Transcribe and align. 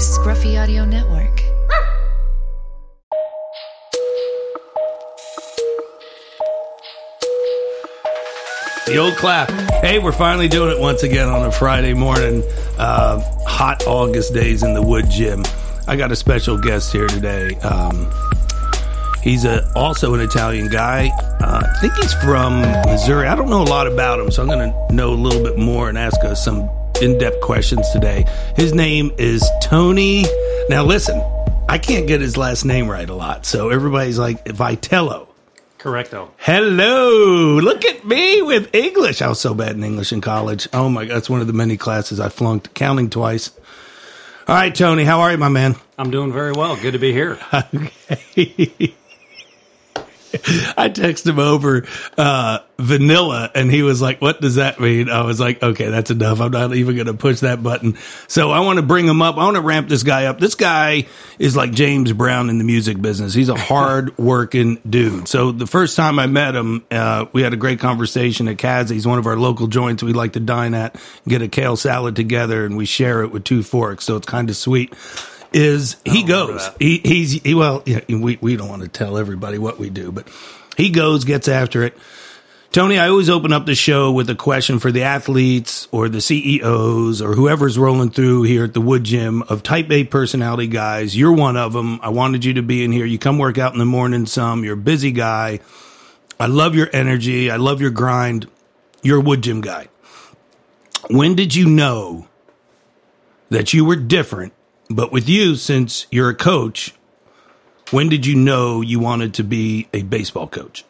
Scruffy 0.00 0.58
Audio 0.58 0.86
Network. 0.86 1.42
The 8.86 8.96
old 8.96 9.14
clap. 9.16 9.50
Hey, 9.82 9.98
we're 9.98 10.12
finally 10.12 10.48
doing 10.48 10.74
it 10.74 10.80
once 10.80 11.02
again 11.02 11.28
on 11.28 11.46
a 11.46 11.52
Friday 11.52 11.92
morning. 11.92 12.42
Uh, 12.78 13.20
hot 13.46 13.86
August 13.86 14.32
days 14.32 14.62
in 14.62 14.72
the 14.72 14.80
wood 14.80 15.10
gym. 15.10 15.42
I 15.86 15.96
got 15.96 16.10
a 16.10 16.16
special 16.16 16.56
guest 16.56 16.90
here 16.92 17.06
today. 17.06 17.54
Um, 17.56 18.10
he's 19.22 19.44
a, 19.44 19.70
also 19.76 20.14
an 20.14 20.20
Italian 20.20 20.68
guy. 20.68 21.10
Uh, 21.40 21.62
I 21.62 21.80
think 21.82 21.92
he's 21.96 22.14
from 22.14 22.62
Missouri. 22.86 23.28
I 23.28 23.34
don't 23.34 23.50
know 23.50 23.62
a 23.62 23.64
lot 23.64 23.86
about 23.86 24.18
him, 24.18 24.30
so 24.30 24.40
I'm 24.40 24.48
going 24.48 24.72
to 24.72 24.94
know 24.94 25.12
a 25.12 25.14
little 25.14 25.42
bit 25.42 25.58
more 25.58 25.90
and 25.90 25.98
ask 25.98 26.24
us 26.24 26.42
some 26.42 26.70
in 27.02 27.18
depth 27.18 27.40
questions 27.40 27.88
today. 27.90 28.24
His 28.56 28.72
name 28.74 29.12
is 29.18 29.48
Tony. 29.62 30.24
Now, 30.68 30.84
listen, 30.84 31.20
I 31.68 31.78
can't 31.78 32.06
get 32.06 32.20
his 32.20 32.36
last 32.36 32.64
name 32.64 32.88
right 32.88 33.08
a 33.08 33.14
lot, 33.14 33.46
so 33.46 33.70
everybody's 33.70 34.18
like 34.18 34.44
Vitello. 34.44 35.28
Correcto. 35.78 36.28
Hello. 36.36 37.58
Look 37.58 37.84
at 37.86 38.04
me 38.04 38.42
with 38.42 38.74
English. 38.74 39.22
I 39.22 39.28
was 39.28 39.40
so 39.40 39.54
bad 39.54 39.76
in 39.76 39.82
English 39.82 40.12
in 40.12 40.20
college. 40.20 40.68
Oh 40.74 40.90
my 40.90 41.06
God. 41.06 41.16
That's 41.16 41.30
one 41.30 41.40
of 41.40 41.46
the 41.46 41.54
many 41.54 41.78
classes 41.78 42.20
I 42.20 42.28
flunked, 42.28 42.74
counting 42.74 43.08
twice. 43.08 43.50
All 44.46 44.54
right, 44.54 44.74
Tony, 44.74 45.04
how 45.04 45.20
are 45.20 45.32
you, 45.32 45.38
my 45.38 45.48
man? 45.48 45.76
I'm 45.96 46.10
doing 46.10 46.32
very 46.32 46.52
well. 46.52 46.76
Good 46.76 46.92
to 46.92 46.98
be 46.98 47.12
here. 47.12 47.38
Okay. 47.52 48.94
I 50.76 50.88
texted 50.88 51.26
him 51.26 51.40
over 51.40 51.86
uh, 52.16 52.60
vanilla, 52.78 53.50
and 53.52 53.70
he 53.70 53.82
was 53.82 54.00
like, 54.00 54.20
"What 54.20 54.40
does 54.40 54.54
that 54.56 54.78
mean?" 54.78 55.10
I 55.10 55.24
was 55.24 55.40
like, 55.40 55.60
"Okay, 55.60 55.90
that's 55.90 56.12
enough. 56.12 56.40
I'm 56.40 56.52
not 56.52 56.74
even 56.74 56.94
going 56.94 57.08
to 57.08 57.14
push 57.14 57.40
that 57.40 57.62
button." 57.62 57.96
So 58.28 58.52
I 58.52 58.60
want 58.60 58.78
to 58.78 58.84
bring 58.84 59.06
him 59.06 59.22
up. 59.22 59.36
I 59.38 59.44
want 59.44 59.56
to 59.56 59.62
ramp 59.62 59.88
this 59.88 60.04
guy 60.04 60.26
up. 60.26 60.38
This 60.38 60.54
guy 60.54 61.08
is 61.40 61.56
like 61.56 61.72
James 61.72 62.12
Brown 62.12 62.48
in 62.48 62.58
the 62.58 62.64
music 62.64 63.02
business. 63.02 63.34
He's 63.34 63.48
a 63.48 63.54
hard 63.58 64.16
working 64.18 64.78
dude. 64.88 65.26
So 65.26 65.50
the 65.50 65.66
first 65.66 65.96
time 65.96 66.20
I 66.20 66.26
met 66.26 66.54
him, 66.54 66.84
uh, 66.92 67.26
we 67.32 67.42
had 67.42 67.52
a 67.52 67.56
great 67.56 67.80
conversation 67.80 68.46
at 68.46 68.56
Kaz. 68.56 68.88
He's 68.88 69.06
one 69.06 69.18
of 69.18 69.26
our 69.26 69.36
local 69.36 69.66
joints 69.66 70.02
we 70.02 70.12
like 70.12 70.34
to 70.34 70.40
dine 70.40 70.74
at, 70.74 70.94
get 71.26 71.42
a 71.42 71.48
kale 71.48 71.76
salad 71.76 72.14
together, 72.14 72.64
and 72.64 72.76
we 72.76 72.86
share 72.86 73.22
it 73.22 73.32
with 73.32 73.42
two 73.42 73.64
forks. 73.64 74.04
So 74.04 74.16
it's 74.16 74.26
kind 74.26 74.48
of 74.48 74.54
sweet 74.56 74.94
is 75.52 75.96
he 76.04 76.22
goes. 76.22 76.70
he 76.78 76.98
he's 76.98 77.32
he, 77.32 77.54
well 77.54 77.82
yeah, 77.86 78.00
we 78.08 78.38
we 78.40 78.56
don't 78.56 78.68
want 78.68 78.82
to 78.82 78.88
tell 78.88 79.18
everybody 79.18 79.58
what 79.58 79.78
we 79.78 79.90
do 79.90 80.12
but 80.12 80.28
he 80.76 80.90
goes 80.90 81.24
gets 81.24 81.48
after 81.48 81.82
it. 81.82 81.96
Tony 82.72 82.98
i 82.98 83.08
always 83.08 83.28
open 83.28 83.52
up 83.52 83.66
the 83.66 83.74
show 83.74 84.12
with 84.12 84.30
a 84.30 84.34
question 84.36 84.78
for 84.78 84.92
the 84.92 85.02
athletes 85.02 85.88
or 85.90 86.08
the 86.08 86.20
ceos 86.20 87.20
or 87.20 87.34
whoever's 87.34 87.76
rolling 87.76 88.10
through 88.10 88.42
here 88.42 88.64
at 88.64 88.74
the 88.74 88.80
wood 88.80 89.02
gym 89.02 89.42
of 89.42 89.62
type 89.62 89.90
a 89.90 90.04
personality 90.04 90.68
guys. 90.68 91.16
You're 91.16 91.32
one 91.32 91.56
of 91.56 91.72
them 91.72 92.00
i 92.02 92.10
wanted 92.10 92.44
you 92.44 92.54
to 92.54 92.62
be 92.62 92.84
in 92.84 92.92
here. 92.92 93.04
You 93.04 93.18
come 93.18 93.38
work 93.38 93.58
out 93.58 93.72
in 93.72 93.78
the 93.78 93.84
morning 93.84 94.26
some. 94.26 94.62
You're 94.64 94.74
a 94.74 94.76
busy 94.76 95.10
guy. 95.10 95.60
I 96.38 96.46
love 96.46 96.74
your 96.74 96.88
energy. 96.92 97.50
I 97.50 97.56
love 97.56 97.80
your 97.80 97.90
grind. 97.90 98.48
You're 99.02 99.18
a 99.18 99.22
wood 99.22 99.42
gym 99.42 99.60
guy. 99.60 99.88
When 101.08 101.34
did 101.34 101.54
you 101.54 101.68
know 101.68 102.28
that 103.50 103.74
you 103.74 103.84
were 103.84 103.96
different 103.96 104.52
but 104.90 105.12
with 105.12 105.28
you, 105.28 105.54
since 105.54 106.06
you're 106.10 106.30
a 106.30 106.34
coach, 106.34 106.92
when 107.90 108.08
did 108.08 108.26
you 108.26 108.34
know 108.34 108.80
you 108.80 108.98
wanted 108.98 109.34
to 109.34 109.44
be 109.44 109.88
a 109.94 110.02
baseball 110.02 110.48
coach? 110.48 110.84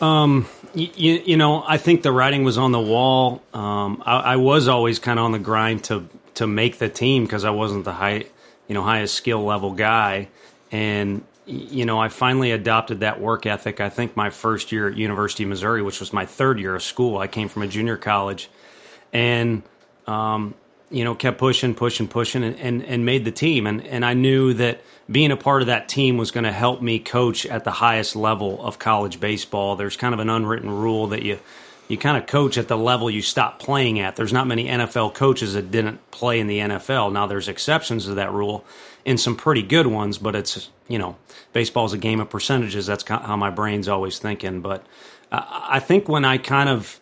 Um, 0.00 0.46
you, 0.74 1.22
you 1.24 1.36
know, 1.36 1.62
I 1.66 1.78
think 1.78 2.02
the 2.02 2.12
writing 2.12 2.44
was 2.44 2.58
on 2.58 2.72
the 2.72 2.80
wall. 2.80 3.42
Um, 3.54 4.02
I, 4.04 4.16
I 4.16 4.36
was 4.36 4.68
always 4.68 4.98
kind 4.98 5.18
of 5.18 5.24
on 5.24 5.32
the 5.32 5.38
grind 5.38 5.84
to 5.84 6.08
to 6.34 6.46
make 6.46 6.78
the 6.78 6.88
team 6.88 7.24
because 7.24 7.44
I 7.44 7.50
wasn't 7.50 7.84
the 7.84 7.94
high, 7.94 8.26
you 8.68 8.74
know, 8.74 8.82
highest 8.82 9.14
skill 9.14 9.42
level 9.44 9.72
guy, 9.72 10.28
and 10.70 11.24
you 11.46 11.86
know, 11.86 11.98
I 11.98 12.08
finally 12.08 12.50
adopted 12.50 13.00
that 13.00 13.20
work 13.20 13.46
ethic. 13.46 13.80
I 13.80 13.88
think 13.88 14.16
my 14.16 14.30
first 14.30 14.72
year 14.72 14.88
at 14.88 14.96
University 14.96 15.44
of 15.44 15.48
Missouri, 15.48 15.80
which 15.80 16.00
was 16.00 16.12
my 16.12 16.26
third 16.26 16.58
year 16.58 16.74
of 16.74 16.82
school, 16.82 17.18
I 17.18 17.26
came 17.26 17.48
from 17.48 17.62
a 17.62 17.68
junior 17.68 17.96
college, 17.96 18.50
and 19.12 19.62
um, 20.06 20.54
you 20.90 21.04
know, 21.04 21.14
kept 21.14 21.38
pushing, 21.38 21.74
pushing, 21.74 22.08
pushing, 22.08 22.44
and, 22.44 22.58
and, 22.58 22.84
and 22.84 23.04
made 23.04 23.24
the 23.24 23.32
team. 23.32 23.66
And, 23.66 23.84
and 23.86 24.04
I 24.04 24.14
knew 24.14 24.54
that 24.54 24.80
being 25.10 25.30
a 25.30 25.36
part 25.36 25.62
of 25.62 25.66
that 25.66 25.88
team 25.88 26.16
was 26.16 26.30
going 26.30 26.44
to 26.44 26.52
help 26.52 26.82
me 26.82 26.98
coach 26.98 27.46
at 27.46 27.64
the 27.64 27.70
highest 27.70 28.16
level 28.16 28.62
of 28.62 28.78
college 28.78 29.20
baseball. 29.20 29.76
There's 29.76 29.96
kind 29.96 30.14
of 30.14 30.20
an 30.20 30.30
unwritten 30.30 30.70
rule 30.70 31.08
that 31.08 31.22
you 31.22 31.38
you 31.88 31.96
kind 31.96 32.16
of 32.16 32.26
coach 32.26 32.58
at 32.58 32.66
the 32.66 32.76
level 32.76 33.08
you 33.08 33.22
stop 33.22 33.60
playing 33.60 34.00
at. 34.00 34.16
There's 34.16 34.32
not 34.32 34.48
many 34.48 34.66
NFL 34.66 35.14
coaches 35.14 35.54
that 35.54 35.70
didn't 35.70 36.10
play 36.10 36.40
in 36.40 36.48
the 36.48 36.58
NFL. 36.58 37.12
Now 37.12 37.28
there's 37.28 37.46
exceptions 37.46 38.06
to 38.06 38.14
that 38.14 38.32
rule, 38.32 38.64
and 39.04 39.20
some 39.20 39.36
pretty 39.36 39.62
good 39.62 39.86
ones. 39.86 40.18
But 40.18 40.34
it's 40.34 40.68
you 40.88 40.98
know, 40.98 41.16
baseball 41.52 41.84
is 41.84 41.92
a 41.92 41.98
game 41.98 42.20
of 42.20 42.28
percentages. 42.28 42.86
That's 42.86 43.06
how 43.06 43.36
my 43.36 43.50
brain's 43.50 43.88
always 43.88 44.18
thinking. 44.18 44.60
But 44.60 44.84
uh, 45.30 45.42
I 45.46 45.78
think 45.78 46.08
when 46.08 46.24
I 46.24 46.38
kind 46.38 46.68
of 46.68 47.00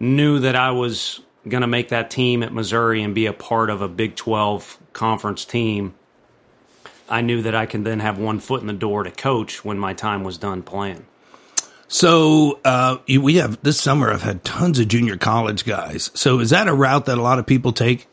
knew 0.00 0.38
that 0.40 0.56
I 0.56 0.70
was 0.70 1.20
going 1.48 1.62
to 1.62 1.66
make 1.66 1.88
that 1.88 2.10
team 2.10 2.42
at 2.42 2.52
Missouri 2.52 3.02
and 3.02 3.14
be 3.14 3.26
a 3.26 3.32
part 3.32 3.70
of 3.70 3.82
a 3.82 3.88
Big 3.88 4.16
12 4.16 4.78
conference 4.92 5.44
team, 5.44 5.94
I 7.08 7.20
knew 7.20 7.42
that 7.42 7.54
I 7.54 7.66
can 7.66 7.84
then 7.84 8.00
have 8.00 8.18
one 8.18 8.38
foot 8.38 8.60
in 8.60 8.66
the 8.66 8.72
door 8.72 9.02
to 9.02 9.10
coach 9.10 9.64
when 9.64 9.78
my 9.78 9.92
time 9.92 10.24
was 10.24 10.38
done 10.38 10.62
playing. 10.62 11.06
So 11.88 12.58
uh, 12.64 12.98
we 13.06 13.34
have 13.34 13.62
this 13.62 13.78
summer. 13.78 14.10
I've 14.10 14.22
had 14.22 14.44
tons 14.44 14.78
of 14.78 14.88
junior 14.88 15.18
college 15.18 15.66
guys. 15.66 16.10
So 16.14 16.38
is 16.40 16.50
that 16.50 16.68
a 16.68 16.72
route 16.72 17.04
that 17.06 17.18
a 17.18 17.22
lot 17.22 17.38
of 17.38 17.46
people 17.46 17.72
take? 17.72 18.06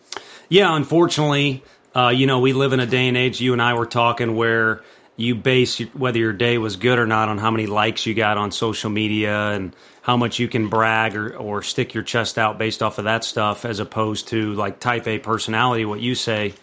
Yeah, 0.49 0.75
unfortunately, 0.75 1.63
uh, 1.95 2.09
you 2.09 2.27
know, 2.27 2.39
we 2.39 2.51
live 2.51 2.73
in 2.73 2.81
a 2.81 2.85
day 2.85 3.07
and 3.07 3.15
age. 3.15 3.39
You 3.39 3.53
and 3.53 3.61
I 3.61 3.75
were 3.75 3.85
talking 3.85 4.35
where 4.35 4.83
you 5.19 5.35
base 5.35 5.79
whether 5.93 6.17
your 6.17 6.31
day 6.31 6.57
was 6.57 6.77
good 6.77 6.97
or 6.97 7.05
not 7.05 7.27
on 7.27 7.37
how 7.37 7.51
many 7.51 7.65
likes 7.65 8.05
you 8.05 8.13
got 8.13 8.37
on 8.37 8.51
social 8.51 8.89
media 8.89 9.49
and 9.49 9.75
how 10.01 10.15
much 10.15 10.39
you 10.39 10.47
can 10.47 10.69
brag 10.69 11.13
or, 11.13 11.35
or 11.35 11.61
stick 11.61 11.93
your 11.93 12.03
chest 12.03 12.37
out 12.37 12.57
based 12.57 12.81
off 12.81 12.99
of 12.99 13.03
that 13.03 13.25
stuff, 13.25 13.65
as 13.65 13.79
opposed 13.79 14.29
to 14.29 14.53
like 14.53 14.79
type 14.79 15.07
A 15.07 15.19
personality, 15.19 15.83
what 15.83 15.99
you 15.99 16.15
say, 16.15 16.53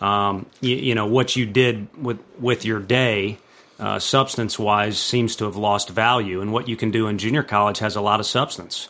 um, 0.00 0.46
you, 0.60 0.76
you, 0.76 0.94
know, 0.94 1.06
what 1.06 1.34
you 1.34 1.44
did 1.44 1.88
with, 2.00 2.20
with 2.38 2.64
your 2.64 2.78
day, 2.78 3.38
uh, 3.80 3.98
substance 3.98 4.60
wise, 4.60 4.96
seems 4.96 5.34
to 5.36 5.44
have 5.46 5.56
lost 5.56 5.90
value. 5.90 6.40
And 6.40 6.52
what 6.52 6.68
you 6.68 6.76
can 6.76 6.92
do 6.92 7.08
in 7.08 7.18
junior 7.18 7.42
college 7.42 7.80
has 7.80 7.96
a 7.96 8.00
lot 8.00 8.20
of 8.20 8.26
substance. 8.26 8.88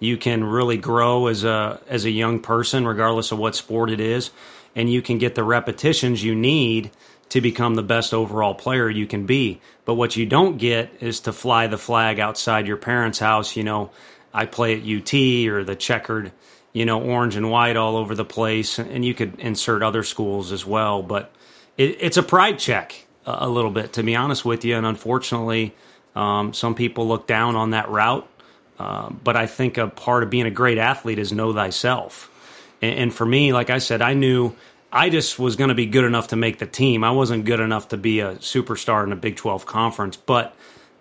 You 0.00 0.18
can 0.18 0.44
really 0.44 0.76
grow 0.76 1.28
as 1.28 1.44
a, 1.44 1.80
as 1.88 2.04
a 2.04 2.10
young 2.10 2.40
person, 2.40 2.86
regardless 2.86 3.32
of 3.32 3.38
what 3.38 3.56
sport 3.56 3.88
it 3.88 4.00
is, 4.00 4.30
and 4.74 4.92
you 4.92 5.00
can 5.00 5.16
get 5.16 5.34
the 5.34 5.44
repetitions 5.44 6.22
you 6.22 6.34
need 6.34 6.90
to 7.30 7.40
become 7.40 7.74
the 7.74 7.82
best 7.82 8.14
overall 8.14 8.54
player 8.54 8.88
you 8.88 9.06
can 9.06 9.26
be. 9.26 9.60
But 9.84 9.94
what 9.94 10.16
you 10.16 10.26
don't 10.26 10.58
get 10.58 10.90
is 11.00 11.20
to 11.20 11.32
fly 11.32 11.66
the 11.66 11.78
flag 11.78 12.20
outside 12.20 12.66
your 12.66 12.76
parents' 12.76 13.18
house. 13.18 13.56
You 13.56 13.64
know, 13.64 13.90
I 14.32 14.46
play 14.46 14.74
at 14.76 14.86
UT 14.86 15.14
or 15.52 15.64
the 15.64 15.74
checkered, 15.74 16.32
you 16.72 16.84
know, 16.84 17.02
orange 17.02 17.36
and 17.36 17.50
white 17.50 17.76
all 17.76 17.96
over 17.96 18.14
the 18.14 18.24
place. 18.24 18.78
And 18.78 19.04
you 19.04 19.14
could 19.14 19.40
insert 19.40 19.82
other 19.82 20.02
schools 20.02 20.52
as 20.52 20.64
well. 20.64 21.02
But 21.02 21.32
it, 21.76 21.98
it's 22.00 22.16
a 22.16 22.22
pride 22.22 22.58
check 22.58 23.06
a, 23.24 23.48
little 23.48 23.70
bit, 23.70 23.94
to 23.94 24.02
be 24.02 24.14
honest 24.14 24.44
with 24.44 24.64
you. 24.64 24.76
And 24.76 24.86
unfortunately, 24.86 25.74
um, 26.14 26.52
some 26.52 26.74
people 26.74 27.08
look 27.08 27.26
down 27.26 27.56
on 27.56 27.70
that 27.70 27.88
route. 27.90 28.28
Uh, 28.78 29.10
but 29.10 29.36
I 29.36 29.46
think 29.46 29.78
a 29.78 29.88
part 29.88 30.22
of 30.22 30.30
being 30.30 30.46
a 30.46 30.50
great 30.50 30.78
athlete 30.78 31.18
is 31.18 31.32
know 31.32 31.52
thyself. 31.52 32.30
And, 32.82 32.98
and 32.98 33.14
for 33.14 33.24
me, 33.24 33.52
like 33.52 33.70
I 33.70 33.78
said, 33.78 34.02
I 34.02 34.14
knew 34.14 34.54
I 34.96 35.10
just 35.10 35.38
was 35.38 35.56
going 35.56 35.68
to 35.68 35.74
be 35.74 35.84
good 35.84 36.04
enough 36.04 36.28
to 36.28 36.36
make 36.36 36.58
the 36.58 36.66
team. 36.66 37.04
I 37.04 37.10
wasn't 37.10 37.44
good 37.44 37.60
enough 37.60 37.88
to 37.88 37.98
be 37.98 38.20
a 38.20 38.36
superstar 38.36 39.04
in 39.04 39.12
a 39.12 39.16
Big 39.16 39.36
12 39.36 39.66
conference, 39.66 40.16
but 40.16 40.56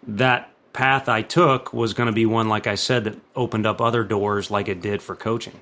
that 0.06 0.52
path 0.74 1.08
I 1.08 1.22
took 1.22 1.72
was 1.72 1.94
going 1.94 2.08
to 2.08 2.14
be 2.14 2.26
one, 2.26 2.50
like 2.50 2.68
I 2.68 2.76
said, 2.76 3.06
that 3.06 3.16
opened 3.38 3.66
up 3.66 3.80
other 3.80 4.04
doors 4.04 4.52
like 4.52 4.68
it 4.68 4.82
did 4.82 5.02
for 5.02 5.16
coaching. 5.16 5.62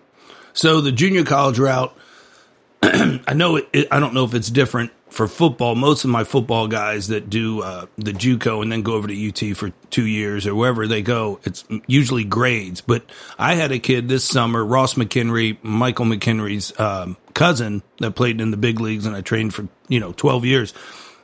So 0.52 0.82
the 0.82 0.92
junior 0.92 1.24
college 1.24 1.60
route, 1.60 1.96
I 2.82 3.36
know 3.36 3.58
it, 3.58 3.70
it, 3.72 3.88
I 3.92 4.00
don't 4.00 4.16
know 4.16 4.26
if 4.26 4.34
it's 4.34 4.50
different 4.50 4.92
for 5.10 5.28
football. 5.28 5.76
Most 5.76 6.04
of 6.04 6.10
my 6.10 6.24
football 6.24 6.68
guys 6.68 7.10
that 7.10 7.30
do 7.30 7.62
uh, 7.62 7.86
the 8.00 8.14
JUCO 8.14 8.64
and 8.64 8.72
then 8.72 8.82
go 8.82 8.94
over 8.94 9.08
to 9.08 9.30
UT 9.30 9.56
for 9.56 9.70
two 9.92 10.08
years 10.08 10.48
or 10.48 10.56
wherever 10.56 10.88
they 10.88 11.04
go, 11.04 11.40
it's 11.44 11.66
usually 11.86 12.24
grades. 12.24 12.82
But 12.82 13.04
I 13.38 13.54
had 13.54 13.72
a 13.72 13.78
kid 13.78 14.10
this 14.10 14.24
summer, 14.24 14.66
Ross 14.66 14.96
McKenry, 14.96 15.64
Michael 15.64 16.06
McKenry's 16.06 16.78
um, 16.80 17.16
cousin 17.34 17.84
that 18.00 18.12
played 18.12 18.42
in 18.42 18.52
the 18.52 18.58
big 18.58 18.80
leagues 18.80 19.06
and 19.06 19.16
I 19.16 19.22
trained 19.22 19.54
for, 19.54 19.68
you 19.88 20.00
know, 20.00 20.14
12 20.14 20.46
years. 20.46 20.74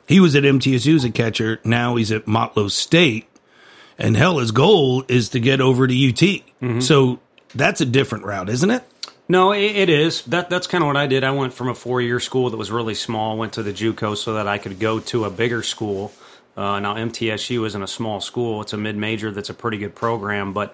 He 0.08 0.20
was 0.20 0.36
at 0.36 0.44
MTSU 0.44 0.96
as 0.96 1.04
a 1.04 1.12
catcher. 1.12 1.60
Now 1.64 1.96
he's 1.96 2.12
at 2.12 2.26
Motlow 2.26 2.70
State. 2.72 3.28
And 3.98 4.16
hell, 4.16 4.40
his 4.40 4.52
goal 4.52 5.04
is 5.08 5.30
to 5.30 5.40
get 5.40 5.62
over 5.62 5.86
to 5.86 5.94
UT. 5.94 6.16
Mm-hmm. 6.16 6.80
So 6.80 7.20
that's 7.54 7.82
a 7.82 7.86
different 7.86 8.26
route, 8.26 8.50
isn't 8.50 8.70
it? 8.70 8.84
No, 9.28 9.52
it, 9.52 9.76
it 9.76 9.90
is. 9.90 10.24
That 10.24 10.50
that's 10.50 10.66
kind 10.66 10.84
of 10.84 10.88
what 10.88 10.98
I 10.98 11.06
did. 11.06 11.24
I 11.24 11.32
went 11.32 11.54
from 11.54 11.70
a 11.70 11.76
four 11.76 12.02
year 12.02 12.20
school 12.20 12.50
that 12.50 12.58
was 12.58 12.72
really 12.72 12.96
small, 12.96 13.38
went 13.38 13.54
to 13.54 13.64
the 13.64 13.72
JUCO 13.72 14.18
so 14.18 14.34
that 14.34 14.48
I 14.48 14.58
could 14.58 14.80
go 14.80 15.00
to 15.00 15.26
a 15.26 15.30
bigger 15.30 15.62
school. 15.62 16.12
Uh, 16.58 16.80
now 16.80 16.96
MTSU 16.96 17.66
isn't 17.68 17.84
a 17.84 17.88
small 17.88 18.22
school; 18.22 18.62
it's 18.62 18.74
a 18.74 18.78
mid 18.78 18.98
major 18.98 19.32
that's 19.32 19.52
a 19.52 19.54
pretty 19.54 19.78
good 19.78 19.94
program. 19.94 20.54
But 20.54 20.74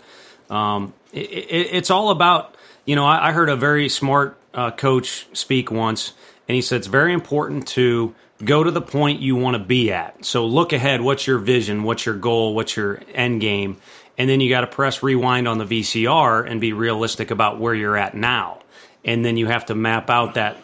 um, 0.49 0.93
it, 1.11 1.29
it, 1.29 1.67
it's 1.73 1.91
all 1.91 2.11
about 2.11 2.55
you 2.85 2.95
know. 2.95 3.05
I, 3.05 3.27
I 3.27 3.31
heard 3.33 3.49
a 3.49 3.57
very 3.57 3.89
smart 3.89 4.37
uh, 4.55 4.71
coach 4.71 5.27
speak 5.33 5.69
once, 5.69 6.13
and 6.47 6.55
he 6.55 6.61
said 6.61 6.77
it's 6.77 6.87
very 6.87 7.13
important 7.13 7.67
to 7.69 8.15
go 8.43 8.63
to 8.63 8.71
the 8.71 8.81
point 8.81 9.21
you 9.21 9.35
want 9.35 9.55
to 9.55 9.63
be 9.63 9.91
at. 9.91 10.25
So 10.25 10.45
look 10.45 10.73
ahead. 10.73 11.01
What's 11.01 11.27
your 11.27 11.37
vision? 11.37 11.83
What's 11.83 12.05
your 12.05 12.15
goal? 12.15 12.55
What's 12.55 12.75
your 12.75 13.01
end 13.13 13.41
game? 13.41 13.77
And 14.17 14.29
then 14.29 14.39
you 14.39 14.49
got 14.49 14.61
to 14.61 14.67
press 14.67 15.03
rewind 15.03 15.47
on 15.47 15.57
the 15.57 15.65
VCR 15.65 16.49
and 16.49 16.59
be 16.61 16.73
realistic 16.73 17.31
about 17.31 17.59
where 17.59 17.73
you're 17.73 17.97
at 17.97 18.15
now. 18.15 18.59
And 19.03 19.23
then 19.23 19.37
you 19.37 19.47
have 19.47 19.67
to 19.67 19.75
map 19.75 20.09
out 20.09 20.35
that 20.35 20.57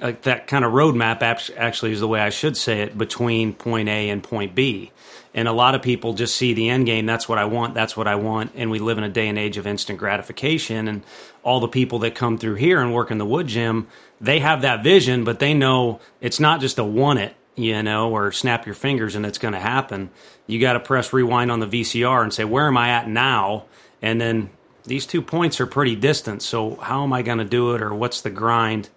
uh, 0.00 0.12
that 0.22 0.46
kind 0.46 0.64
of 0.64 0.72
roadmap. 0.72 1.22
Actually, 1.56 1.92
is 1.92 2.00
the 2.00 2.08
way 2.08 2.20
I 2.20 2.30
should 2.30 2.56
say 2.56 2.82
it 2.82 2.98
between 2.98 3.54
point 3.54 3.88
A 3.88 4.10
and 4.10 4.22
point 4.22 4.54
B. 4.54 4.92
And 5.38 5.46
a 5.46 5.52
lot 5.52 5.76
of 5.76 5.82
people 5.82 6.14
just 6.14 6.34
see 6.34 6.52
the 6.52 6.68
end 6.68 6.86
game. 6.86 7.06
That's 7.06 7.28
what 7.28 7.38
I 7.38 7.44
want. 7.44 7.72
That's 7.72 7.96
what 7.96 8.08
I 8.08 8.16
want. 8.16 8.50
And 8.56 8.72
we 8.72 8.80
live 8.80 8.98
in 8.98 9.04
a 9.04 9.08
day 9.08 9.28
and 9.28 9.38
age 9.38 9.56
of 9.56 9.68
instant 9.68 9.96
gratification. 9.96 10.88
And 10.88 11.04
all 11.44 11.60
the 11.60 11.68
people 11.68 12.00
that 12.00 12.16
come 12.16 12.38
through 12.38 12.56
here 12.56 12.80
and 12.80 12.92
work 12.92 13.12
in 13.12 13.18
the 13.18 13.24
wood 13.24 13.46
gym, 13.46 13.86
they 14.20 14.40
have 14.40 14.62
that 14.62 14.82
vision, 14.82 15.22
but 15.22 15.38
they 15.38 15.54
know 15.54 16.00
it's 16.20 16.40
not 16.40 16.60
just 16.60 16.76
a 16.80 16.82
want 16.82 17.20
it, 17.20 17.36
you 17.54 17.80
know, 17.84 18.10
or 18.10 18.32
snap 18.32 18.66
your 18.66 18.74
fingers 18.74 19.14
and 19.14 19.24
it's 19.24 19.38
going 19.38 19.54
to 19.54 19.60
happen. 19.60 20.10
You 20.48 20.58
got 20.58 20.72
to 20.72 20.80
press 20.80 21.12
rewind 21.12 21.52
on 21.52 21.60
the 21.60 21.68
VCR 21.68 22.20
and 22.20 22.34
say, 22.34 22.42
where 22.42 22.66
am 22.66 22.76
I 22.76 22.88
at 22.88 23.08
now? 23.08 23.66
And 24.02 24.20
then 24.20 24.50
these 24.82 25.06
two 25.06 25.22
points 25.22 25.60
are 25.60 25.68
pretty 25.68 25.94
distant. 25.94 26.42
So 26.42 26.74
how 26.74 27.04
am 27.04 27.12
I 27.12 27.22
going 27.22 27.38
to 27.38 27.44
do 27.44 27.76
it, 27.76 27.80
or 27.80 27.94
what's 27.94 28.22
the 28.22 28.30
grind 28.30 28.88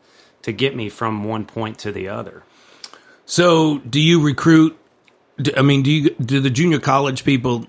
to 0.42 0.52
get 0.52 0.76
me 0.76 0.90
from 0.90 1.24
one 1.24 1.46
point 1.46 1.78
to 1.80 1.92
the 1.92 2.08
other? 2.08 2.42
So, 3.28 3.78
do 3.78 4.02
you 4.02 4.22
recruit 4.24 4.78
I 5.56 5.62
mean, 5.62 5.83
do 5.83 5.92
you 5.92 6.10
do 6.12 6.39
the 6.39 6.50
junior 6.50 6.80
college 6.80 7.24
people? 7.24 7.68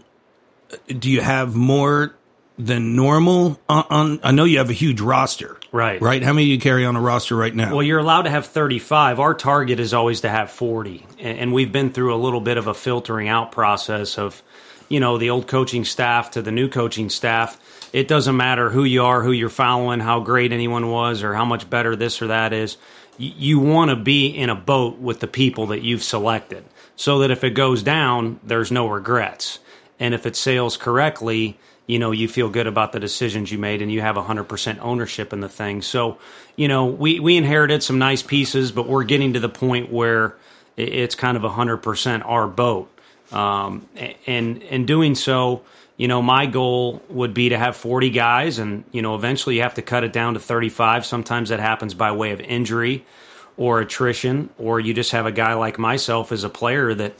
Do 0.86 1.10
you 1.10 1.20
have 1.20 1.54
more 1.54 2.14
than 2.58 2.94
normal 2.94 3.58
on, 3.68 3.84
on, 3.90 4.20
I 4.22 4.30
know 4.32 4.44
you 4.44 4.58
have 4.58 4.70
a 4.70 4.74
huge 4.74 5.00
roster. 5.00 5.58
Right. 5.72 6.00
Right. 6.00 6.22
How 6.22 6.32
many 6.32 6.46
do 6.46 6.50
you 6.50 6.60
carry 6.60 6.84
on 6.84 6.96
a 6.96 7.00
roster 7.00 7.34
right 7.34 7.54
now? 7.54 7.72
Well, 7.72 7.82
you're 7.82 7.98
allowed 7.98 8.22
to 8.22 8.30
have 8.30 8.46
35. 8.46 9.20
Our 9.20 9.34
target 9.34 9.80
is 9.80 9.94
always 9.94 10.20
to 10.20 10.28
have 10.28 10.50
40. 10.50 11.06
And, 11.18 11.38
and 11.38 11.52
we've 11.52 11.72
been 11.72 11.92
through 11.92 12.14
a 12.14 12.16
little 12.16 12.40
bit 12.40 12.58
of 12.58 12.66
a 12.66 12.74
filtering 12.74 13.28
out 13.28 13.52
process 13.52 14.18
of, 14.18 14.42
you 14.88 15.00
know, 15.00 15.16
the 15.16 15.30
old 15.30 15.48
coaching 15.48 15.84
staff 15.84 16.32
to 16.32 16.42
the 16.42 16.52
new 16.52 16.68
coaching 16.68 17.08
staff. 17.08 17.58
It 17.92 18.06
doesn't 18.06 18.36
matter 18.36 18.70
who 18.70 18.84
you 18.84 19.04
are, 19.04 19.22
who 19.22 19.32
you're 19.32 19.48
following, 19.48 20.00
how 20.00 20.20
great 20.20 20.52
anyone 20.52 20.88
was, 20.88 21.22
or 21.22 21.34
how 21.34 21.44
much 21.44 21.68
better 21.68 21.96
this 21.96 22.20
or 22.20 22.28
that 22.28 22.52
is. 22.52 22.76
You 23.18 23.60
want 23.60 23.90
to 23.90 23.96
be 23.96 24.28
in 24.28 24.50
a 24.50 24.54
boat 24.54 24.98
with 24.98 25.20
the 25.20 25.26
people 25.26 25.66
that 25.68 25.82
you've 25.82 26.02
selected 26.02 26.64
so 27.02 27.18
that 27.18 27.32
if 27.32 27.42
it 27.42 27.50
goes 27.50 27.82
down, 27.82 28.38
there's 28.44 28.70
no 28.70 28.86
regrets. 28.86 29.58
And 29.98 30.14
if 30.14 30.24
it 30.24 30.36
sails 30.36 30.76
correctly, 30.76 31.58
you 31.84 31.98
know, 31.98 32.12
you 32.12 32.28
feel 32.28 32.48
good 32.48 32.68
about 32.68 32.92
the 32.92 33.00
decisions 33.00 33.50
you 33.50 33.58
made 33.58 33.82
and 33.82 33.90
you 33.90 34.00
have 34.00 34.14
100% 34.14 34.78
ownership 34.78 35.32
in 35.32 35.40
the 35.40 35.48
thing. 35.48 35.82
So, 35.82 36.18
you 36.54 36.68
know, 36.68 36.86
we, 36.86 37.18
we 37.18 37.36
inherited 37.36 37.82
some 37.82 37.98
nice 37.98 38.22
pieces, 38.22 38.70
but 38.70 38.86
we're 38.86 39.02
getting 39.02 39.32
to 39.32 39.40
the 39.40 39.48
point 39.48 39.90
where 39.90 40.36
it's 40.76 41.16
kind 41.16 41.36
of 41.36 41.42
100% 41.42 42.24
our 42.24 42.46
boat. 42.46 42.88
Um, 43.32 43.88
and 44.28 44.62
in 44.62 44.86
doing 44.86 45.16
so, 45.16 45.62
you 45.96 46.06
know, 46.06 46.22
my 46.22 46.46
goal 46.46 47.02
would 47.08 47.34
be 47.34 47.48
to 47.48 47.58
have 47.58 47.76
40 47.76 48.10
guys, 48.10 48.60
and, 48.60 48.84
you 48.92 49.02
know, 49.02 49.16
eventually 49.16 49.56
you 49.56 49.62
have 49.62 49.74
to 49.74 49.82
cut 49.82 50.04
it 50.04 50.12
down 50.12 50.34
to 50.34 50.40
35. 50.40 51.04
Sometimes 51.04 51.48
that 51.48 51.58
happens 51.58 51.94
by 51.94 52.12
way 52.12 52.30
of 52.30 52.40
injury 52.40 53.04
or 53.56 53.80
attrition, 53.80 54.50
or 54.58 54.80
you 54.80 54.94
just 54.94 55.12
have 55.12 55.26
a 55.26 55.32
guy 55.32 55.54
like 55.54 55.78
myself 55.78 56.32
as 56.32 56.44
a 56.44 56.48
player 56.48 56.94
that 56.94 57.14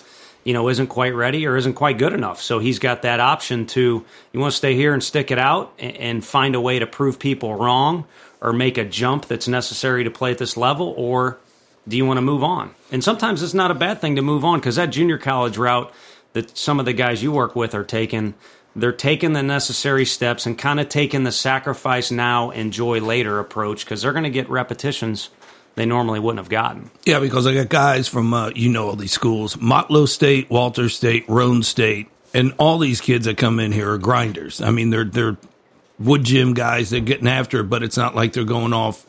you 0.44 0.52
know 0.52 0.68
isn't 0.68 0.88
quite 0.88 1.14
ready 1.14 1.46
or 1.46 1.56
isn't 1.56 1.74
quite 1.74 1.98
good 1.98 2.12
enough. 2.12 2.40
So 2.40 2.58
he's 2.58 2.78
got 2.78 3.02
that 3.02 3.20
option 3.20 3.66
to 3.68 4.04
you 4.32 4.40
want 4.40 4.52
to 4.52 4.56
stay 4.56 4.74
here 4.74 4.92
and 4.92 5.02
stick 5.02 5.30
it 5.30 5.38
out 5.38 5.72
and, 5.78 6.24
find 6.24 6.54
a 6.54 6.60
way 6.60 6.78
to 6.78 6.86
prove 6.86 7.18
people 7.18 7.54
wrong 7.54 8.06
or 8.40 8.52
make 8.52 8.78
a 8.78 8.84
jump 8.84 9.26
that's 9.26 9.46
necessary 9.46 10.04
to 10.04 10.10
play 10.10 10.32
at 10.32 10.38
this 10.38 10.56
level, 10.56 10.94
or 10.96 11.38
do 11.86 11.96
you 11.96 12.04
want 12.04 12.16
to 12.16 12.22
move 12.22 12.42
on? 12.42 12.74
And 12.90 13.02
sometimes 13.02 13.42
it's 13.42 13.54
not 13.54 13.70
a 13.70 13.74
bad 13.74 14.00
thing 14.00 14.16
to 14.16 14.22
move 14.22 14.44
on 14.44 14.58
because 14.58 14.76
that 14.76 14.90
junior 14.90 15.18
college 15.18 15.58
route 15.58 15.92
that 16.32 16.56
some 16.56 16.80
of 16.80 16.86
the 16.86 16.92
guys 16.92 17.22
you 17.22 17.30
work 17.30 17.54
with 17.54 17.74
are 17.74 17.84
taking 17.84 18.34
they're 18.74 18.92
taking 18.92 19.34
the 19.34 19.42
necessary 19.42 20.06
steps 20.06 20.46
and 20.46 20.56
kind 20.56 20.80
of 20.80 20.88
taking 20.88 21.24
the 21.24 21.32
sacrifice 21.32 22.10
now, 22.10 22.50
enjoy 22.50 23.00
later 23.00 23.38
approach 23.38 23.84
because 23.84 24.00
they're 24.00 24.12
going 24.12 24.24
to 24.24 24.30
get 24.30 24.48
repetitions 24.48 25.28
they 25.74 25.86
normally 25.86 26.20
wouldn't 26.20 26.38
have 26.38 26.48
gotten. 26.48 26.90
Yeah, 27.04 27.20
because 27.20 27.46
I 27.46 27.54
got 27.54 27.68
guys 27.68 28.08
from 28.08 28.34
uh, 28.34 28.50
you 28.54 28.68
know 28.68 28.88
all 28.88 28.96
these 28.96 29.12
schools: 29.12 29.56
Motlow 29.56 30.08
State, 30.08 30.50
Walters 30.50 30.94
State, 30.94 31.24
Roane 31.28 31.62
State, 31.62 32.08
and 32.34 32.54
all 32.58 32.78
these 32.78 33.00
kids 33.00 33.26
that 33.26 33.36
come 33.36 33.60
in 33.60 33.72
here 33.72 33.92
are 33.92 33.98
grinders. 33.98 34.60
I 34.60 34.70
mean, 34.70 34.90
they're 34.90 35.04
they're 35.04 35.36
wood 35.98 36.24
gym 36.24 36.54
guys. 36.54 36.90
They're 36.90 37.00
getting 37.00 37.28
after 37.28 37.60
it, 37.60 37.64
but 37.64 37.82
it's 37.82 37.96
not 37.96 38.14
like 38.14 38.32
they're 38.32 38.44
going 38.44 38.72
off 38.72 39.06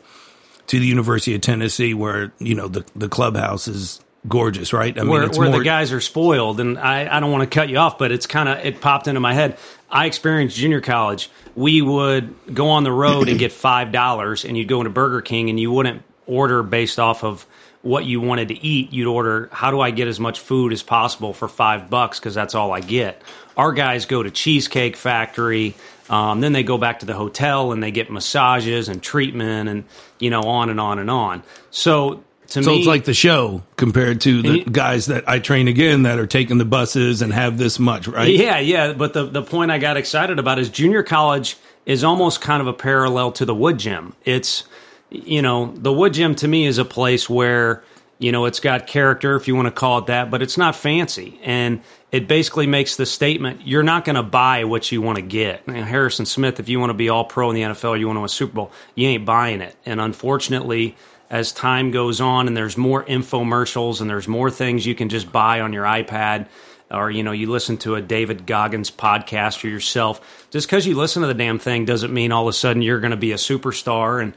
to 0.68 0.78
the 0.78 0.86
University 0.86 1.34
of 1.34 1.40
Tennessee 1.40 1.94
where 1.94 2.32
you 2.38 2.54
know 2.54 2.68
the 2.68 2.84
the 2.96 3.08
clubhouse 3.08 3.68
is 3.68 4.00
gorgeous, 4.26 4.72
right? 4.72 4.96
I 4.96 5.02
mean, 5.02 5.10
where, 5.10 5.28
where 5.28 5.50
more... 5.50 5.58
the 5.58 5.64
guys 5.64 5.92
are 5.92 6.00
spoiled, 6.00 6.60
and 6.60 6.78
I, 6.78 7.14
I 7.14 7.20
don't 7.20 7.30
want 7.30 7.42
to 7.50 7.54
cut 7.54 7.68
you 7.68 7.76
off, 7.76 7.98
but 7.98 8.10
it's 8.10 8.26
kind 8.26 8.48
of 8.48 8.64
it 8.64 8.80
popped 8.80 9.06
into 9.06 9.20
my 9.20 9.34
head. 9.34 9.58
I 9.90 10.06
experienced 10.06 10.56
junior 10.56 10.80
college. 10.80 11.30
We 11.54 11.82
would 11.82 12.34
go 12.52 12.70
on 12.70 12.84
the 12.84 12.92
road 12.92 13.28
and 13.28 13.38
get 13.38 13.52
five 13.52 13.92
dollars, 13.92 14.44
and 14.44 14.56
you'd 14.56 14.68
go 14.68 14.80
into 14.80 14.90
Burger 14.90 15.20
King, 15.20 15.50
and 15.50 15.60
you 15.60 15.70
wouldn't 15.70 16.02
order 16.26 16.62
based 16.62 16.98
off 16.98 17.24
of 17.24 17.46
what 17.82 18.06
you 18.06 18.20
wanted 18.20 18.48
to 18.48 18.64
eat. 18.64 18.92
You'd 18.92 19.06
order, 19.06 19.48
how 19.52 19.70
do 19.70 19.80
I 19.80 19.90
get 19.90 20.08
as 20.08 20.18
much 20.18 20.40
food 20.40 20.72
as 20.72 20.82
possible 20.82 21.32
for 21.32 21.48
five 21.48 21.90
bucks? 21.90 22.18
Because 22.18 22.34
that's 22.34 22.54
all 22.54 22.72
I 22.72 22.80
get. 22.80 23.20
Our 23.56 23.72
guys 23.72 24.06
go 24.06 24.22
to 24.22 24.30
Cheesecake 24.30 24.96
Factory. 24.96 25.74
Um, 26.08 26.40
then 26.40 26.52
they 26.52 26.62
go 26.62 26.78
back 26.78 27.00
to 27.00 27.06
the 27.06 27.14
hotel 27.14 27.72
and 27.72 27.82
they 27.82 27.90
get 27.90 28.10
massages 28.10 28.88
and 28.88 29.02
treatment 29.02 29.68
and, 29.68 29.84
you 30.18 30.30
know, 30.30 30.42
on 30.42 30.70
and 30.70 30.80
on 30.80 30.98
and 30.98 31.10
on. 31.10 31.42
So 31.70 32.24
to 32.48 32.62
so 32.62 32.70
me, 32.70 32.78
it's 32.78 32.86
like 32.86 33.04
the 33.04 33.14
show 33.14 33.62
compared 33.76 34.20
to 34.22 34.42
the 34.42 34.58
you, 34.58 34.64
guys 34.64 35.06
that 35.06 35.28
I 35.28 35.38
train 35.38 35.68
again 35.68 36.02
that 36.02 36.18
are 36.18 36.26
taking 36.26 36.58
the 36.58 36.64
buses 36.64 37.22
and 37.22 37.32
have 37.32 37.58
this 37.58 37.78
much, 37.78 38.06
right? 38.06 38.30
Yeah, 38.30 38.58
yeah. 38.58 38.92
But 38.92 39.12
the, 39.12 39.24
the 39.24 39.42
point 39.42 39.70
I 39.70 39.78
got 39.78 39.96
excited 39.96 40.38
about 40.38 40.58
is 40.58 40.68
junior 40.68 41.02
college 41.02 41.56
is 41.86 42.04
almost 42.04 42.40
kind 42.40 42.60
of 42.60 42.66
a 42.66 42.72
parallel 42.72 43.32
to 43.32 43.44
the 43.44 43.54
wood 43.54 43.78
gym. 43.78 44.14
It's 44.24 44.64
you 45.14 45.42
know, 45.42 45.72
the 45.74 45.92
Wood 45.92 46.14
Gym 46.14 46.34
to 46.36 46.48
me 46.48 46.66
is 46.66 46.78
a 46.78 46.84
place 46.84 47.28
where, 47.28 47.82
you 48.18 48.32
know, 48.32 48.44
it's 48.44 48.60
got 48.60 48.86
character, 48.86 49.36
if 49.36 49.48
you 49.48 49.56
want 49.56 49.66
to 49.66 49.72
call 49.72 49.98
it 49.98 50.06
that, 50.06 50.30
but 50.30 50.42
it's 50.42 50.58
not 50.58 50.76
fancy. 50.76 51.38
And 51.42 51.82
it 52.12 52.28
basically 52.28 52.66
makes 52.66 52.96
the 52.96 53.06
statement 53.06 53.66
you're 53.66 53.82
not 53.82 54.04
going 54.04 54.16
to 54.16 54.22
buy 54.22 54.64
what 54.64 54.90
you 54.92 55.02
want 55.02 55.16
to 55.16 55.22
get. 55.22 55.68
Harrison 55.68 56.26
Smith, 56.26 56.60
if 56.60 56.68
you 56.68 56.78
want 56.78 56.90
to 56.90 56.94
be 56.94 57.08
all 57.08 57.24
pro 57.24 57.50
in 57.50 57.56
the 57.56 57.62
NFL, 57.62 57.98
you 57.98 58.06
want 58.06 58.16
to 58.16 58.20
win 58.20 58.26
a 58.26 58.28
Super 58.28 58.54
Bowl, 58.54 58.72
you 58.94 59.08
ain't 59.08 59.24
buying 59.24 59.60
it. 59.60 59.74
And 59.84 60.00
unfortunately, 60.00 60.96
as 61.30 61.52
time 61.52 61.90
goes 61.90 62.20
on 62.20 62.46
and 62.46 62.56
there's 62.56 62.76
more 62.76 63.04
infomercials 63.04 64.00
and 64.00 64.08
there's 64.08 64.28
more 64.28 64.50
things 64.50 64.86
you 64.86 64.94
can 64.94 65.08
just 65.08 65.32
buy 65.32 65.60
on 65.60 65.72
your 65.72 65.84
iPad 65.84 66.46
or 66.90 67.10
you 67.10 67.22
know 67.22 67.32
you 67.32 67.50
listen 67.50 67.76
to 67.78 67.94
a 67.94 68.02
David 68.02 68.46
Goggins 68.46 68.90
podcast 68.90 69.64
or 69.64 69.68
yourself 69.68 70.46
just 70.50 70.68
because 70.68 70.86
you 70.86 70.94
listen 70.94 71.22
to 71.22 71.28
the 71.28 71.34
damn 71.34 71.58
thing 71.58 71.84
doesn't 71.84 72.12
mean 72.12 72.30
all 72.30 72.42
of 72.42 72.48
a 72.48 72.52
sudden 72.52 72.82
you're 72.82 73.00
going 73.00 73.10
to 73.10 73.16
be 73.16 73.32
a 73.32 73.36
superstar 73.36 74.22
and 74.22 74.34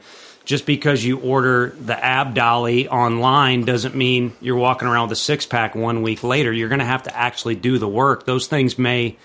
just 0.48 0.64
because 0.64 1.04
you 1.04 1.20
order 1.20 1.76
the 1.78 2.02
ab 2.02 2.32
dolly 2.32 2.88
online 2.88 3.66
doesn't 3.66 3.94
mean 3.94 4.34
you're 4.40 4.56
walking 4.56 4.88
around 4.88 5.10
with 5.10 5.18
a 5.18 5.20
six 5.20 5.44
pack 5.44 5.74
one 5.74 6.00
week 6.00 6.22
later. 6.22 6.50
You're 6.50 6.70
going 6.70 6.78
to 6.78 6.86
have 6.86 7.02
to 7.02 7.14
actually 7.14 7.54
do 7.54 7.76
the 7.76 7.86
work. 7.86 8.24
Those 8.24 8.46
things 8.46 8.78
may 8.78 9.18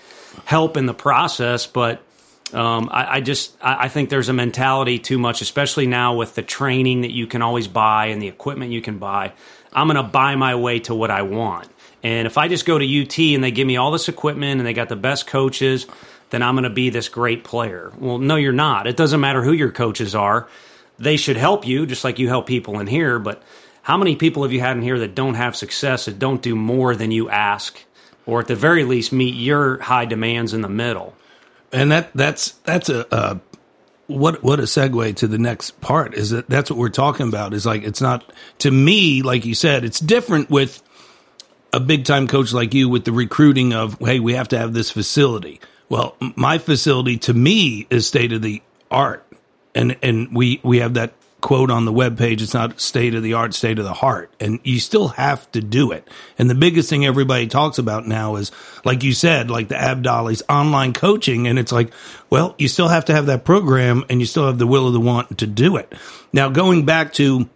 help 0.44 0.76
in 0.76 0.84
the 0.84 0.92
process, 0.92 1.66
but 1.66 2.02
um, 2.52 2.90
I, 2.92 3.14
I, 3.14 3.20
just 3.22 3.56
I, 3.62 3.84
I, 3.84 3.88
think 3.88 4.10
there's 4.10 4.28
a 4.28 4.34
mentality 4.34 4.98
too 4.98 5.16
much, 5.16 5.40
especially 5.40 5.86
now 5.86 6.14
with 6.14 6.34
the 6.34 6.42
training 6.42 7.00
that 7.00 7.10
you 7.10 7.26
can 7.26 7.40
always 7.40 7.68
buy 7.68 8.08
and 8.08 8.20
the 8.20 8.28
equipment 8.28 8.72
you 8.72 8.82
can 8.82 8.98
buy. 8.98 9.32
I'm 9.72 9.86
going 9.86 9.96
to 9.96 10.02
buy 10.02 10.36
my 10.36 10.56
way 10.56 10.80
to 10.80 10.94
what 10.94 11.10
I 11.10 11.22
want. 11.22 11.68
And 12.02 12.26
if 12.26 12.36
I 12.36 12.48
just 12.48 12.66
go 12.66 12.76
to 12.76 13.02
UT 13.02 13.18
and 13.18 13.42
they 13.42 13.50
give 13.50 13.66
me 13.66 13.78
all 13.78 13.90
this 13.92 14.10
equipment 14.10 14.60
and 14.60 14.66
they 14.66 14.74
got 14.74 14.90
the 14.90 14.94
best 14.94 15.26
coaches, 15.26 15.86
then 16.28 16.42
I'm 16.42 16.54
going 16.54 16.64
to 16.64 16.70
be 16.70 16.90
this 16.90 17.08
great 17.08 17.44
player. 17.44 17.94
Well, 17.98 18.18
no, 18.18 18.36
you're 18.36 18.52
not. 18.52 18.86
It 18.86 18.98
doesn't 18.98 19.20
matter 19.20 19.42
who 19.42 19.52
your 19.52 19.72
coaches 19.72 20.14
are 20.14 20.48
they 21.04 21.16
should 21.16 21.36
help 21.36 21.66
you 21.66 21.86
just 21.86 22.04
like 22.04 22.18
you 22.18 22.28
help 22.28 22.46
people 22.46 22.80
in 22.80 22.86
here. 22.86 23.18
But 23.18 23.42
how 23.82 23.96
many 23.96 24.16
people 24.16 24.42
have 24.42 24.52
you 24.52 24.60
had 24.60 24.76
in 24.76 24.82
here 24.82 24.98
that 25.00 25.14
don't 25.14 25.34
have 25.34 25.54
success, 25.56 26.06
that 26.06 26.18
don't 26.18 26.42
do 26.42 26.56
more 26.56 26.96
than 26.96 27.10
you 27.10 27.28
ask, 27.28 27.78
or 28.26 28.40
at 28.40 28.48
the 28.48 28.56
very 28.56 28.84
least 28.84 29.12
meet 29.12 29.34
your 29.34 29.78
high 29.80 30.06
demands 30.06 30.54
in 30.54 30.62
the 30.62 30.68
middle? 30.68 31.14
And 31.72 31.92
that 31.92 32.10
that's 32.14 32.52
that's 32.64 32.88
a 32.88 33.12
uh, 33.14 33.38
what 34.06 34.42
what 34.42 34.60
a 34.60 34.64
segue 34.64 35.16
to 35.16 35.26
the 35.26 35.38
next 35.38 35.80
part 35.80 36.14
is 36.14 36.30
that 36.30 36.48
that's 36.48 36.70
what 36.70 36.78
we're 36.78 36.88
talking 36.88 37.28
about 37.28 37.54
is 37.54 37.64
like 37.64 37.82
it's 37.82 38.00
not 38.00 38.32
to 38.58 38.70
me 38.70 39.22
like 39.22 39.44
you 39.44 39.54
said 39.54 39.84
it's 39.84 39.98
different 39.98 40.50
with 40.50 40.82
a 41.72 41.80
big 41.80 42.04
time 42.04 42.28
coach 42.28 42.52
like 42.52 42.74
you 42.74 42.88
with 42.88 43.04
the 43.04 43.12
recruiting 43.12 43.72
of 43.72 43.98
hey 44.00 44.20
we 44.20 44.34
have 44.34 44.48
to 44.48 44.58
have 44.58 44.74
this 44.74 44.90
facility 44.90 45.60
well 45.88 46.16
my 46.36 46.58
facility 46.58 47.16
to 47.16 47.32
me 47.32 47.86
is 47.88 48.06
state 48.06 48.32
of 48.32 48.42
the 48.42 48.62
art 48.90 49.23
and 49.74 49.96
and 50.02 50.34
we 50.34 50.60
we 50.62 50.78
have 50.78 50.94
that 50.94 51.14
quote 51.44 51.70
on 51.70 51.84
the 51.84 51.92
webpage, 51.92 52.40
it's 52.40 52.54
not 52.54 52.80
state 52.80 53.14
of 53.14 53.22
the 53.22 53.34
art, 53.34 53.52
state 53.52 53.78
of 53.78 53.84
the 53.84 53.92
heart. 53.92 54.32
And 54.40 54.60
you 54.64 54.80
still 54.80 55.08
have 55.08 55.52
to 55.52 55.60
do 55.60 55.92
it. 55.92 56.08
And 56.38 56.48
the 56.48 56.54
biggest 56.54 56.88
thing 56.88 57.04
everybody 57.04 57.48
talks 57.48 57.76
about 57.76 58.08
now 58.08 58.36
is, 58.36 58.50
like 58.82 59.02
you 59.02 59.12
said, 59.12 59.50
like 59.50 59.68
the 59.68 59.76
ab 59.76 60.02
dolly's 60.02 60.42
online 60.48 60.94
coaching. 60.94 61.46
And 61.46 61.58
it's 61.58 61.70
like, 61.70 61.92
well, 62.30 62.54
you 62.56 62.66
still 62.66 62.88
have 62.88 63.04
to 63.04 63.14
have 63.14 63.26
that 63.26 63.44
program 63.44 64.04
and 64.08 64.20
you 64.20 64.26
still 64.26 64.46
have 64.46 64.56
the 64.56 64.66
will 64.66 64.86
of 64.86 64.94
the 64.94 65.00
want 65.00 65.36
to 65.36 65.46
do 65.46 65.76
it. 65.76 65.92
Now, 66.32 66.48
going 66.48 66.86
back 66.86 67.12
to 67.14 67.46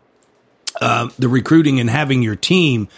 uh, 0.83 1.09
the 1.19 1.29
recruiting 1.31 1.81
and 1.81 1.89
having 1.89 2.23
your 2.23 2.37
team, 2.37 2.89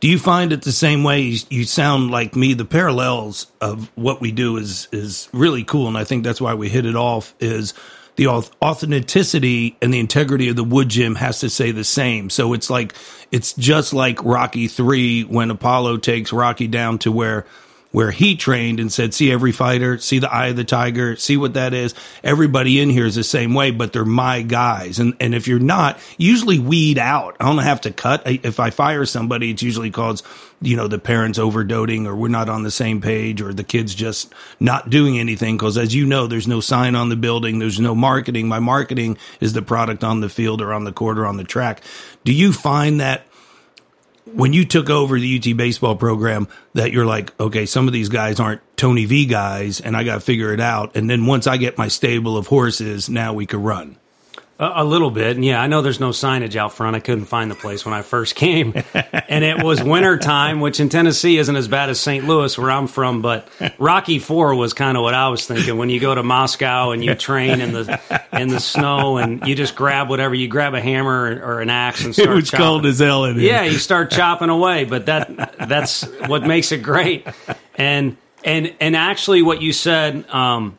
do 0.00 0.08
you 0.08 0.18
find 0.18 0.52
it 0.52 0.62
the 0.62 0.72
same 0.72 1.04
way? 1.04 1.38
You, 1.50 1.62
sound 1.62 2.10
like 2.10 2.34
me. 2.34 2.54
The 2.54 2.64
parallels 2.64 3.46
of 3.60 3.92
what 3.94 4.20
we 4.20 4.32
do 4.32 4.56
is 4.56 4.88
is 4.90 5.28
really 5.32 5.62
cool, 5.62 5.86
and 5.86 5.96
I 5.96 6.02
think 6.02 6.24
that's 6.24 6.40
why 6.40 6.54
we 6.54 6.68
hit 6.68 6.86
it 6.86 6.96
off. 6.96 7.32
Is 7.38 7.72
the 8.16 8.28
authenticity 8.28 9.76
and 9.80 9.92
the 9.92 9.98
integrity 9.98 10.48
of 10.48 10.56
the 10.56 10.64
wood 10.64 10.88
gym 10.88 11.14
has 11.14 11.40
to 11.40 11.50
say 11.50 11.70
the 11.70 11.84
same. 11.84 12.30
So 12.30 12.52
it's 12.52 12.68
like 12.68 12.94
it's 13.30 13.54
just 13.54 13.92
like 13.94 14.22
Rocky 14.24 14.68
three 14.68 15.22
when 15.22 15.50
Apollo 15.50 15.98
takes 15.98 16.32
Rocky 16.32 16.68
down 16.68 16.98
to 16.98 17.12
where 17.12 17.46
where 17.92 18.10
he 18.10 18.36
trained 18.36 18.80
and 18.80 18.90
said, 18.90 19.14
see 19.14 19.30
every 19.30 19.52
fighter, 19.52 19.98
see 19.98 20.18
the 20.18 20.32
eye 20.32 20.48
of 20.48 20.56
the 20.56 20.64
tiger, 20.64 21.14
see 21.16 21.36
what 21.36 21.54
that 21.54 21.74
is. 21.74 21.94
Everybody 22.24 22.80
in 22.80 22.90
here 22.90 23.04
is 23.04 23.14
the 23.14 23.22
same 23.22 23.54
way, 23.54 23.70
but 23.70 23.92
they're 23.92 24.04
my 24.04 24.40
guys. 24.42 24.98
And, 24.98 25.14
and 25.20 25.34
if 25.34 25.46
you're 25.46 25.58
not, 25.58 26.00
usually 26.16 26.58
weed 26.58 26.98
out. 26.98 27.36
I 27.38 27.44
don't 27.44 27.58
have 27.58 27.82
to 27.82 27.92
cut. 27.92 28.22
If 28.26 28.58
I 28.58 28.70
fire 28.70 29.04
somebody, 29.04 29.50
it's 29.50 29.62
usually 29.62 29.90
cause, 29.90 30.22
you 30.62 30.74
know, 30.74 30.88
the 30.88 30.98
parents 30.98 31.38
overdoting 31.38 32.06
or 32.06 32.16
we're 32.16 32.28
not 32.28 32.48
on 32.48 32.62
the 32.62 32.70
same 32.70 33.02
page 33.02 33.42
or 33.42 33.52
the 33.52 33.64
kids 33.64 33.94
just 33.94 34.32
not 34.58 34.88
doing 34.88 35.18
anything. 35.18 35.58
Cause 35.58 35.76
as 35.76 35.94
you 35.94 36.06
know, 36.06 36.26
there's 36.26 36.48
no 36.48 36.60
sign 36.60 36.94
on 36.94 37.10
the 37.10 37.16
building. 37.16 37.58
There's 37.58 37.78
no 37.78 37.94
marketing. 37.94 38.48
My 38.48 38.58
marketing 38.58 39.18
is 39.40 39.52
the 39.52 39.62
product 39.62 40.02
on 40.02 40.20
the 40.20 40.30
field 40.30 40.62
or 40.62 40.72
on 40.72 40.84
the 40.84 40.92
court 40.92 41.18
or 41.18 41.26
on 41.26 41.36
the 41.36 41.44
track. 41.44 41.82
Do 42.24 42.32
you 42.32 42.54
find 42.54 43.00
that 43.00 43.26
when 44.24 44.52
you 44.52 44.64
took 44.64 44.90
over 44.90 45.18
the 45.18 45.38
UT 45.38 45.56
baseball 45.56 45.96
program 45.96 46.48
that 46.74 46.92
you're 46.92 47.06
like, 47.06 47.38
okay, 47.40 47.66
some 47.66 47.86
of 47.86 47.92
these 47.92 48.08
guys 48.08 48.40
aren't 48.40 48.60
Tony 48.76 49.04
V 49.04 49.26
guys 49.26 49.80
and 49.80 49.96
I 49.96 50.04
got 50.04 50.14
to 50.14 50.20
figure 50.20 50.52
it 50.52 50.60
out. 50.60 50.96
And 50.96 51.08
then 51.08 51.26
once 51.26 51.46
I 51.46 51.56
get 51.56 51.78
my 51.78 51.88
stable 51.88 52.36
of 52.36 52.46
horses, 52.46 53.08
now 53.08 53.32
we 53.32 53.46
can 53.46 53.62
run. 53.62 53.96
A, 54.64 54.84
little 54.84 55.10
bit, 55.10 55.34
And 55.34 55.44
yeah. 55.44 55.60
I 55.60 55.66
know 55.66 55.82
there's 55.82 55.98
no 55.98 56.10
signage 56.10 56.54
out 56.54 56.72
front. 56.72 56.94
I 56.94 57.00
couldn't 57.00 57.24
find 57.24 57.50
the 57.50 57.56
place 57.56 57.84
when 57.84 57.94
I 57.94 58.02
first 58.02 58.34
came, 58.36 58.72
and 58.94 59.42
it 59.42 59.60
was 59.60 59.82
winter 59.82 60.18
time, 60.18 60.60
which 60.60 60.78
in 60.78 60.88
Tennessee 60.88 61.36
isn't 61.38 61.56
as 61.56 61.66
bad 61.66 61.90
as 61.90 61.98
St. 61.98 62.28
Louis, 62.28 62.56
where 62.56 62.70
I'm 62.70 62.86
from. 62.86 63.22
But 63.22 63.48
Rocky 63.78 64.20
Four 64.20 64.54
was 64.54 64.72
kind 64.72 64.96
of 64.96 65.02
what 65.02 65.14
I 65.14 65.30
was 65.30 65.44
thinking. 65.44 65.78
When 65.78 65.90
you 65.90 65.98
go 65.98 66.14
to 66.14 66.22
Moscow 66.22 66.92
and 66.92 67.04
you 67.04 67.16
train 67.16 67.60
in 67.60 67.72
the 67.72 68.00
in 68.32 68.48
the 68.50 68.60
snow, 68.60 69.16
and 69.16 69.44
you 69.48 69.56
just 69.56 69.74
grab 69.74 70.08
whatever 70.08 70.34
you 70.34 70.46
grab 70.46 70.74
a 70.74 70.80
hammer 70.80 71.40
or, 71.42 71.60
an 71.60 71.68
axe 71.68 72.04
and 72.04 72.14
start. 72.14 72.30
It 72.30 72.34
was 72.34 72.50
chopping. 72.50 72.64
cold 72.64 72.86
as 72.86 73.00
hell 73.00 73.24
in 73.24 73.40
Yeah, 73.40 73.64
you 73.64 73.78
start 73.78 74.12
chopping 74.12 74.48
away, 74.48 74.84
but 74.84 75.06
that 75.06 75.58
that's 75.66 76.02
what 76.28 76.46
makes 76.46 76.70
it 76.70 76.84
great. 76.84 77.26
And 77.74 78.16
and 78.44 78.72
and 78.78 78.94
actually, 78.94 79.42
what 79.42 79.60
you 79.60 79.72
said, 79.72 80.28
um, 80.30 80.78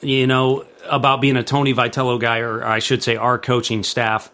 you 0.00 0.28
know 0.28 0.64
about 0.88 1.20
being 1.20 1.36
a 1.36 1.42
Tony 1.42 1.74
Vitello 1.74 2.18
guy, 2.20 2.38
or 2.38 2.64
I 2.64 2.78
should 2.78 3.02
say, 3.02 3.16
our 3.16 3.38
coaching 3.38 3.82
staff, 3.82 4.30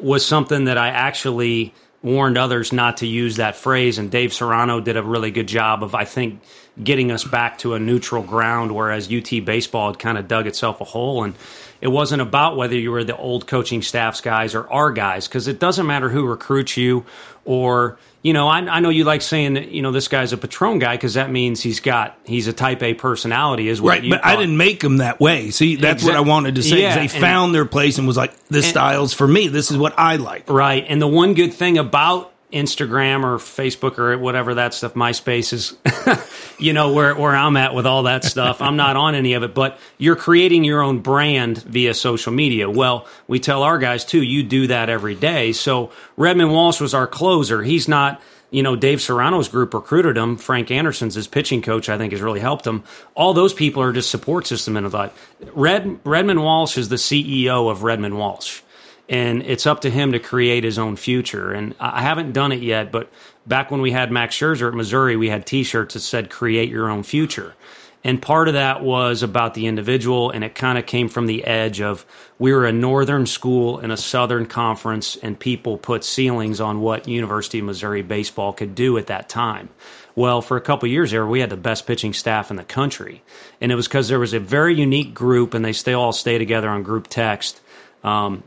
was 0.00 0.24
something 0.26 0.64
that 0.64 0.78
I 0.78 0.88
actually 0.88 1.74
warned 2.02 2.36
others 2.36 2.72
not 2.72 2.98
to 2.98 3.06
use 3.06 3.36
that 3.36 3.56
phrase. 3.56 3.98
And 3.98 4.10
Dave 4.10 4.32
Serrano 4.32 4.80
did 4.80 4.96
a 4.96 5.02
really 5.02 5.30
good 5.30 5.48
job 5.48 5.82
of, 5.82 5.94
I 5.94 6.04
think, 6.04 6.40
getting 6.82 7.12
us 7.12 7.24
back 7.24 7.58
to 7.58 7.74
a 7.74 7.78
neutral 7.78 8.22
ground, 8.22 8.72
whereas 8.72 9.12
UT 9.12 9.44
baseball 9.44 9.92
had 9.92 9.98
kind 9.98 10.18
of 10.18 10.26
dug 10.26 10.46
itself 10.46 10.80
a 10.80 10.84
hole. 10.84 11.22
And 11.24 11.34
it 11.80 11.88
wasn't 11.88 12.22
about 12.22 12.56
whether 12.56 12.76
you 12.76 12.90
were 12.90 13.04
the 13.04 13.16
old 13.16 13.46
coaching 13.46 13.82
staff's 13.82 14.20
guys 14.20 14.54
or 14.54 14.70
our 14.70 14.90
guys, 14.90 15.28
because 15.28 15.48
it 15.48 15.60
doesn't 15.60 15.86
matter 15.86 16.08
who 16.08 16.26
recruits 16.26 16.76
you 16.76 17.04
or 17.44 17.98
you 18.24 18.32
know, 18.32 18.48
I, 18.48 18.60
I, 18.60 18.80
know 18.80 18.88
you 18.88 19.04
like 19.04 19.20
saying 19.20 19.52
that 19.52 19.68
you 19.68 19.82
know 19.82 19.92
this 19.92 20.08
guy's 20.08 20.32
a 20.32 20.38
Patron 20.38 20.78
guy 20.78 20.96
because 20.96 21.12
that 21.12 21.30
means 21.30 21.60
he's 21.60 21.80
got 21.80 22.18
he's 22.24 22.48
a 22.48 22.54
Type 22.54 22.82
A 22.82 22.94
personality, 22.94 23.68
is 23.68 23.82
what 23.82 24.00
right. 24.00 24.10
but 24.10 24.24
I 24.24 24.34
didn't 24.36 24.56
make 24.56 24.82
him 24.82 24.96
that 24.96 25.20
way. 25.20 25.50
See, 25.50 25.76
that's 25.76 26.02
exactly. 26.02 26.20
what 26.20 26.26
I 26.26 26.26
wanted 26.26 26.54
to 26.54 26.62
say. 26.62 26.80
Yeah, 26.80 26.96
they 26.96 27.06
found 27.06 27.54
their 27.54 27.66
place 27.66 27.98
and 27.98 28.06
was 28.06 28.16
like, 28.16 28.32
"This 28.48 28.64
and, 28.64 28.70
style's 28.70 29.12
for 29.12 29.28
me. 29.28 29.48
This 29.48 29.70
is 29.70 29.76
what 29.76 29.98
I 29.98 30.16
like." 30.16 30.48
Right. 30.48 30.86
And 30.88 31.02
the 31.02 31.06
one 31.06 31.34
good 31.34 31.52
thing 31.52 31.76
about 31.76 32.32
Instagram 32.54 33.24
or 33.24 33.38
Facebook 33.38 33.98
or 33.98 34.16
whatever 34.16 34.54
that 34.54 34.72
stuff, 34.72 34.94
MySpace 34.94 35.52
is, 35.52 35.76
you 36.58 36.72
know, 36.72 36.92
where, 36.92 37.14
where 37.14 37.34
I'm 37.34 37.56
at 37.56 37.74
with 37.74 37.84
all 37.86 38.04
that 38.04 38.24
stuff. 38.24 38.62
I'm 38.62 38.76
not 38.76 38.96
on 38.96 39.14
any 39.14 39.34
of 39.34 39.42
it, 39.42 39.54
but 39.54 39.78
you're 39.98 40.16
creating 40.16 40.64
your 40.64 40.80
own 40.80 41.00
brand 41.00 41.58
via 41.58 41.94
social 41.94 42.32
media. 42.32 42.70
Well, 42.70 43.06
we 43.26 43.40
tell 43.40 43.62
our 43.62 43.78
guys 43.78 44.04
too, 44.04 44.22
you 44.22 44.42
do 44.42 44.68
that 44.68 44.88
every 44.88 45.14
day. 45.14 45.52
So 45.52 45.90
Redmond 46.16 46.52
Walsh 46.52 46.80
was 46.80 46.94
our 46.94 47.06
closer. 47.08 47.62
He's 47.62 47.88
not, 47.88 48.22
you 48.50 48.62
know, 48.62 48.76
Dave 48.76 49.02
Serrano's 49.02 49.48
group 49.48 49.74
recruited 49.74 50.16
him. 50.16 50.36
Frank 50.36 50.70
Anderson's 50.70 51.16
his 51.16 51.26
pitching 51.26 51.60
coach, 51.60 51.88
I 51.88 51.98
think, 51.98 52.12
has 52.12 52.22
really 52.22 52.40
helped 52.40 52.66
him. 52.66 52.84
All 53.14 53.34
those 53.34 53.52
people 53.52 53.82
are 53.82 53.92
just 53.92 54.10
support 54.10 54.46
system 54.46 54.76
in 54.76 54.84
a 54.84 54.90
that. 54.90 55.12
Red, 55.54 55.98
Redmond 56.04 56.42
Walsh 56.42 56.78
is 56.78 56.88
the 56.88 56.96
CEO 56.96 57.70
of 57.70 57.82
Redmond 57.82 58.16
Walsh 58.16 58.62
and 59.08 59.42
it's 59.42 59.66
up 59.66 59.80
to 59.82 59.90
him 59.90 60.12
to 60.12 60.18
create 60.18 60.64
his 60.64 60.78
own 60.78 60.96
future. 60.96 61.52
And 61.52 61.74
I 61.78 62.02
haven't 62.02 62.32
done 62.32 62.52
it 62.52 62.62
yet, 62.62 62.90
but 62.90 63.10
back 63.46 63.70
when 63.70 63.80
we 63.80 63.90
had 63.90 64.10
Max 64.10 64.36
Scherzer 64.36 64.68
at 64.68 64.74
Missouri, 64.74 65.16
we 65.16 65.28
had 65.28 65.46
T-shirts 65.46 65.94
that 65.94 66.00
said 66.00 66.30
"Create 66.30 66.70
Your 66.70 66.88
Own 66.88 67.02
Future," 67.02 67.54
and 68.02 68.20
part 68.20 68.48
of 68.48 68.54
that 68.54 68.82
was 68.82 69.22
about 69.22 69.54
the 69.54 69.66
individual, 69.66 70.30
and 70.30 70.44
it 70.44 70.54
kind 70.54 70.78
of 70.78 70.86
came 70.86 71.08
from 71.08 71.26
the 71.26 71.44
edge 71.44 71.80
of 71.80 72.04
we 72.38 72.52
were 72.52 72.66
a 72.66 72.72
northern 72.72 73.26
school 73.26 73.78
in 73.78 73.90
a 73.90 73.96
southern 73.96 74.46
conference, 74.46 75.16
and 75.16 75.38
people 75.38 75.78
put 75.78 76.04
ceilings 76.04 76.60
on 76.60 76.80
what 76.80 77.08
University 77.08 77.60
of 77.60 77.64
Missouri 77.64 78.02
baseball 78.02 78.52
could 78.52 78.74
do 78.74 78.98
at 78.98 79.06
that 79.06 79.28
time. 79.28 79.68
Well, 80.16 80.42
for 80.42 80.56
a 80.56 80.60
couple 80.60 80.88
years 80.88 81.10
there, 81.10 81.26
we 81.26 81.40
had 81.40 81.50
the 81.50 81.56
best 81.56 81.86
pitching 81.86 82.12
staff 82.12 82.50
in 82.50 82.56
the 82.56 82.64
country, 82.64 83.22
and 83.60 83.72
it 83.72 83.74
was 83.74 83.88
because 83.88 84.08
there 84.08 84.20
was 84.20 84.32
a 84.32 84.40
very 84.40 84.74
unique 84.74 85.12
group, 85.12 85.54
and 85.54 85.64
they 85.64 85.72
stay 85.72 85.92
all 85.92 86.12
stay 86.12 86.38
together 86.38 86.68
on 86.68 86.82
group 86.82 87.08
text. 87.08 87.60
Um, 88.02 88.42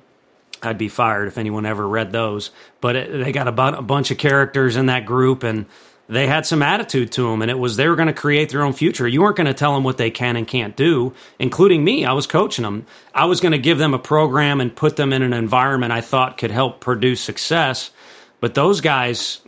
I'd 0.62 0.78
be 0.78 0.90
fired 0.90 1.28
if 1.28 1.38
anyone 1.38 1.66
ever 1.66 1.88
read 1.88 2.12
those. 2.12 2.52
But 2.82 2.96
it, 2.96 3.24
they 3.24 3.32
got 3.32 3.48
a, 3.48 3.52
bu- 3.52 3.78
a 3.78 3.82
bunch 3.82 4.12
of 4.12 4.18
characters 4.18 4.76
in 4.76 4.88
that 4.88 5.06
group, 5.06 5.44
and 5.44 5.66
they 6.10 6.28
had 6.28 6.46
some 6.46 6.62
attitude 6.64 7.12
to 7.14 7.30
them, 7.30 7.42
and 7.42 7.52
it 7.52 7.60
was 7.60 7.76
they 7.76 7.88
were 7.88 7.96
going 7.96 8.08
to 8.08 8.14
create 8.14 8.50
their 8.50 8.64
own 8.64 8.74
future. 8.74 9.08
You 9.08 9.22
weren't 9.22 9.36
going 9.36 9.48
to 9.48 9.54
tell 9.54 9.74
them 9.74 9.84
what 9.84 9.98
they 9.98 10.10
can 10.10 10.36
and 10.36 10.48
can't 10.48 10.76
do, 10.76 11.14
including 11.38 11.84
me. 11.84 12.06
I 12.06 12.14
was 12.14 12.28
coaching 12.28 12.64
them. 12.64 12.86
I 13.14 13.26
was 13.26 13.42
going 13.42 13.52
to 13.52 13.58
give 13.58 13.78
them 13.78 13.94
a 13.94 14.00
program 14.00 14.62
and 14.62 14.76
put 14.76 14.96
them 14.96 15.12
in 15.14 15.22
an 15.22 15.34
environment 15.34 15.92
I 15.92 16.02
thought 16.02 16.38
could 16.38 16.52
help 16.52 16.80
produce 16.80 17.22
success. 17.22 17.92
But 18.40 18.56
those 18.56 18.82
guys 18.82 19.42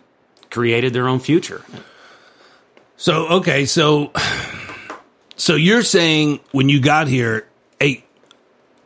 created 0.49 0.93
their 0.93 1.07
own 1.07 1.19
future. 1.19 1.63
So 2.97 3.27
okay, 3.27 3.65
so 3.65 4.11
so 5.37 5.55
you're 5.55 5.83
saying 5.83 6.41
when 6.51 6.67
you 6.67 6.81
got 6.81 7.07
here, 7.07 7.47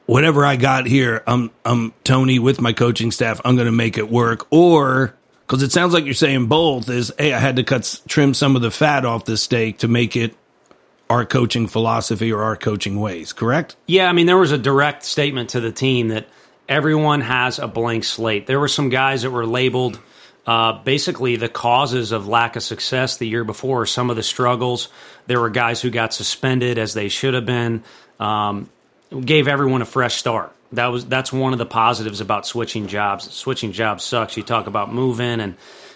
whatever 0.05 0.45
I 0.45 0.55
got 0.55 0.85
here, 0.85 1.23
I'm 1.27 1.51
I'm 1.65 1.93
Tony 2.03 2.39
with 2.39 2.61
my 2.61 2.73
coaching 2.73 3.11
staff. 3.11 3.41
I'm 3.45 3.55
going 3.55 3.67
to 3.67 3.71
make 3.71 3.97
it 3.97 4.09
work. 4.09 4.47
Or 4.51 5.15
because 5.47 5.63
it 5.63 5.71
sounds 5.71 5.93
like 5.93 6.05
you're 6.05 6.13
saying 6.13 6.47
both 6.47 6.89
is, 6.89 7.13
hey, 7.17 7.33
I 7.33 7.39
had 7.39 7.57
to 7.57 7.63
cut 7.63 8.01
trim 8.07 8.33
some 8.33 8.55
of 8.55 8.61
the 8.61 8.71
fat 8.71 9.05
off 9.05 9.25
the 9.25 9.37
steak 9.37 9.79
to 9.79 9.87
make 9.87 10.15
it 10.15 10.35
our 11.09 11.25
coaching 11.25 11.67
philosophy 11.67 12.31
or 12.31 12.43
our 12.43 12.55
coaching 12.55 12.99
ways. 12.99 13.33
Correct? 13.33 13.75
Yeah, 13.85 14.09
I 14.09 14.13
mean 14.13 14.25
there 14.25 14.37
was 14.37 14.51
a 14.51 14.57
direct 14.57 15.03
statement 15.03 15.51
to 15.51 15.59
the 15.59 15.71
team 15.71 16.09
that 16.09 16.27
everyone 16.67 17.21
has 17.21 17.59
a 17.59 17.67
blank 17.67 18.03
slate. 18.03 18.47
There 18.47 18.59
were 18.59 18.67
some 18.67 18.89
guys 18.89 19.23
that 19.23 19.31
were 19.31 19.45
labeled. 19.45 19.99
Uh, 20.45 20.73
basically, 20.83 21.37
the 21.37 21.47
causes 21.47 22.11
of 22.11 22.27
lack 22.27 22.57
of 22.57 22.63
success 22.63 23.15
the 23.15 23.27
year 23.27 23.45
before, 23.45 23.85
some 23.85 24.09
of 24.09 24.17
the 24.17 24.23
struggles. 24.23 24.89
There 25.25 25.39
were 25.39 25.49
guys 25.49 25.81
who 25.81 25.89
got 25.89 26.13
suspended 26.13 26.77
as 26.77 26.93
they 26.93 27.07
should 27.07 27.33
have 27.33 27.45
been. 27.45 27.83
Um, 28.19 28.69
gave 29.21 29.47
everyone 29.47 29.81
a 29.81 29.85
fresh 29.85 30.15
start. 30.15 30.53
That 30.73 30.87
was 30.87 31.05
that's 31.05 31.31
one 31.31 31.53
of 31.53 31.59
the 31.59 31.65
positives 31.65 32.21
about 32.21 32.47
switching 32.47 32.87
jobs. 32.87 33.31
Switching 33.31 33.71
jobs 33.71 34.03
sucks. 34.03 34.35
You 34.37 34.43
talk 34.43 34.67
about 34.67 34.91
moving 34.91 35.39
and 35.39 35.55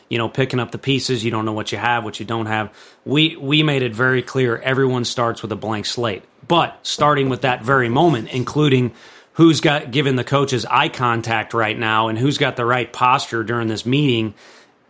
you 0.09 0.17
know 0.17 0.29
picking 0.29 0.59
up 0.59 0.71
the 0.71 0.77
pieces. 0.77 1.25
You 1.25 1.31
don't 1.31 1.45
know 1.45 1.53
what 1.53 1.71
you 1.71 1.77
have, 1.77 2.03
what 2.03 2.19
you 2.19 2.25
don't 2.25 2.45
have. 2.45 2.73
We 3.05 3.35
we 3.35 3.63
made 3.63 3.81
it 3.81 3.95
very 3.95 4.21
clear. 4.21 4.57
Everyone 4.57 5.03
starts 5.03 5.41
with 5.41 5.51
a 5.51 5.55
blank 5.55 5.85
slate, 5.85 6.23
but 6.47 6.77
starting 6.83 7.29
with 7.29 7.41
that 7.41 7.63
very 7.63 7.89
moment, 7.89 8.29
including 8.29 8.93
who's 9.33 9.61
got 9.61 9.91
given 9.91 10.15
the 10.15 10.23
coaches 10.23 10.65
eye 10.65 10.89
contact 10.89 11.53
right 11.53 11.77
now 11.77 12.07
and 12.07 12.17
who's 12.17 12.37
got 12.37 12.55
the 12.55 12.65
right 12.65 12.91
posture 12.91 13.43
during 13.43 13.67
this 13.67 13.85
meeting. 13.85 14.33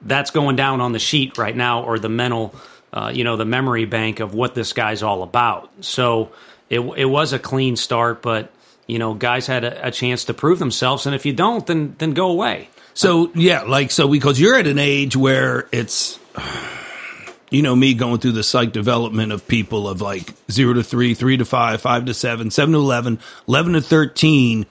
That's 0.01 0.31
going 0.31 0.55
down 0.55 0.79
on 0.79 0.91
the 0.91 1.00
sheet 1.00 1.38
right 1.38 1.55
now, 1.55 1.84
or 1.84 1.98
the 1.98 2.10
mental, 2.10 2.53
uh, 2.93 3.12
you 3.13 3.24
know, 3.24 3.36
the 3.36 3.46
memory 3.46 3.86
bank 3.86 4.19
of 4.19 4.34
what 4.34 4.53
this 4.53 4.74
guy's 4.74 5.01
all 5.01 5.24
about. 5.24 5.72
So 5.84 6.31
it 6.69 6.79
it 6.79 7.05
was 7.05 7.33
a 7.33 7.39
clean 7.39 7.75
start, 7.75 8.21
but 8.21 8.51
you 8.88 9.00
know, 9.00 9.13
guys 9.13 9.47
had 9.47 9.63
a, 9.63 9.88
a 9.88 9.91
chance 9.91 10.25
to 10.25 10.33
prove 10.33 10.59
themselves, 10.59 11.05
and 11.05 11.13
if 11.15 11.25
you 11.25 11.33
don't, 11.33 11.65
then 11.65 11.95
then 11.97 12.13
go 12.13 12.29
away. 12.29 12.69
So 12.93 13.31
yeah, 13.36 13.63
like 13.63 13.91
so 13.91 14.07
because 14.07 14.39
you're 14.39 14.55
at 14.55 14.67
an 14.67 14.79
age 14.79 15.15
where 15.15 15.67
it's 15.71 16.19
you 17.51 17.62
know 17.62 17.75
me 17.75 17.93
going 17.93 18.19
through 18.19 18.31
the 18.33 18.43
psych 18.43 18.71
development 18.71 19.31
of 19.31 19.47
people 19.47 19.88
of 19.88 20.01
like 20.01 20.33
zero 20.50 20.74
to 20.74 20.83
three, 20.83 21.13
three 21.13 21.38
to 21.38 21.45
five, 21.45 21.81
five 21.81 22.05
to 22.05 22.13
seven, 22.13 22.50
seven 22.50 22.74
to 22.74 22.79
11, 22.79 23.19
11 23.47 23.74
to 23.74 23.81
13. 23.81 24.65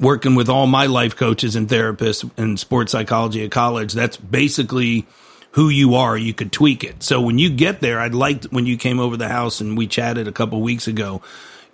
working 0.00 0.34
with 0.34 0.48
all 0.48 0.66
my 0.66 0.86
life 0.86 1.16
coaches 1.16 1.54
and 1.54 1.68
therapists 1.68 2.28
and 2.36 2.58
sports 2.58 2.90
psychology 2.92 3.44
at 3.44 3.50
college, 3.52 3.92
that's 3.92 4.16
basically 4.16 5.06
who 5.52 5.68
you 5.68 5.94
are. 5.94 6.16
You 6.16 6.34
could 6.34 6.52
tweak 6.52 6.84
it. 6.84 7.02
So 7.02 7.20
when 7.20 7.38
you 7.38 7.50
get 7.50 7.80
there, 7.80 8.00
I'd 8.00 8.14
like 8.14 8.44
when 8.44 8.66
you 8.66 8.76
came 8.76 8.98
over 8.98 9.16
the 9.16 9.28
house 9.28 9.60
and 9.60 9.76
we 9.76 9.86
chatted 9.86 10.28
a 10.28 10.32
couple 10.32 10.60
weeks 10.60 10.86
ago. 10.88 11.22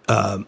Uh, 0.06 0.40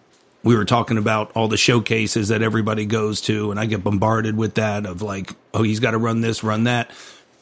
we 0.42 0.56
were 0.56 0.64
talking 0.64 0.96
about 0.96 1.32
all 1.34 1.49
the 1.49 1.56
showcases 1.56 2.28
that 2.28 2.42
everybody 2.42 2.87
goes 2.87 3.20
to, 3.22 3.50
and 3.50 3.60
I 3.60 3.66
get 3.66 3.84
bombarded 3.84 4.37
with 4.37 4.54
that 4.54 4.87
of 4.87 5.02
like, 5.02 5.34
oh, 5.52 5.62
he's 5.62 5.80
got 5.80 5.90
to 5.90 5.99
run 5.99 6.22
this, 6.22 6.42
run 6.42 6.64
that. 6.64 6.90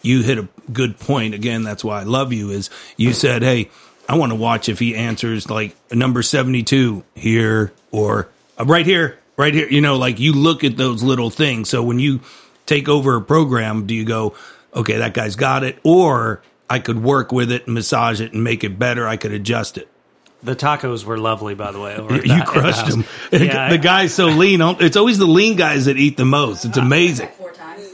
You 0.02 0.22
hit 0.22 0.38
a 0.38 0.48
good 0.72 0.98
point. 0.98 1.34
Again, 1.34 1.62
that's 1.62 1.84
why 1.84 2.00
I 2.00 2.04
love 2.04 2.32
you. 2.32 2.50
Is 2.50 2.70
you 2.96 3.12
said, 3.12 3.42
hey, 3.42 3.70
I 4.08 4.16
want 4.16 4.32
to 4.32 4.36
watch 4.36 4.68
if 4.68 4.78
he 4.78 4.96
answers 4.96 5.48
like 5.48 5.76
number 5.92 6.22
seventy 6.22 6.62
two 6.64 7.04
here 7.14 7.72
or 7.90 8.28
uh, 8.58 8.64
right 8.64 8.86
here, 8.86 9.18
right 9.36 9.54
here. 9.54 9.68
You 9.68 9.80
know, 9.80 9.96
like 9.96 10.18
you 10.18 10.32
look 10.32 10.64
at 10.64 10.76
those 10.76 11.02
little 11.02 11.30
things. 11.30 11.68
So 11.68 11.82
when 11.82 11.98
you 11.98 12.20
take 12.66 12.88
over 12.88 13.16
a 13.16 13.22
program, 13.22 13.86
do 13.86 13.94
you 13.94 14.04
go, 14.04 14.34
okay, 14.78 14.98
that 14.98 15.12
guy's 15.12 15.36
got 15.36 15.64
it, 15.64 15.78
or 15.82 16.42
I 16.70 16.78
could 16.78 17.02
work 17.02 17.32
with 17.32 17.52
it 17.52 17.66
and 17.66 17.74
massage 17.74 18.20
it 18.20 18.32
and 18.32 18.42
make 18.42 18.64
it 18.64 18.78
better. 18.78 19.06
I 19.06 19.16
could 19.16 19.32
adjust 19.32 19.76
it. 19.76 19.88
The 20.42 20.54
tacos 20.54 21.04
were 21.04 21.18
lovely, 21.18 21.54
by 21.54 21.72
the 21.72 21.80
way. 21.80 21.96
you 21.96 22.38
the, 22.38 22.44
crushed 22.46 22.86
them. 22.86 23.04
Yeah, 23.32 23.70
the 23.70 23.74
I, 23.74 23.76
guy's 23.76 24.14
so 24.14 24.26
lean. 24.26 24.60
It's 24.80 24.96
always 24.96 25.18
the 25.18 25.26
lean 25.26 25.56
guys 25.56 25.86
that 25.86 25.96
eat 25.96 26.16
the 26.16 26.24
most. 26.24 26.64
It's 26.64 26.78
amazing. 26.78 27.28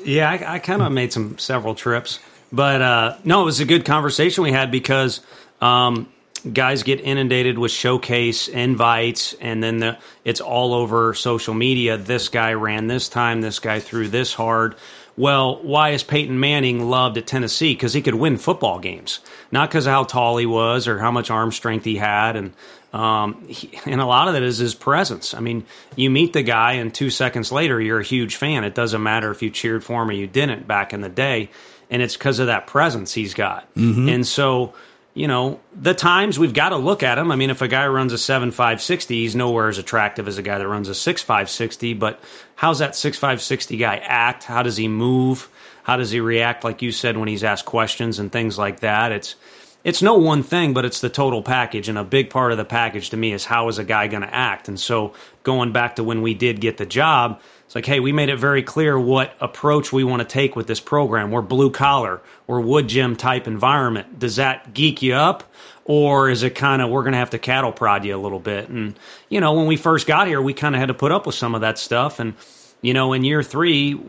Yeah, 0.04 0.30
I, 0.30 0.54
I 0.54 0.58
kind 0.58 0.82
of 0.82 0.92
made 0.92 1.12
some 1.12 1.38
several 1.38 1.74
trips, 1.74 2.20
but 2.52 2.82
uh, 2.82 3.16
no, 3.24 3.40
it 3.40 3.44
was 3.46 3.60
a 3.60 3.64
good 3.64 3.86
conversation 3.86 4.44
we 4.44 4.52
had 4.52 4.70
because 4.70 5.22
um, 5.62 6.12
guys 6.52 6.82
get 6.82 7.00
inundated 7.00 7.58
with 7.58 7.72
showcase 7.72 8.48
invites, 8.48 9.32
and 9.40 9.62
then 9.62 9.78
the, 9.78 9.98
it's 10.24 10.42
all 10.42 10.74
over 10.74 11.14
social 11.14 11.54
media. 11.54 11.96
This 11.96 12.28
guy 12.28 12.52
ran 12.52 12.86
this 12.86 13.08
time. 13.08 13.40
This 13.40 13.58
guy 13.58 13.80
threw 13.80 14.08
this 14.08 14.34
hard. 14.34 14.74
Well, 15.16 15.62
why 15.62 15.90
is 15.90 16.02
Peyton 16.02 16.40
Manning 16.40 16.90
loved 16.90 17.16
at 17.18 17.26
Tennessee? 17.26 17.74
Because 17.74 17.92
he 17.92 18.02
could 18.02 18.16
win 18.16 18.36
football 18.36 18.80
games, 18.80 19.20
not 19.52 19.68
because 19.68 19.86
of 19.86 19.92
how 19.92 20.04
tall 20.04 20.36
he 20.38 20.46
was 20.46 20.88
or 20.88 20.98
how 20.98 21.12
much 21.12 21.30
arm 21.30 21.52
strength 21.52 21.84
he 21.84 21.96
had, 21.96 22.34
and 22.34 22.52
um, 22.92 23.44
he, 23.46 23.70
and 23.86 24.00
a 24.00 24.06
lot 24.06 24.28
of 24.28 24.34
that 24.34 24.42
is 24.42 24.58
his 24.58 24.74
presence. 24.74 25.34
I 25.34 25.40
mean, 25.40 25.66
you 25.94 26.10
meet 26.10 26.32
the 26.32 26.42
guy, 26.42 26.72
and 26.74 26.92
two 26.92 27.10
seconds 27.10 27.52
later, 27.52 27.80
you're 27.80 28.00
a 28.00 28.04
huge 28.04 28.36
fan. 28.36 28.64
It 28.64 28.74
doesn't 28.74 29.02
matter 29.02 29.30
if 29.30 29.42
you 29.42 29.50
cheered 29.50 29.84
for 29.84 30.02
him 30.02 30.08
or 30.08 30.12
you 30.12 30.26
didn't 30.26 30.66
back 30.66 30.92
in 30.92 31.00
the 31.00 31.08
day, 31.08 31.50
and 31.90 32.02
it's 32.02 32.16
because 32.16 32.40
of 32.40 32.46
that 32.48 32.66
presence 32.66 33.12
he's 33.12 33.34
got. 33.34 33.72
Mm-hmm. 33.74 34.08
And 34.08 34.26
so 34.26 34.74
you 35.14 35.28
know, 35.28 35.60
the 35.80 35.94
times 35.94 36.40
we've 36.40 36.52
got 36.52 36.70
to 36.70 36.76
look 36.76 37.04
at 37.04 37.18
him. 37.18 37.30
I 37.30 37.36
mean, 37.36 37.50
if 37.50 37.62
a 37.62 37.68
guy 37.68 37.86
runs 37.86 38.12
a 38.12 38.16
7.560, 38.16 39.10
he's 39.10 39.36
nowhere 39.36 39.68
as 39.68 39.78
attractive 39.78 40.26
as 40.26 40.38
a 40.38 40.42
guy 40.42 40.58
that 40.58 40.66
runs 40.66 40.88
a 40.88 40.92
6.560. 40.92 41.96
But 41.96 42.20
how's 42.56 42.80
that 42.80 42.92
6.560 42.92 43.78
guy 43.78 43.96
act? 43.98 44.42
How 44.42 44.64
does 44.64 44.76
he 44.76 44.88
move? 44.88 45.48
How 45.84 45.96
does 45.96 46.10
he 46.10 46.18
react, 46.18 46.64
like 46.64 46.82
you 46.82 46.90
said, 46.90 47.16
when 47.16 47.28
he's 47.28 47.44
asked 47.44 47.64
questions 47.64 48.18
and 48.18 48.32
things 48.32 48.58
like 48.58 48.80
that? 48.80 49.12
It's 49.12 49.36
it's 49.84 50.00
no 50.00 50.14
one 50.14 50.42
thing, 50.42 50.72
but 50.72 50.86
it's 50.86 51.02
the 51.02 51.10
total 51.10 51.42
package. 51.42 51.90
And 51.90 51.98
a 51.98 52.04
big 52.04 52.30
part 52.30 52.52
of 52.52 52.58
the 52.58 52.64
package 52.64 53.10
to 53.10 53.18
me 53.18 53.34
is 53.34 53.44
how 53.44 53.68
is 53.68 53.78
a 53.78 53.84
guy 53.84 54.08
going 54.08 54.22
to 54.22 54.34
act? 54.34 54.66
And 54.66 54.80
so 54.80 55.12
going 55.42 55.72
back 55.72 55.96
to 55.96 56.04
when 56.04 56.22
we 56.22 56.32
did 56.32 56.60
get 56.60 56.78
the 56.78 56.86
job, 56.86 57.40
it's 57.64 57.74
like, 57.74 57.86
hey, 57.86 58.00
we 58.00 58.12
made 58.12 58.28
it 58.28 58.38
very 58.38 58.62
clear 58.62 58.98
what 58.98 59.34
approach 59.40 59.92
we 59.92 60.04
want 60.04 60.20
to 60.20 60.28
take 60.28 60.54
with 60.54 60.66
this 60.66 60.80
program. 60.80 61.30
We're 61.30 61.42
blue 61.42 61.70
collar, 61.70 62.20
we're 62.46 62.60
wood 62.60 62.88
gym 62.88 63.16
type 63.16 63.46
environment. 63.46 64.18
Does 64.18 64.36
that 64.36 64.74
geek 64.74 65.02
you 65.02 65.14
up? 65.14 65.44
Or 65.86 66.30
is 66.30 66.42
it 66.42 66.54
kind 66.54 66.80
of, 66.80 66.88
we're 66.88 67.02
going 67.02 67.12
to 67.12 67.18
have 67.18 67.30
to 67.30 67.38
cattle 67.38 67.70
prod 67.70 68.06
you 68.06 68.16
a 68.16 68.20
little 68.20 68.38
bit? 68.38 68.70
And, 68.70 68.98
you 69.28 69.40
know, 69.40 69.52
when 69.52 69.66
we 69.66 69.76
first 69.76 70.06
got 70.06 70.28
here, 70.28 70.40
we 70.40 70.54
kind 70.54 70.74
of 70.74 70.78
had 70.78 70.86
to 70.86 70.94
put 70.94 71.12
up 71.12 71.26
with 71.26 71.34
some 71.34 71.54
of 71.54 71.60
that 71.60 71.78
stuff. 71.78 72.20
And, 72.20 72.34
you 72.80 72.94
know, 72.94 73.12
in 73.12 73.22
year 73.22 73.42
three, 73.42 74.00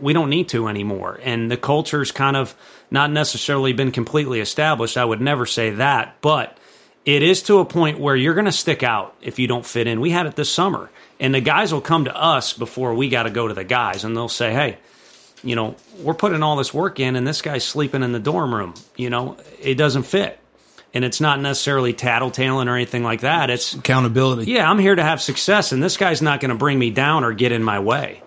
we 0.00 0.14
don't 0.14 0.30
need 0.30 0.48
to 0.50 0.68
anymore. 0.68 1.20
And 1.22 1.50
the 1.50 1.58
culture's 1.58 2.12
kind 2.12 2.34
of 2.34 2.54
not 2.90 3.10
necessarily 3.10 3.74
been 3.74 3.92
completely 3.92 4.40
established. 4.40 4.96
I 4.96 5.04
would 5.04 5.20
never 5.20 5.44
say 5.44 5.70
that. 5.70 6.16
But 6.22 6.56
it 7.04 7.22
is 7.22 7.42
to 7.44 7.58
a 7.58 7.64
point 7.66 7.98
where 8.00 8.16
you're 8.16 8.34
going 8.34 8.46
to 8.46 8.52
stick 8.52 8.82
out 8.82 9.14
if 9.20 9.38
you 9.38 9.48
don't 9.48 9.66
fit 9.66 9.86
in. 9.86 10.00
We 10.00 10.10
had 10.10 10.24
it 10.24 10.34
this 10.34 10.50
summer 10.50 10.90
and 11.20 11.34
the 11.34 11.40
guys 11.40 11.72
will 11.72 11.80
come 11.80 12.04
to 12.04 12.16
us 12.16 12.52
before 12.52 12.94
we 12.94 13.08
got 13.08 13.24
to 13.24 13.30
go 13.30 13.48
to 13.48 13.54
the 13.54 13.64
guys, 13.64 14.04
and 14.04 14.16
they'll 14.16 14.28
say, 14.28 14.52
"Hey, 14.52 14.78
you 15.42 15.56
know, 15.56 15.76
we're 16.02 16.14
putting 16.14 16.42
all 16.42 16.56
this 16.56 16.72
work 16.72 17.00
in, 17.00 17.16
and 17.16 17.26
this 17.26 17.42
guy's 17.42 17.64
sleeping 17.64 18.02
in 18.02 18.12
the 18.12 18.18
dorm 18.18 18.54
room. 18.54 18.74
You 18.96 19.10
know, 19.10 19.36
it 19.60 19.74
doesn't 19.74 20.04
fit." 20.04 20.38
And 20.94 21.04
it's 21.04 21.20
not 21.20 21.40
necessarily 21.40 21.92
tattletaling 21.92 22.66
or 22.66 22.74
anything 22.74 23.04
like 23.04 23.20
that. 23.20 23.50
It's 23.50 23.74
accountability. 23.74 24.50
Yeah, 24.50 24.68
I'm 24.68 24.78
here 24.78 24.94
to 24.94 25.02
have 25.02 25.20
success, 25.20 25.72
and 25.72 25.82
this 25.82 25.98
guy's 25.98 26.22
not 26.22 26.40
going 26.40 26.48
to 26.48 26.54
bring 26.56 26.78
me 26.78 26.90
down 26.90 27.24
or 27.24 27.32
get 27.32 27.52
in 27.52 27.62
my 27.62 27.78
way. 27.78 28.22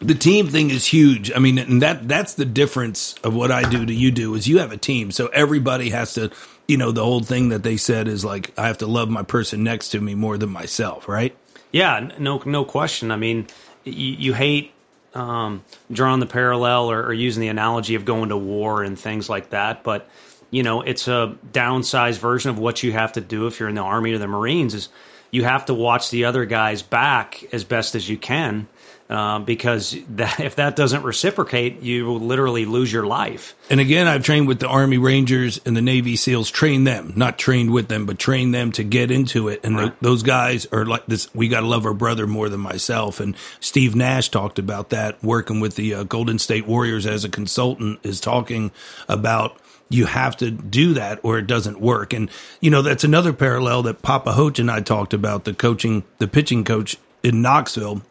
The 0.00 0.14
team 0.14 0.48
thing 0.48 0.70
is 0.70 0.86
huge. 0.86 1.32
I 1.32 1.38
mean, 1.38 1.58
and 1.58 1.82
that 1.82 2.06
that's 2.06 2.34
the 2.34 2.44
difference 2.44 3.16
of 3.24 3.34
what 3.34 3.50
I 3.50 3.68
do 3.68 3.84
to 3.84 3.92
you 3.92 4.10
do 4.10 4.34
is 4.34 4.46
you 4.46 4.58
have 4.58 4.72
a 4.72 4.76
team, 4.76 5.10
so 5.10 5.26
everybody 5.26 5.90
has 5.90 6.14
to 6.14 6.30
you 6.68 6.76
know, 6.76 6.92
the 6.92 7.02
whole 7.02 7.20
thing 7.20 7.48
that 7.48 7.62
they 7.62 7.78
said 7.78 8.06
is 8.06 8.24
like, 8.24 8.52
I 8.58 8.66
have 8.66 8.78
to 8.78 8.86
love 8.86 9.08
my 9.08 9.22
person 9.22 9.64
next 9.64 9.88
to 9.90 10.00
me 10.00 10.14
more 10.14 10.36
than 10.36 10.50
myself, 10.50 11.08
right? 11.08 11.34
Yeah, 11.72 12.10
no, 12.18 12.42
no 12.44 12.64
question. 12.64 13.10
I 13.10 13.16
mean, 13.16 13.46
you, 13.84 13.92
you 13.92 14.34
hate 14.34 14.72
um, 15.14 15.64
drawing 15.90 16.20
the 16.20 16.26
parallel 16.26 16.90
or, 16.90 17.02
or, 17.02 17.12
using 17.14 17.40
the 17.40 17.48
analogy 17.48 17.94
of 17.94 18.04
going 18.04 18.28
to 18.28 18.36
war 18.36 18.82
and 18.82 18.98
things 18.98 19.28
like 19.28 19.50
that, 19.50 19.82
but 19.82 20.08
you 20.50 20.62
know, 20.62 20.82
it's 20.82 21.08
a 21.08 21.36
downsized 21.50 22.18
version 22.18 22.50
of 22.50 22.58
what 22.58 22.82
you 22.82 22.92
have 22.92 23.12
to 23.14 23.20
do 23.20 23.46
if 23.46 23.58
you're 23.58 23.68
in 23.68 23.74
the 23.74 23.80
army 23.82 24.12
or 24.12 24.18
the 24.18 24.26
Marines. 24.26 24.74
Is 24.74 24.88
you 25.30 25.44
have 25.44 25.66
to 25.66 25.74
watch 25.74 26.10
the 26.10 26.24
other 26.24 26.44
guys 26.44 26.82
back 26.82 27.42
as 27.52 27.64
best 27.64 27.94
as 27.94 28.08
you 28.08 28.16
can 28.16 28.66
uh, 29.08 29.38
because 29.38 29.96
that, 30.10 30.40
if 30.40 30.56
that 30.56 30.76
doesn't 30.76 31.02
reciprocate, 31.02 31.80
you 31.80 32.04
will 32.04 32.20
literally 32.20 32.64
lose 32.64 32.92
your 32.92 33.06
life. 33.06 33.54
And 33.70 33.80
again, 33.80 34.06
I've 34.06 34.22
trained 34.22 34.48
with 34.48 34.60
the 34.60 34.68
Army 34.68 34.98
Rangers 34.98 35.60
and 35.64 35.76
the 35.76 35.82
Navy 35.82 36.16
SEALs. 36.16 36.50
Train 36.50 36.84
them, 36.84 37.14
not 37.16 37.38
trained 37.38 37.70
with 37.70 37.88
them, 37.88 38.06
but 38.06 38.18
train 38.18 38.50
them 38.50 38.72
to 38.72 38.84
get 38.84 39.10
into 39.10 39.48
it. 39.48 39.60
And 39.64 39.76
right. 39.76 40.00
the, 40.00 40.08
those 40.08 40.22
guys 40.22 40.66
are 40.72 40.84
like 40.84 41.06
this. 41.06 41.32
We 41.34 41.48
got 41.48 41.60
to 41.60 41.66
love 41.66 41.86
our 41.86 41.94
brother 41.94 42.26
more 42.26 42.48
than 42.48 42.60
myself. 42.60 43.20
And 43.20 43.34
Steve 43.60 43.96
Nash 43.96 44.28
talked 44.28 44.58
about 44.58 44.90
that 44.90 45.22
working 45.22 45.60
with 45.60 45.76
the 45.76 45.94
uh, 45.94 46.02
Golden 46.04 46.38
State 46.38 46.66
Warriors 46.66 47.06
as 47.06 47.24
a 47.24 47.28
consultant. 47.28 48.00
Is 48.02 48.20
talking 48.20 48.70
about 49.08 49.58
you 49.88 50.06
have 50.06 50.36
to 50.36 50.50
do 50.50 50.94
that 50.94 51.20
or 51.22 51.38
it 51.38 51.46
doesn't 51.46 51.80
work. 51.80 52.12
And, 52.12 52.30
you 52.60 52.70
know, 52.70 52.82
that's 52.82 53.04
another 53.04 53.32
parallel 53.32 53.82
that 53.84 54.02
Papa 54.02 54.32
Hoach 54.32 54.58
and 54.58 54.70
I 54.70 54.80
talked 54.80 55.14
about, 55.14 55.44
the 55.44 55.54
coaching, 55.54 56.04
the 56.18 56.28
pitching 56.28 56.64
coach 56.64 56.98
in 57.22 57.42
Knoxville. 57.42 58.02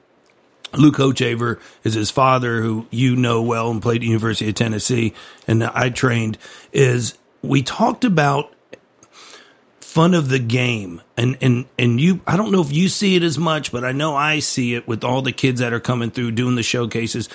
Luke 0.74 0.96
Hochevar 0.96 1.60
is 1.84 1.94
his 1.94 2.12
father, 2.12 2.62
who 2.62 2.88
you 2.92 3.16
know 3.16 3.42
well 3.42 3.72
and 3.72 3.82
played 3.82 4.02
at 4.02 4.08
University 4.08 4.50
of 4.50 4.56
Tennessee, 4.56 5.14
and 5.48 5.64
I 5.64 5.90
trained. 5.90 6.38
Is 6.72 7.18
we 7.42 7.62
talked 7.64 8.04
about 8.04 8.54
fun 9.80 10.14
of 10.14 10.30
the 10.30 10.40
game, 10.40 11.02
and 11.16 11.38
and 11.42 11.66
and 11.80 12.00
you. 12.00 12.22
I 12.28 12.38
don't 12.38 12.52
know 12.52 12.62
if 12.62 12.72
you 12.72 12.90
see 12.90 13.16
it 13.16 13.24
as 13.24 13.38
much, 13.38 13.72
but 13.72 13.84
I 13.84 13.94
know 13.94 14.16
I 14.16 14.40
see 14.40 14.76
it 14.76 14.88
with 14.88 15.04
all 15.04 15.22
the 15.22 15.32
kids 15.32 15.60
that 15.60 15.74
are 15.74 15.80
coming 15.80 16.12
through 16.12 16.32
doing 16.32 16.56
the 16.56 16.64
showcases. 16.64 17.30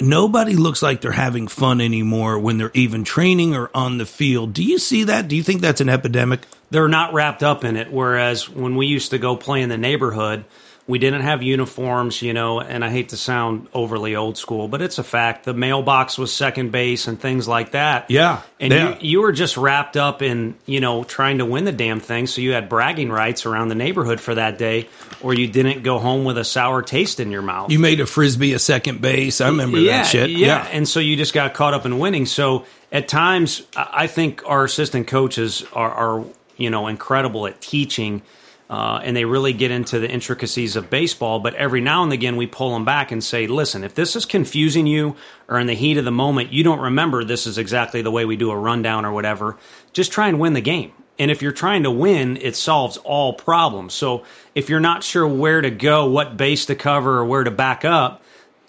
Nobody 0.00 0.54
looks 0.54 0.80
like 0.80 1.02
they're 1.02 1.12
having 1.12 1.46
fun 1.46 1.78
anymore 1.82 2.38
when 2.38 2.56
they're 2.56 2.70
even 2.72 3.04
training 3.04 3.54
or 3.54 3.70
on 3.74 3.98
the 3.98 4.06
field. 4.06 4.54
Do 4.54 4.64
you 4.64 4.78
see 4.78 5.04
that? 5.04 5.28
Do 5.28 5.36
you 5.36 5.42
think 5.42 5.60
that's 5.60 5.82
an 5.82 5.90
epidemic? 5.90 6.46
They're 6.70 6.88
not 6.88 7.12
wrapped 7.12 7.42
up 7.42 7.64
in 7.64 7.76
it. 7.76 7.92
Whereas 7.92 8.48
when 8.48 8.76
we 8.76 8.86
used 8.86 9.10
to 9.10 9.18
go 9.18 9.36
play 9.36 9.60
in 9.60 9.68
the 9.68 9.76
neighborhood 9.76 10.46
we 10.90 10.98
didn't 10.98 11.22
have 11.22 11.40
uniforms, 11.40 12.20
you 12.20 12.32
know, 12.32 12.60
and 12.60 12.84
I 12.84 12.90
hate 12.90 13.10
to 13.10 13.16
sound 13.16 13.68
overly 13.72 14.16
old 14.16 14.36
school, 14.36 14.66
but 14.66 14.82
it's 14.82 14.98
a 14.98 15.04
fact. 15.04 15.44
The 15.44 15.54
mailbox 15.54 16.18
was 16.18 16.32
second 16.32 16.72
base 16.72 17.06
and 17.06 17.18
things 17.18 17.46
like 17.46 17.70
that. 17.72 18.10
Yeah. 18.10 18.42
And 18.58 18.72
yeah. 18.72 18.88
You, 18.94 18.96
you 19.00 19.20
were 19.20 19.30
just 19.30 19.56
wrapped 19.56 19.96
up 19.96 20.20
in, 20.20 20.56
you 20.66 20.80
know, 20.80 21.04
trying 21.04 21.38
to 21.38 21.46
win 21.46 21.64
the 21.64 21.72
damn 21.72 22.00
thing. 22.00 22.26
So 22.26 22.40
you 22.40 22.54
had 22.54 22.68
bragging 22.68 23.08
rights 23.08 23.46
around 23.46 23.68
the 23.68 23.76
neighborhood 23.76 24.20
for 24.20 24.34
that 24.34 24.58
day, 24.58 24.88
or 25.22 25.32
you 25.32 25.46
didn't 25.46 25.84
go 25.84 26.00
home 26.00 26.24
with 26.24 26.36
a 26.36 26.44
sour 26.44 26.82
taste 26.82 27.20
in 27.20 27.30
your 27.30 27.42
mouth. 27.42 27.70
You 27.70 27.78
made 27.78 28.00
a 28.00 28.06
frisbee 28.06 28.52
a 28.54 28.58
second 28.58 29.00
base. 29.00 29.40
I 29.40 29.46
remember 29.46 29.78
yeah, 29.78 30.02
that 30.02 30.06
shit. 30.08 30.30
Yeah. 30.30 30.64
yeah. 30.64 30.68
And 30.72 30.88
so 30.88 30.98
you 30.98 31.16
just 31.16 31.32
got 31.32 31.54
caught 31.54 31.72
up 31.72 31.86
in 31.86 32.00
winning. 32.00 32.26
So 32.26 32.66
at 32.90 33.06
times, 33.06 33.62
I 33.76 34.08
think 34.08 34.42
our 34.44 34.64
assistant 34.64 35.06
coaches 35.06 35.64
are, 35.72 35.90
are 35.90 36.24
you 36.56 36.68
know, 36.68 36.88
incredible 36.88 37.46
at 37.46 37.60
teaching– 37.60 38.22
uh, 38.70 39.00
and 39.02 39.16
they 39.16 39.24
really 39.24 39.52
get 39.52 39.72
into 39.72 39.98
the 39.98 40.08
intricacies 40.08 40.76
of 40.76 40.88
baseball. 40.88 41.40
But 41.40 41.54
every 41.56 41.80
now 41.80 42.04
and 42.04 42.12
again, 42.12 42.36
we 42.36 42.46
pull 42.46 42.72
them 42.72 42.84
back 42.84 43.10
and 43.10 43.22
say, 43.22 43.48
listen, 43.48 43.82
if 43.82 43.96
this 43.96 44.14
is 44.14 44.24
confusing 44.24 44.86
you 44.86 45.16
or 45.48 45.58
in 45.58 45.66
the 45.66 45.74
heat 45.74 45.98
of 45.98 46.04
the 46.04 46.12
moment, 46.12 46.52
you 46.52 46.62
don't 46.62 46.78
remember 46.78 47.24
this 47.24 47.48
is 47.48 47.58
exactly 47.58 48.00
the 48.00 48.12
way 48.12 48.24
we 48.24 48.36
do 48.36 48.52
a 48.52 48.56
rundown 48.56 49.04
or 49.04 49.10
whatever, 49.10 49.58
just 49.92 50.12
try 50.12 50.28
and 50.28 50.38
win 50.38 50.52
the 50.52 50.60
game. 50.60 50.92
And 51.18 51.32
if 51.32 51.42
you're 51.42 51.50
trying 51.50 51.82
to 51.82 51.90
win, 51.90 52.36
it 52.36 52.54
solves 52.54 52.96
all 52.98 53.32
problems. 53.32 53.92
So 53.92 54.24
if 54.54 54.68
you're 54.68 54.78
not 54.78 55.02
sure 55.02 55.26
where 55.26 55.60
to 55.60 55.70
go, 55.70 56.08
what 56.08 56.36
base 56.36 56.66
to 56.66 56.76
cover, 56.76 57.18
or 57.18 57.24
where 57.24 57.42
to 57.42 57.50
back 57.50 57.84
up, 57.84 58.22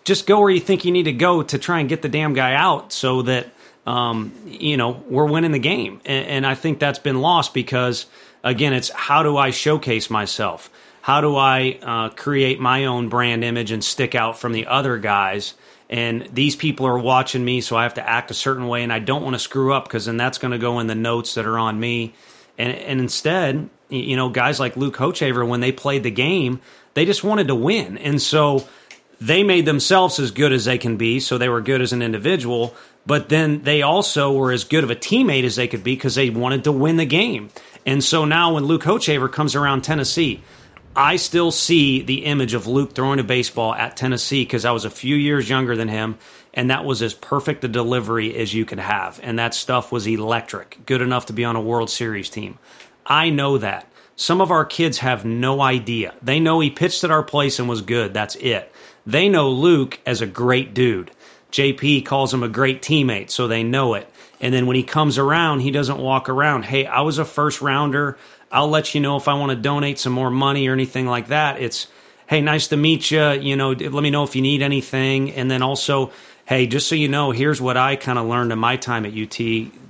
just 0.04 0.26
go 0.26 0.40
where 0.40 0.50
you 0.50 0.60
think 0.60 0.84
you 0.84 0.92
need 0.92 1.04
to 1.04 1.14
go 1.14 1.44
to 1.44 1.60
try 1.60 1.80
and 1.80 1.88
get 1.88 2.02
the 2.02 2.10
damn 2.10 2.34
guy 2.34 2.56
out 2.56 2.92
so 2.92 3.22
that, 3.22 3.52
um, 3.86 4.34
you 4.48 4.78
know, 4.78 5.04
we're 5.08 5.28
winning 5.28 5.52
the 5.52 5.60
game. 5.60 6.02
And, 6.06 6.28
and 6.28 6.48
I 6.48 6.56
think 6.56 6.80
that's 6.80 6.98
been 6.98 7.22
lost 7.22 7.54
because– 7.54 8.08
Again, 8.44 8.74
it's 8.74 8.90
how 8.90 9.24
do 9.24 9.38
I 9.38 9.52
showcase 9.52 10.10
myself? 10.10 10.70
How 11.02 11.22
do 11.22 11.36
I 11.36 11.80
uh, 11.82 12.10
create 12.10 12.60
my 12.60 12.86
own 12.86 13.10
brand 13.10 13.44
image 13.44 13.72
and 13.72 13.84
stick 13.84 14.16
out 14.16 14.40
from 14.40 14.52
the 14.52 14.68
other 14.68 14.98
guys? 14.98 15.54
And 15.90 16.30
these 16.32 16.56
people 16.56 16.86
are 16.88 16.98
watching 16.98 17.44
me, 17.44 17.62
so 17.62 17.76
I 17.76 17.84
have 17.84 17.96
to 17.96 18.10
act 18.10 18.32
a 18.32 18.36
certain 18.36 18.68
way, 18.68 18.84
and 18.84 18.94
I 18.94 19.00
don't 19.00 19.24
want 19.24 19.34
to 19.34 19.40
screw 19.40 19.74
up 19.74 19.84
because 19.84 20.06
then 20.06 20.18
that's 20.18 20.38
going 20.38 20.52
to 20.52 20.58
go 20.58 20.80
in 20.80 20.88
the 20.88 20.96
notes 20.96 21.36
that 21.36 21.46
are 21.46 21.58
on 21.58 21.80
me. 21.80 22.14
And, 22.58 22.72
and 22.72 23.00
instead, 23.02 23.70
you 23.90 24.16
know, 24.16 24.30
guys 24.30 24.60
like 24.60 24.78
Luke 24.78 24.96
Hochevar, 24.96 25.46
when 25.46 25.60
they 25.60 25.72
played 25.72 26.04
the 26.04 26.12
game, 26.12 26.62
they 26.94 27.06
just 27.06 27.24
wanted 27.24 27.48
to 27.48 27.56
win. 27.56 27.98
And 27.98 28.22
so 28.22 28.68
they 29.20 29.44
made 29.44 29.66
themselves 29.66 30.18
as 30.20 30.32
good 30.32 30.54
as 30.54 30.66
they 30.66 30.78
can 30.78 30.98
be, 30.98 31.20
so 31.20 31.38
they 31.38 31.50
were 31.50 31.62
good 31.62 31.82
as 31.82 31.94
an 31.94 32.02
individual, 32.02 32.74
but 33.06 33.30
then 33.30 33.64
they 33.64 33.82
also 33.82 34.32
were 34.32 34.52
as 34.52 34.64
good 34.64 34.84
of 34.84 34.92
a 34.92 34.96
teammate 34.96 35.44
as 35.44 35.56
they 35.56 35.68
could 35.68 35.84
be 35.84 35.96
because 35.96 36.16
they 36.16 36.30
wanted 36.30 36.64
to 36.64 36.72
win 36.72 36.98
the 36.98 37.06
game. 37.06 37.50
And 37.86 38.04
so 38.04 38.26
now 38.26 38.54
when 38.54 38.66
Luke 38.66 38.84
Hochevar 38.84 39.32
comes 39.32 39.56
around 39.56 39.84
Tennessee, 39.84 40.44
I 40.96 41.16
still 41.16 41.52
see 41.52 42.02
the 42.02 42.26
image 42.26 42.54
of 42.54 42.68
Luke 42.68 42.94
throwing 42.94 43.20
a 43.20 43.24
baseball 43.24 43.74
at 43.74 43.96
Tennessee 43.96 44.44
because 44.44 44.66
I 44.66 44.72
was 44.72 44.84
a 44.84 44.90
few 44.90 45.16
years 45.16 45.50
younger 45.50 45.76
than 45.76 45.88
him, 45.88 46.18
and 46.54 46.70
that 46.70 46.84
was 46.84 47.02
as 47.02 47.14
perfect 47.14 47.64
a 47.64 47.70
delivery 47.70 48.36
as 48.36 48.54
you 48.54 48.66
could 48.66 48.80
have. 48.80 49.20
And 49.24 49.40
that 49.40 49.54
stuff 49.54 49.92
was 49.92 50.06
electric, 50.06 50.80
good 50.86 51.02
enough 51.02 51.28
to 51.28 51.34
be 51.34 51.46
on 51.46 51.56
a 51.56 51.62
World 51.62 51.90
Series 51.90 52.30
team. 52.30 52.60
I 53.06 53.30
know 53.30 53.58
that. 53.58 53.88
Some 54.18 54.42
of 54.42 54.52
our 54.52 54.66
kids 54.66 55.00
have 55.00 55.24
no 55.24 55.62
idea. 55.62 56.14
They 56.22 56.40
know 56.40 56.60
he 56.60 56.70
pitched 56.70 57.04
at 57.06 57.10
our 57.12 57.24
place 57.24 57.58
and 57.58 57.70
was 57.70 57.82
good. 57.82 58.14
That's 58.14 58.36
it. 58.36 58.72
They 59.06 59.30
know 59.30 59.50
Luke 59.50 60.00
as 60.06 60.22
a 60.22 60.28
great 60.28 60.74
dude. 60.74 61.12
JP 61.52 62.06
calls 62.06 62.34
him 62.34 62.44
a 62.44 62.50
great 62.50 62.82
teammate, 62.82 63.30
so 63.30 63.48
they 63.48 63.64
know 63.64 63.94
it. 63.94 64.11
And 64.42 64.54
then 64.54 64.66
when 64.66 64.76
he 64.76 64.84
comes 64.84 65.20
around, 65.20 65.60
he 65.60 65.72
doesn't 65.72 66.00
walk 66.00 66.28
around, 66.28 66.66
hey, 66.66 66.86
I 66.88 67.02
was 67.02 67.20
a 67.20 67.26
first 67.26 67.62
rounder. 67.62 68.18
I'll 68.52 68.68
let 68.68 68.94
you 68.94 69.00
know 69.00 69.16
if 69.16 69.28
I 69.28 69.36
want 69.36 69.52
to 69.52 69.56
donate 69.56 70.00
some 70.00 70.14
more 70.14 70.32
money 70.32 70.68
or 70.68 70.74
anything 70.74 71.06
like 71.06 71.28
that. 71.28 71.62
It's, 71.62 71.88
hey, 72.28 72.42
nice 72.42 72.68
to 72.70 72.78
meet 72.78 73.12
you. 73.12 73.32
You 73.34 73.56
know, 73.56 73.72
let 73.72 74.02
me 74.02 74.10
know 74.10 74.24
if 74.24 74.36
you 74.36 74.42
need 74.42 74.64
anything. 74.64 75.32
And 75.32 75.50
then 75.50 75.62
also, 75.62 76.12
hey, 76.46 76.66
just 76.66 76.88
so 76.90 76.96
you 76.96 77.08
know, 77.08 77.30
here's 77.30 77.62
what 77.62 77.78
I 77.78 77.96
kind 77.96 78.18
of 78.18 78.26
learned 78.26 78.52
in 78.52 78.58
my 78.58 78.78
time 78.78 79.06
at 79.06 79.14
UT. 79.14 79.38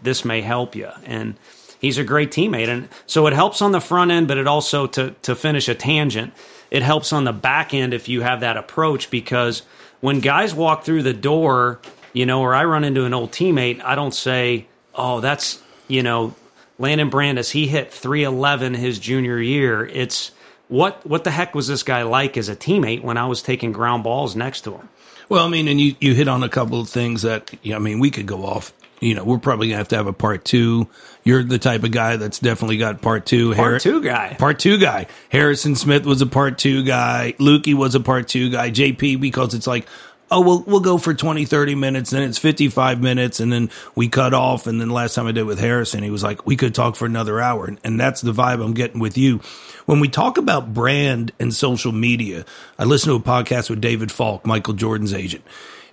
This 0.03 0.25
may 0.25 0.41
help 0.41 0.75
you. 0.75 0.89
And 1.05 1.35
he's 1.79 1.97
a 1.97 2.03
great 2.03 2.29
teammate. 2.29 2.67
And 2.67 2.89
so 3.07 3.27
it 3.27 3.33
helps 3.33 3.61
on 3.61 3.71
the 3.71 3.79
front 3.79 4.11
end, 4.11 4.27
but 4.27 4.37
it 4.37 4.47
also, 4.47 4.85
to, 4.87 5.11
to 5.21 5.33
finish 5.33 5.69
a 5.69 5.75
tangent, 5.75 6.33
it 6.69 6.83
helps 6.83 7.13
on 7.13 7.23
the 7.23 7.33
back 7.33 7.73
end 7.73 7.93
if 7.93 8.09
you 8.09 8.21
have 8.21 8.41
that 8.41 8.57
approach 8.57 9.09
because 9.09 9.61
when 10.01 10.19
guys 10.19 10.53
walk 10.53 10.83
through 10.83 11.03
the 11.03 11.13
door, 11.13 11.79
you 12.13 12.26
know, 12.26 12.41
or 12.41 12.54
I 12.54 12.65
run 12.65 12.84
into 12.84 13.06
an 13.06 13.13
old 13.13 13.32
teammate, 13.32 13.84
I 13.84 13.95
don't 13.95 14.13
say, 14.13 14.67
oh, 14.93 15.19
that's, 15.19 15.62
you 15.88 16.04
know, 16.04 16.36
Landon 16.78 17.10
Brandis, 17.10 17.52
he 17.52 17.67
hit 17.67 17.93
311 17.93 18.74
his 18.74 19.00
junior 19.00 19.39
year. 19.39 19.86
It's 19.86 20.32
what 20.67 21.06
what 21.06 21.24
the 21.26 21.32
heck 21.32 21.54
was 21.54 21.67
this 21.67 21.84
guy 21.84 22.04
like 22.04 22.38
as 22.38 22.50
a 22.50 22.56
teammate 22.56 23.04
when 23.04 23.17
I 23.17 23.26
was 23.26 23.41
taking 23.41 23.71
ground 23.71 24.04
balls 24.04 24.36
next 24.36 24.62
to 24.62 24.71
him? 24.71 24.89
Well, 25.30 25.45
I 25.45 25.50
mean, 25.50 25.67
and 25.67 25.80
you, 25.80 25.95
you 26.00 26.13
hit 26.13 26.28
on 26.28 26.43
a 26.43 26.50
couple 26.50 26.80
of 26.82 26.89
things 26.89 27.21
that, 27.21 27.52
I 27.74 27.80
mean, 27.80 28.00
we 28.00 28.10
could 28.10 28.26
go 28.26 28.45
off 28.45 28.74
you 29.02 29.15
know, 29.15 29.24
we're 29.24 29.39
probably 29.39 29.67
gonna 29.67 29.80
have 29.80 29.88
to 29.89 29.97
have 29.97 30.06
a 30.06 30.13
part 30.13 30.45
two. 30.45 30.88
You're 31.24 31.41
the 31.43 31.58
type 31.58 31.84
of 31.84 31.91
guy 31.91 32.17
that's 32.17 32.38
definitely 32.38 32.78
got 32.78 33.02
part 33.02 33.26
two. 33.26 33.56
Part 33.56 33.71
Har- 33.71 33.80
two 33.80 34.02
guy. 34.02 34.36
Part 34.38 34.60
two 34.60 34.78
guy. 34.78 35.08
Harrison 35.30 35.76
Smith 35.76 36.06
was 36.06 36.21
a 36.21 36.28
part 36.28 36.60
two 36.60 36.84
guy. 36.84 37.34
Lukey 37.39 37.74
was 37.74 37.95
a 37.95 38.00
part 38.00 38.28
two 38.28 38.52
guy. 38.52 38.69
JP 38.69 39.19
because 39.19 39.56
it's 39.56 39.65
like, 39.65 39.88
oh, 40.32 40.41
we'll 40.41 40.62
we'll 40.62 40.80
go 40.80 40.98
for 40.98 41.13
20, 41.13 41.46
30 41.46 41.76
minutes, 41.76 42.10
then 42.10 42.24
it's 42.24 42.38
55 42.38 43.02
minutes, 43.02 43.39
and 43.39 43.52
then 43.52 43.70
we 43.94 44.08
cut 44.08 44.34
off. 44.34 44.65
And 44.65 44.80
then 44.80 44.89
last 44.89 45.13
time 45.13 45.28
I 45.28 45.34
did 45.34 45.44
with 45.44 45.60
Harrison, 45.60 46.02
he 46.02 46.10
was 46.10 46.24
like, 46.24 46.46
we 46.48 46.56
could 46.56 46.74
talk 46.74 46.96
for 46.96 47.06
another 47.06 47.39
hour. 47.39 47.65
And, 47.65 47.80
and 47.84 48.00
that's 48.00 48.22
the 48.22 48.32
vibe 48.32 48.63
I'm 48.63 48.74
getting 48.74 49.00
with 49.00 49.17
you. 49.17 49.41
When 49.86 50.00
we 50.00 50.08
talk 50.08 50.38
about 50.38 50.74
brand 50.74 51.32
and 51.39 51.54
social 51.54 51.91
media, 51.91 52.46
I 52.80 52.86
listened 52.86 53.12
to 53.12 53.30
a 53.30 53.34
podcast 53.34 53.70
with 53.70 53.82
David 53.82 54.12
Falk, 54.12 54.46
Michael 54.46 54.74
Jordan's 54.74 55.13
agent 55.13 55.44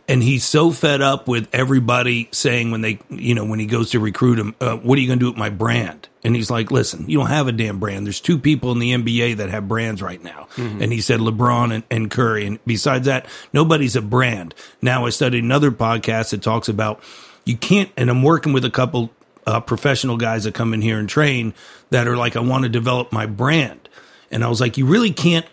and 0.08 0.22
he's 0.22 0.42
so 0.42 0.70
fed 0.70 1.02
up 1.02 1.28
with 1.28 1.48
everybody 1.52 2.28
saying 2.32 2.70
when 2.70 2.80
they, 2.80 2.98
you 3.10 3.34
know, 3.34 3.44
when 3.44 3.60
he 3.60 3.66
goes 3.66 3.90
to 3.90 4.00
recruit 4.00 4.38
him, 4.38 4.54
uh, 4.60 4.76
what 4.76 4.98
are 4.98 5.02
you 5.02 5.06
going 5.06 5.18
to 5.18 5.24
do 5.24 5.30
with 5.30 5.38
my 5.38 5.50
brand? 5.50 6.08
And 6.24 6.34
he's 6.34 6.50
like, 6.50 6.70
listen, 6.70 7.08
you 7.08 7.18
don't 7.18 7.28
have 7.28 7.46
a 7.46 7.52
damn 7.52 7.78
brand. 7.78 8.06
There's 8.06 8.20
two 8.20 8.38
people 8.38 8.72
in 8.72 8.78
the 8.78 8.92
NBA 8.92 9.36
that 9.36 9.50
have 9.50 9.68
brands 9.68 10.02
right 10.02 10.22
now. 10.22 10.48
Mm-hmm. 10.56 10.82
And 10.82 10.92
he 10.92 11.02
said 11.02 11.20
LeBron 11.20 11.74
and, 11.74 11.84
and 11.90 12.10
Curry. 12.10 12.46
And 12.46 12.58
besides 12.66 13.06
that, 13.06 13.26
nobody's 13.52 13.96
a 13.96 14.02
brand. 14.02 14.54
Now 14.80 15.04
I 15.04 15.10
studied 15.10 15.44
another 15.44 15.70
podcast 15.70 16.30
that 16.30 16.42
talks 16.42 16.68
about 16.68 17.02
you 17.44 17.56
can't, 17.56 17.90
and 17.96 18.10
I'm 18.10 18.22
working 18.22 18.52
with 18.52 18.64
a 18.64 18.70
couple 18.70 19.10
uh, 19.46 19.60
professional 19.60 20.16
guys 20.16 20.44
that 20.44 20.54
come 20.54 20.74
in 20.74 20.82
here 20.82 20.98
and 20.98 21.08
train 21.08 21.54
that 21.90 22.08
are 22.08 22.16
like, 22.16 22.36
I 22.36 22.40
want 22.40 22.64
to 22.64 22.68
develop 22.68 23.12
my 23.12 23.26
brand. 23.26 23.88
And 24.30 24.44
I 24.44 24.48
was 24.48 24.60
like, 24.60 24.76
you 24.76 24.86
really 24.86 25.12
can't 25.12 25.46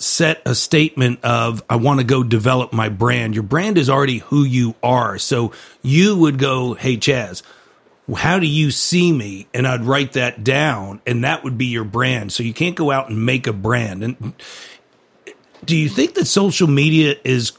set 0.00 0.40
a 0.46 0.54
statement 0.54 1.22
of 1.22 1.62
I 1.68 1.76
want 1.76 2.00
to 2.00 2.04
go 2.04 2.22
develop 2.22 2.72
my 2.72 2.88
brand. 2.88 3.34
Your 3.34 3.42
brand 3.42 3.78
is 3.78 3.90
already 3.90 4.18
who 4.18 4.44
you 4.44 4.74
are. 4.82 5.18
So 5.18 5.52
you 5.82 6.16
would 6.16 6.38
go, 6.38 6.74
"Hey 6.74 6.96
Chaz, 6.96 7.42
how 8.16 8.38
do 8.38 8.46
you 8.46 8.70
see 8.70 9.12
me?" 9.12 9.46
And 9.52 9.68
I'd 9.68 9.84
write 9.84 10.14
that 10.14 10.42
down 10.42 11.00
and 11.06 11.22
that 11.24 11.44
would 11.44 11.58
be 11.58 11.66
your 11.66 11.84
brand. 11.84 12.32
So 12.32 12.42
you 12.42 12.54
can't 12.54 12.76
go 12.76 12.90
out 12.90 13.10
and 13.10 13.24
make 13.24 13.46
a 13.46 13.52
brand. 13.52 14.02
And 14.02 14.32
do 15.64 15.76
you 15.76 15.88
think 15.88 16.14
that 16.14 16.26
social 16.26 16.66
media 16.66 17.16
is 17.22 17.52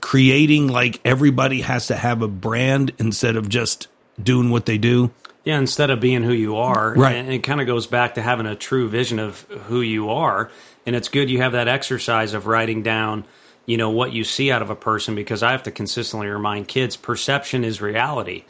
creating 0.00 0.68
like 0.68 1.00
everybody 1.04 1.62
has 1.62 1.88
to 1.88 1.96
have 1.96 2.22
a 2.22 2.28
brand 2.28 2.92
instead 2.98 3.36
of 3.36 3.48
just 3.48 3.88
doing 4.22 4.50
what 4.50 4.66
they 4.66 4.78
do? 4.78 5.10
Yeah, 5.44 5.58
instead 5.58 5.90
of 5.90 5.98
being 5.98 6.22
who 6.22 6.32
you 6.32 6.56
are. 6.56 6.92
Right. 6.94 7.16
And 7.16 7.32
it 7.32 7.38
kind 7.38 7.60
of 7.60 7.66
goes 7.66 7.86
back 7.86 8.14
to 8.14 8.22
having 8.22 8.46
a 8.46 8.54
true 8.54 8.88
vision 8.88 9.18
of 9.18 9.42
who 9.66 9.80
you 9.80 10.10
are 10.10 10.50
and 10.88 10.96
it's 10.96 11.10
good 11.10 11.28
you 11.28 11.42
have 11.42 11.52
that 11.52 11.68
exercise 11.68 12.32
of 12.32 12.46
writing 12.46 12.82
down 12.82 13.26
you 13.66 13.76
know 13.76 13.90
what 13.90 14.10
you 14.10 14.24
see 14.24 14.50
out 14.50 14.62
of 14.62 14.70
a 14.70 14.74
person 14.74 15.14
because 15.14 15.42
i 15.42 15.52
have 15.52 15.62
to 15.62 15.70
consistently 15.70 16.26
remind 16.26 16.66
kids 16.66 16.96
perception 16.96 17.62
is 17.62 17.82
reality. 17.82 18.44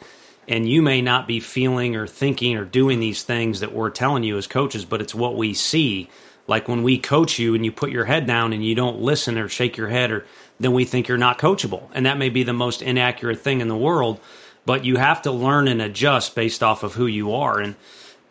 And 0.47 0.67
you 0.67 0.81
may 0.81 1.03
not 1.03 1.27
be 1.27 1.41
feeling 1.41 1.95
or 1.95 2.07
thinking 2.07 2.57
or 2.57 2.65
doing 2.65 2.99
these 2.99 3.21
things 3.21 3.59
that 3.59 3.71
we're 3.71 3.91
telling 3.91 4.23
you 4.23 4.37
as 4.37 4.47
coaches 4.47 4.85
but 4.85 5.01
it's 5.01 5.13
what 5.13 5.35
we 5.35 5.53
see. 5.53 6.09
Like 6.47 6.67
when 6.67 6.81
we 6.81 6.97
coach 6.97 7.37
you 7.37 7.53
and 7.53 7.63
you 7.63 7.71
put 7.71 7.91
your 7.91 8.05
head 8.05 8.25
down 8.25 8.53
and 8.53 8.65
you 8.65 8.73
don't 8.73 8.99
listen 8.99 9.37
or 9.37 9.47
shake 9.47 9.77
your 9.77 9.89
head 9.89 10.09
or 10.09 10.25
then 10.59 10.71
we 10.73 10.85
think 10.85 11.07
you're 11.07 11.19
not 11.19 11.37
coachable. 11.37 11.83
And 11.93 12.07
that 12.07 12.17
may 12.17 12.29
be 12.29 12.41
the 12.41 12.53
most 12.53 12.81
inaccurate 12.81 13.41
thing 13.41 13.61
in 13.61 13.67
the 13.67 13.77
world 13.77 14.19
but 14.65 14.85
you 14.85 14.97
have 14.97 15.21
to 15.23 15.31
learn 15.31 15.67
and 15.67 15.81
adjust 15.81 16.35
based 16.35 16.63
off 16.63 16.83
of 16.83 16.93
who 16.93 17.05
you 17.05 17.33
are. 17.33 17.59
And 17.59 17.75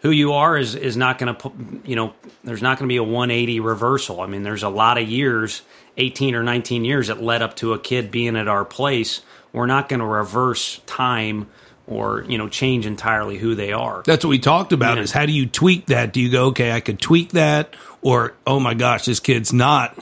who 0.01 0.11
you 0.11 0.33
are 0.33 0.57
is 0.57 0.75
is 0.75 0.97
not 0.97 1.19
going 1.19 1.35
to 1.35 1.53
you 1.85 1.97
know 1.97 2.15
there's 2.45 2.63
not 2.63 2.79
going 2.79 2.89
to 2.89 2.93
be 2.93 2.97
a 2.97 3.03
180 3.03 3.61
reversal. 3.61 4.21
I 4.21 4.27
mean, 4.27 4.43
there's 4.43 4.63
a 4.63 4.69
lot 4.69 4.99
of 4.99 5.09
years, 5.09 5.63
18 5.97 6.35
or 6.35 6.43
19 6.43 6.85
years 6.85 7.09
that 7.09 7.23
led 7.23 7.43
up 7.43 7.57
to 7.57 7.73
a 7.73 7.79
kid 7.79 8.11
being 8.11 8.37
at 8.37 8.49
our 8.49 8.65
place. 8.65 9.23
We're 9.53 9.67
not 9.67 9.89
going 9.89 10.01
to 10.01 10.07
reverse 10.07 10.81
time 10.87 11.49
or 11.87 12.25
you 12.29 12.39
know 12.39 12.49
change 12.49 12.87
entirely 12.87 13.39
who 13.39 13.55
they 13.55 13.73
are. 13.73 14.03
That's 14.05 14.25
what 14.25 14.31
we 14.31 14.39
talked 14.39 14.73
about. 14.73 14.97
Yeah. 14.97 15.05
Is 15.05 15.13
how 15.13 15.27
do 15.27 15.33
you 15.33 15.47
tweak 15.47 15.87
that? 15.87 16.13
Do 16.13 16.21
you 16.21 16.31
go 16.31 16.47
okay? 16.47 16.73
I 16.73 16.81
could 16.81 17.01
tweak 17.01 17.31
that, 17.31 17.75
or 18.03 18.35
oh 18.47 18.61
my 18.61 18.75
gosh, 18.75 19.07
this 19.07 19.21
kid's 19.21 19.53
not 19.53 19.97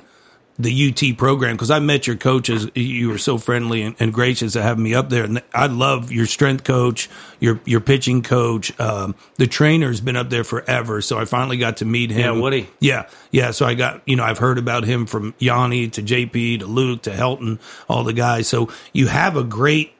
the 0.58 0.88
UT 0.88 1.18
program 1.18 1.54
because 1.54 1.70
I 1.70 1.80
met 1.80 2.06
your 2.06 2.16
coaches. 2.16 2.70
You 2.74 3.10
were 3.10 3.18
so 3.18 3.36
friendly 3.36 3.82
and, 3.82 3.96
and, 3.98 4.12
gracious 4.12 4.54
to 4.54 4.62
have 4.62 4.78
me 4.78 4.94
up 4.94 5.10
there, 5.10 5.24
and 5.24 5.42
I 5.52 5.66
love 5.66 6.10
your 6.10 6.26
strength 6.26 6.64
coach, 6.64 7.10
your 7.40 7.60
your 7.64 7.80
pitching 7.80 8.22
coach. 8.22 8.78
Um, 8.80 9.14
the 9.36 9.46
trainer's 9.46 10.00
been 10.00 10.16
up 10.16 10.30
there 10.30 10.44
forever, 10.44 11.02
so 11.02 11.18
I 11.18 11.26
finally 11.26 11.58
got 11.58 11.78
to 11.78 11.84
meet 11.84 12.10
him. 12.10 12.36
Yeah, 12.36 12.40
Woody. 12.40 12.68
Yeah, 12.80 13.08
yeah. 13.30 13.50
So 13.50 13.66
I 13.66 13.74
got 13.74 14.02
you 14.06 14.16
know 14.16 14.24
I've 14.24 14.38
heard 14.38 14.58
about 14.58 14.84
him 14.84 15.06
from 15.06 15.34
Yanni 15.38 15.88
to 15.90 16.02
JP 16.02 16.60
to 16.60 16.66
Luke 16.66 17.02
to 17.02 17.10
Helton, 17.10 17.60
all 17.88 18.04
the 18.04 18.14
guys. 18.14 18.48
So 18.48 18.70
you 18.92 19.08
have 19.08 19.36
a 19.36 19.44
great 19.44 19.92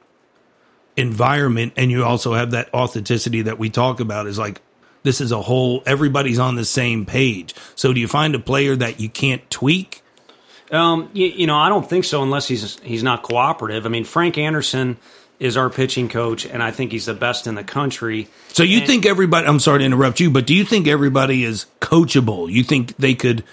environment, 0.95 1.73
and 1.77 1.91
you 1.91 2.03
also 2.03 2.33
have 2.33 2.51
that 2.51 2.73
authenticity 2.73 3.43
that 3.43 3.59
we 3.59 3.69
talk 3.69 3.99
about. 3.99 4.25
Is 4.25 4.39
like 4.39 4.61
this 5.03 5.21
is 5.21 5.31
a 5.31 5.41
whole 5.41 5.83
everybody's 5.85 6.39
on 6.39 6.55
the 6.55 6.65
same 6.65 7.05
page. 7.05 7.53
So 7.75 7.93
do 7.93 7.99
you 7.99 8.07
find 8.07 8.33
a 8.33 8.39
player 8.39 8.75
that 8.75 8.99
you 8.99 9.07
can't 9.07 9.47
tweak? 9.51 10.01
Um, 10.71 11.09
you, 11.13 11.27
you, 11.27 11.47
know, 11.47 11.57
I 11.57 11.69
don't 11.69 11.87
think 11.87 12.05
so 12.05 12.23
unless 12.23 12.47
he's 12.47 12.79
he's 12.79 13.03
not 13.03 13.23
cooperative. 13.23 13.85
I 13.85 13.89
mean, 13.89 14.03
Frank 14.03 14.37
Anderson 14.37 14.97
is 15.39 15.55
our 15.55 15.69
pitching 15.69 16.09
coach, 16.09 16.45
and 16.45 16.63
I 16.63 16.71
think 16.71 16.91
he's 16.91 17.05
the 17.05 17.13
best 17.13 17.47
in 17.47 17.55
the 17.55 17.63
country. 17.63 18.27
So 18.49 18.63
you 18.63 18.79
and, 18.79 18.87
think 18.87 19.05
everybody? 19.05 19.47
I'm 19.47 19.59
sorry 19.59 19.79
to 19.79 19.85
interrupt 19.85 20.19
you, 20.19 20.29
but 20.29 20.45
do 20.45 20.53
you 20.53 20.65
think 20.65 20.87
everybody 20.87 21.43
is 21.43 21.67
coachable? 21.79 22.51
You 22.51 22.63
think 22.63 22.97
they 22.97 23.13
could 23.13 23.43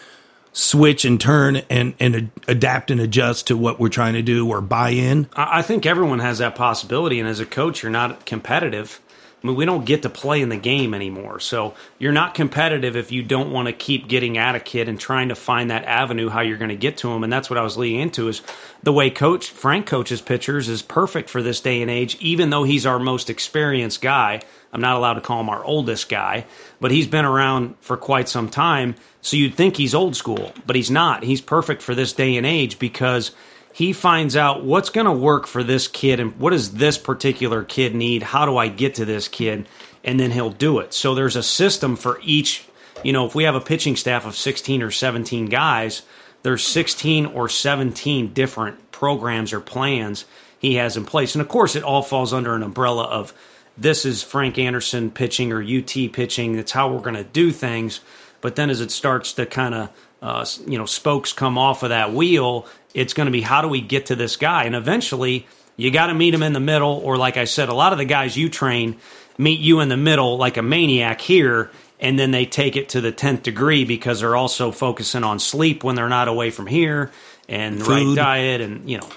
switch 0.53 1.05
and 1.05 1.21
turn 1.21 1.57
and 1.69 1.95
and 2.01 2.31
adapt 2.49 2.91
and 2.91 3.01
adjust 3.01 3.49
to 3.49 3.57
what 3.57 3.79
we're 3.79 3.89
trying 3.89 4.15
to 4.15 4.23
do 4.23 4.49
or 4.49 4.61
buy 4.61 4.91
in? 4.91 5.29
I 5.37 5.63
think 5.63 5.85
everyone 5.85 6.21
has 6.21 6.39
that 6.39 6.55
possibility, 6.55 7.21
and 7.21 7.29
as 7.29 7.41
a 7.41 7.47
coach, 7.47 7.83
you're 7.83 7.93
not 7.93 8.25
competitive. 8.25 9.01
I 9.45 9.47
mean, 9.47 9.57
we 9.57 9.67
don't 9.67 9.85
get 9.85 10.03
to 10.03 10.09
play 10.09 10.41
in 10.41 10.49
the 10.49 10.57
game 10.57 10.95
anymore. 10.95 11.39
So 11.39 11.75
you're 11.99 12.13
not 12.13 12.33
competitive 12.33 12.97
if 12.97 13.13
you 13.13 13.23
don't 13.23 13.53
want 13.53 13.67
to 13.69 13.75
keep 13.75 14.09
getting 14.09 14.39
at 14.39 14.55
a 14.55 14.61
kid 14.61 14.89
and 14.89 14.99
trying 14.99 15.29
to 15.29 15.35
find 15.35 15.71
that 15.71 15.85
avenue 15.85 16.31
how 16.31 16.41
you're 16.41 16.57
going 16.57 16.71
to 16.71 16.77
get 16.77 16.97
to 16.99 17.13
him. 17.13 17.23
And 17.23 17.31
that's 17.31 17.51
what 17.51 17.59
I 17.59 17.63
was 17.63 17.77
leading 17.77 18.01
into 18.01 18.29
is 18.29 18.41
the 18.83 18.93
way 18.93 19.11
coach 19.11 19.51
Frank 19.51 19.85
coaches 19.85 20.23
pitchers 20.23 20.71
is 20.71 20.81
perfect 20.81 21.29
for 21.29 21.43
this 21.43 21.61
day 21.61 21.83
and 21.83 21.91
age, 21.91 22.17
even 22.21 22.49
though 22.49 22.63
he's 22.63 22.87
our 22.87 22.99
most 22.99 23.29
experienced 23.29 24.01
guy. 24.01 24.41
I'm 24.73 24.81
not 24.81 24.97
allowed 24.97 25.15
to 25.15 25.21
call 25.21 25.41
him 25.41 25.51
our 25.51 25.63
oldest 25.63 26.09
guy, 26.09 26.47
but 26.81 26.91
he's 26.91 27.07
been 27.07 27.27
around 27.27 27.77
for 27.81 27.99
quite 27.99 28.31
some 28.31 28.49
time. 28.49 28.95
So 29.21 29.37
you'd 29.37 29.57
think 29.57 29.77
he's 29.77 29.95
old 29.95 30.17
school, 30.17 30.55
but 30.67 30.75
he's 30.75 30.91
not. 30.91 31.23
He's 31.23 31.43
perfect 31.43 31.83
for 31.83 31.95
this 31.95 32.15
day 32.15 32.39
and 32.39 32.47
age 32.47 32.79
because– 32.79 33.33
he 33.75 33.93
finds 33.93 34.37
out 34.37 34.65
what's 34.65 34.89
going 34.89 35.05
to 35.07 35.13
work 35.13 35.49
for 35.49 35.65
this 35.65 35.89
kid 35.89 36.21
and 36.21 36.39
what 36.39 36.51
does 36.51 36.75
this 36.75 36.97
particular 36.97 37.65
kid 37.65 37.93
need? 37.93 38.23
How 38.23 38.47
do 38.47 38.57
i 38.57 38.69
get 38.69 38.95
to 38.95 39.05
this 39.05 39.27
kid? 39.27 39.67
And 40.05 40.21
then 40.21 40.31
he'll 40.31 40.51
do 40.51 40.79
it. 40.79 40.95
So 40.95 41.17
there's 41.17 41.35
a 41.35 41.43
system 41.43 41.97
for 41.97 42.21
each 42.23 42.69
you 43.03 43.13
know 43.13 43.27
if 43.27 43.35
we 43.35 43.43
have 43.45 43.57
a 43.57 43.61
pitching 43.61 43.97
staff 43.97 44.27
of 44.27 44.37
16 44.37 44.81
or 44.81 44.93
17 44.93 45.47
guys 45.47 46.03
there's 46.45 46.65
16 46.65 47.27
or 47.27 47.49
17 47.49 48.33
different 48.33 48.93
programs 48.93 49.53
or 49.53 49.61
plans 49.61 50.25
he 50.61 50.77
has 50.77 50.97
in 50.97 51.05
place. 51.05 51.35
And 51.35 51.43
of 51.43 51.49
course 51.49 51.75
it 51.75 51.83
all 51.83 52.03
falls 52.03 52.33
under 52.33 52.55
an 52.55 52.63
umbrella 52.63 53.05
of 53.05 53.35
this 53.77 54.07
is 54.07 54.23
frank 54.23 54.57
anderson 54.57 55.11
pitching 55.11 55.53
or 55.53 55.61
ut 55.61 56.13
pitching. 56.13 56.55
That's 56.55 56.71
how 56.71 56.93
we're 56.93 57.01
going 57.01 57.17
to 57.17 57.25
do 57.25 57.51
things. 57.51 58.01
But 58.41 58.55
then 58.55 58.71
as 58.71 58.81
it 58.81 58.93
starts 58.93 59.33
to 59.33 59.47
kind 59.47 59.75
of 59.75 59.91
uh, 60.23 60.47
you 60.69 60.79
know 60.79 60.87
spokes 60.87 61.33
come 61.33 61.59
off 61.59 61.83
of 61.83 61.89
that 61.89 62.13
wheel 62.13 62.69
it's 62.95 63.13
going 63.13 63.27
to 63.27 63.33
be 63.33 63.41
how 63.41 63.61
do 63.61 63.69
we 63.69 63.81
get 63.81 64.07
to 64.07 64.17
this 64.17 64.37
guy? 64.37 64.65
And 64.65 64.75
eventually, 64.75 65.47
you 65.77 65.91
got 65.91 66.07
to 66.07 66.15
meet 66.15 66.33
him 66.33 66.43
in 66.43 66.53
the 66.53 66.61
middle. 66.61 66.93
Or, 67.05 67.17
like 67.17 67.37
I 67.37 67.45
said, 67.45 67.69
a 67.69 67.75
lot 67.75 67.93
of 67.93 67.99
the 67.99 68.05
guys 68.05 68.37
you 68.37 68.49
train 68.49 68.97
meet 69.37 69.59
you 69.59 69.81
in 69.81 69.89
the 69.89 69.97
middle 69.97 70.37
like 70.37 70.57
a 70.57 70.63
maniac 70.63 71.21
here. 71.21 71.71
And 72.01 72.19
then 72.19 72.31
they 72.31 72.47
take 72.47 72.77
it 72.77 72.91
to 72.91 73.01
the 73.01 73.13
10th 73.13 73.43
degree 73.43 73.85
because 73.85 74.21
they're 74.21 74.37
also 74.37 74.71
focusing 74.71 75.25
on 75.25 75.39
sleep 75.39 75.83
when 75.83 75.97
they're 75.97 76.09
not 76.09 76.29
away 76.29 76.51
from 76.51 76.67
here 76.67 77.11
and 77.49 77.81
the 77.81 77.85
right 77.85 78.17
diet 78.17 78.61
and, 78.61 78.89
you 78.89 78.99
know. 78.99 79.09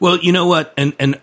Well, 0.00 0.18
you 0.18 0.32
know 0.32 0.46
what? 0.46 0.72
And, 0.76 0.94
and, 0.98 1.20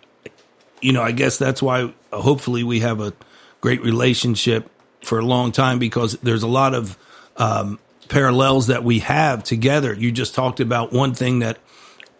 you 0.82 0.92
know, 0.92 1.02
I 1.02 1.12
guess 1.12 1.38
that's 1.38 1.62
why 1.62 1.94
hopefully 2.12 2.64
we 2.64 2.82
have 2.82 3.00
a 3.00 3.14
great 3.62 3.82
relationship 3.82 4.70
for 5.04 5.20
a 5.20 5.26
long 5.26 5.52
time 5.52 5.80
because 5.80 6.18
there's 6.18 6.44
a 6.44 6.48
lot 6.48 6.74
of 6.74 6.98
um, 7.38 7.80
parallels 8.10 8.68
that 8.68 8.84
we 8.84 9.00
have 9.00 9.44
together. 9.44 9.94
You 9.94 10.12
just 10.12 10.36
talked 10.36 10.60
about 10.60 10.92
one 10.92 11.14
thing 11.14 11.40
that 11.40 11.60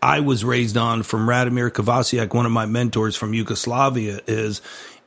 I 0.06 0.20
was 0.20 0.46
raised 0.46 0.78
on 0.78 1.02
from 1.02 1.28
Radomir 1.28 1.72
Kovacic, 1.72 2.32
one 2.32 2.46
of 2.46 2.52
my 2.52 2.68
mentors 2.68 3.16
from 3.16 3.34
Yugoslavia, 3.34 4.22
is 4.28 4.62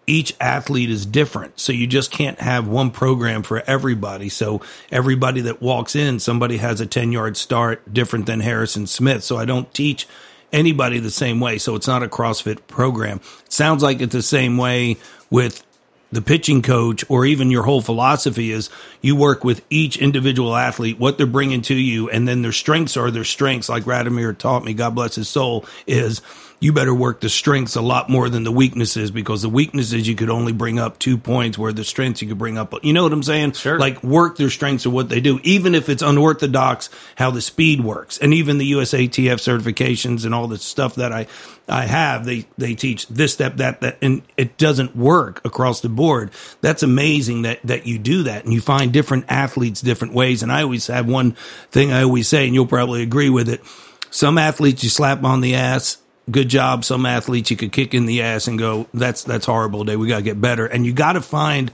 each 0.09 0.35
athlete 0.41 0.91
is 0.91 1.07
different. 1.07 1.61
So 1.61 1.73
you 1.73 1.87
just 1.87 2.11
can't 2.11 2.41
have 2.41 2.67
one 2.67 2.91
program 2.91 3.45
for 3.45 3.63
everybody. 3.65 4.29
So 4.29 4.61
everybody 4.91 5.43
that 5.43 5.63
walks 5.63 5.95
in, 5.95 6.19
somebody 6.19 6.57
has 6.57 6.81
a 6.81 6.87
10 6.87 7.13
yard 7.13 7.37
start 7.37 7.95
different 7.95 8.27
than 8.27 8.41
Harrison 8.41 8.89
Smith. 8.89 9.23
So 9.23 9.37
I 9.37 9.45
don't 9.45 9.73
teach 9.73 10.09
anybody 10.53 10.99
the 10.99 11.13
same 11.13 11.39
way. 11.39 11.59
So 11.59 11.77
it's 11.77 11.87
not 11.87 12.03
a 12.03 12.09
CrossFit 12.09 12.67
program. 12.67 13.21
It 13.47 13.53
sounds 13.53 13.85
like 13.85 14.01
it's 14.01 14.13
the 14.13 14.21
same 14.21 14.57
way 14.57 14.97
with 15.31 15.65
the 16.11 16.23
pitching 16.23 16.63
coach 16.63 17.05
or 17.09 17.27
even 17.27 17.51
your 17.51 17.65
whole 17.65 17.83
philosophy 17.83 18.51
is 18.51 18.71
you 19.03 19.15
work 19.15 19.45
with 19.45 19.65
each 19.71 19.99
individual 19.99 20.57
athlete, 20.57 20.99
what 20.99 21.19
they're 21.19 21.27
bringing 21.27 21.63
to 21.63 21.75
you, 21.75 22.09
and 22.11 22.27
then 22.27 22.43
their 22.43 22.53
strengths 22.53 22.97
are 22.97 23.11
their 23.11 23.25
strengths. 23.25 23.69
Like 23.69 23.85
Radomir 23.85 24.37
taught 24.37 24.65
me, 24.65 24.75
God 24.75 24.95
bless 24.95 25.17
his 25.17 25.29
soul, 25.29 25.67
is 25.87 26.23
you 26.61 26.73
better 26.73 26.95
work 26.95 27.21
the 27.21 27.29
strengths 27.29 27.77
a 27.77 27.81
lot 27.81 28.11
more 28.11 28.29
than 28.29 28.43
the 28.43 28.51
weaknesses 28.51 29.11
because 29.11 29.43
the 29.43 29.49
weaknesses 29.49 30.09
you 30.09 30.17
could 30.17 30.31
only 30.31 30.53
bring 30.53 30.79
up 30.79 30.99
two 30.99 31.17
points 31.17 31.57
where 31.57 31.73
the 31.73 31.85
strengths 31.85 32.21
you 32.21 32.29
could 32.29 32.39
bring 32.39 32.59
up. 32.59 32.75
You 32.83 32.93
know 32.93 33.05
what 33.05 33.13
I'm 33.13 33.23
saying? 33.23 33.53
Sure. 33.53 33.79
Like 33.79 34.03
work 34.03 34.37
their 34.37 34.51
strengths 34.51 34.85
of 34.85 34.93
what 34.93 35.09
they 35.09 35.21
do, 35.21 35.39
even 35.45 35.75
if 35.75 35.89
it's 35.89 36.03
unorthodox 36.03 36.91
how 37.17 37.31
the 37.31 37.41
speed 37.41 37.83
works. 37.83 38.19
And 38.19 38.35
even 38.35 38.59
the 38.59 38.73
USATF 38.73 39.35
certifications 39.35 40.25
and 40.25 40.35
all 40.35 40.49
the 40.49 40.59
stuff 40.59 40.97
that 40.97 41.13
I, 41.13 41.29
I 41.69 41.85
have, 41.85 42.25
they, 42.25 42.47
they 42.57 42.75
teach 42.75 43.07
this 43.07 43.33
step, 43.33 43.59
that, 43.59 43.81
that, 43.83 43.99
and 44.03 44.23
it 44.37 44.57
doesn't 44.59 44.97
work 44.97 45.45
across 45.45 45.81
the 45.81 45.89
board. 45.89 46.33
That's 46.61 46.83
amazing 46.83 47.43
that, 47.43 47.61
that 47.65 47.87
you 47.87 47.99
do 47.99 48.25
that 48.25 48.45
and 48.45 48.53
you 48.53 48.61
find 48.61 48.93
different 48.93 49.27
athletes 49.29 49.81
different 49.81 50.15
ways. 50.15 50.43
And 50.43 50.51
I 50.51 50.63
always 50.63 50.89
have 50.89 51.07
one 51.07 51.33
thing 51.71 51.93
I 51.93 52.03
always 52.03 52.27
say, 52.27 52.47
and 52.47 52.55
you'll 52.55 52.67
probably 52.67 53.03
agree 53.03 53.31
with 53.31 53.49
it. 53.49 53.63
Some 54.11 54.39
athletes 54.39 54.83
you 54.83 54.91
slap 54.91 55.23
on 55.23 55.41
the 55.41 55.55
ass 55.55 55.99
good 56.31 56.49
job. 56.49 56.85
Some 56.85 57.07
athletes 57.07 57.51
you 57.51 57.57
could 57.57 57.73
kick 57.73 57.95
in 57.95 58.07
the 58.07 58.23
ass 58.23 58.49
and 58.49 58.59
go, 58.59 58.87
that's, 58.95 59.25
that's 59.25 59.47
horrible 59.47 59.85
day. 59.85 59.97
We 59.97 60.09
got 60.09 60.19
to 60.19 60.23
get 60.23 60.41
better. 60.41 60.67
And 60.67 60.85
you 60.87 60.93
got 60.93 61.15
to 61.15 61.21
find 61.21 61.71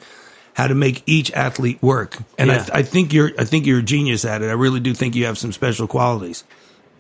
how 0.55 0.69
to 0.69 0.75
make 0.75 1.03
each 1.07 1.33
athlete 1.33 1.83
work. 1.83 2.19
And 2.39 2.51
yeah. 2.51 2.67
I, 2.73 2.79
I 2.79 2.83
think 2.83 3.13
you're, 3.13 3.33
I 3.39 3.45
think 3.45 3.67
you're 3.67 3.81
a 3.81 3.83
genius 3.83 4.25
at 4.25 4.43
it. 4.43 4.47
I 4.47 4.53
really 4.53 4.81
do 4.81 4.95
think 4.95 5.15
you 5.15 5.27
have 5.27 5.39
some 5.39 5.53
special 5.53 5.87
qualities. 5.87 6.45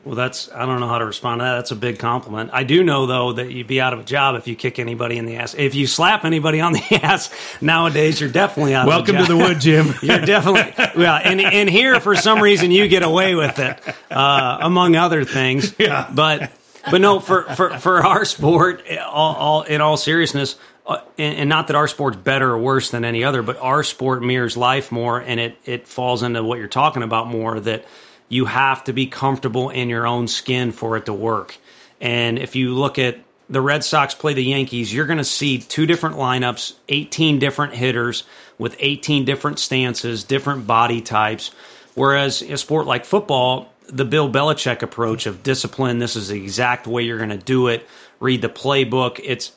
Well, 0.04 0.16
that's 0.16 0.52
I 0.52 0.66
don't 0.66 0.80
know 0.80 0.88
how 0.88 0.98
to 0.98 1.06
respond 1.06 1.40
to 1.40 1.44
that. 1.44 1.54
That's 1.54 1.70
a 1.70 1.76
big 1.76 1.98
compliment. 1.98 2.50
I 2.52 2.62
do 2.62 2.84
know 2.84 3.06
though 3.06 3.32
that 3.32 3.50
you'd 3.50 3.66
be 3.66 3.80
out 3.80 3.94
of 3.94 4.00
a 4.00 4.04
job 4.04 4.36
if 4.36 4.46
you 4.46 4.54
kick 4.54 4.78
anybody 4.78 5.16
in 5.16 5.24
the 5.24 5.36
ass. 5.36 5.54
If 5.54 5.74
you 5.74 5.86
slap 5.86 6.26
anybody 6.26 6.60
on 6.60 6.74
the 6.74 6.82
ass 7.02 7.30
nowadays, 7.62 8.20
you're 8.20 8.30
definitely 8.30 8.74
out. 8.74 8.86
Welcome 8.86 9.16
to 9.16 9.24
the 9.24 9.36
wood, 9.36 9.60
gym. 9.60 9.94
you're 10.02 10.20
definitely 10.20 10.74
well, 10.94 11.18
and 11.24 11.40
and 11.40 11.70
here 11.70 12.00
for 12.00 12.16
some 12.16 12.40
reason 12.42 12.70
you 12.70 12.86
get 12.86 13.02
away 13.02 13.34
with 13.34 13.58
it, 13.58 13.80
uh, 14.10 14.58
among 14.60 14.94
other 14.96 15.24
things. 15.24 15.74
Yeah, 15.84 16.08
but 16.14 16.50
but 16.90 17.00
no, 17.00 17.20
for, 17.20 17.42
for, 17.54 17.78
for 17.78 18.04
our 18.04 18.24
sport, 18.24 18.84
all, 19.00 19.34
all 19.34 19.62
in 19.62 19.80
all 19.80 19.96
seriousness, 19.96 20.56
uh, 20.86 21.00
and, 21.16 21.38
and, 21.38 21.48
not 21.48 21.68
that 21.68 21.76
our 21.76 21.88
sport's 21.88 22.18
better 22.18 22.50
or 22.50 22.58
worse 22.58 22.90
than 22.90 23.04
any 23.04 23.24
other, 23.24 23.42
but 23.42 23.56
our 23.58 23.82
sport 23.82 24.22
mirrors 24.22 24.56
life 24.56 24.92
more, 24.92 25.18
and 25.18 25.40
it 25.40 25.56
it 25.64 25.88
falls 25.88 26.22
into 26.22 26.42
what 26.42 26.58
you're 26.58 26.68
talking 26.68 27.02
about 27.02 27.26
more. 27.26 27.58
That 27.58 27.86
you 28.28 28.44
have 28.44 28.84
to 28.84 28.92
be 28.92 29.06
comfortable 29.06 29.70
in 29.70 29.88
your 29.88 30.06
own 30.06 30.28
skin 30.28 30.72
for 30.72 30.96
it 30.96 31.06
to 31.06 31.12
work. 31.12 31.56
And 32.00 32.38
if 32.38 32.54
you 32.54 32.74
look 32.74 32.98
at 32.98 33.18
the 33.48 33.60
Red 33.60 33.84
Sox 33.84 34.14
play 34.14 34.34
the 34.34 34.44
Yankees, 34.44 34.92
you're 34.92 35.06
going 35.06 35.18
to 35.18 35.24
see 35.24 35.58
two 35.58 35.86
different 35.86 36.16
lineups, 36.16 36.74
18 36.88 37.38
different 37.38 37.74
hitters 37.74 38.24
with 38.58 38.76
18 38.78 39.24
different 39.24 39.58
stances, 39.58 40.24
different 40.24 40.66
body 40.66 41.00
types. 41.00 41.50
Whereas 41.94 42.42
a 42.42 42.56
sport 42.56 42.86
like 42.86 43.04
football, 43.04 43.72
the 43.86 44.04
Bill 44.04 44.30
Belichick 44.30 44.82
approach 44.82 45.26
of 45.26 45.42
discipline. 45.42 45.98
This 45.98 46.16
is 46.16 46.28
the 46.28 46.42
exact 46.42 46.86
way 46.86 47.02
you're 47.02 47.18
going 47.18 47.30
to 47.30 47.36
do 47.36 47.68
it. 47.68 47.86
Read 48.20 48.42
the 48.42 48.48
playbook. 48.48 49.20
It's 49.22 49.52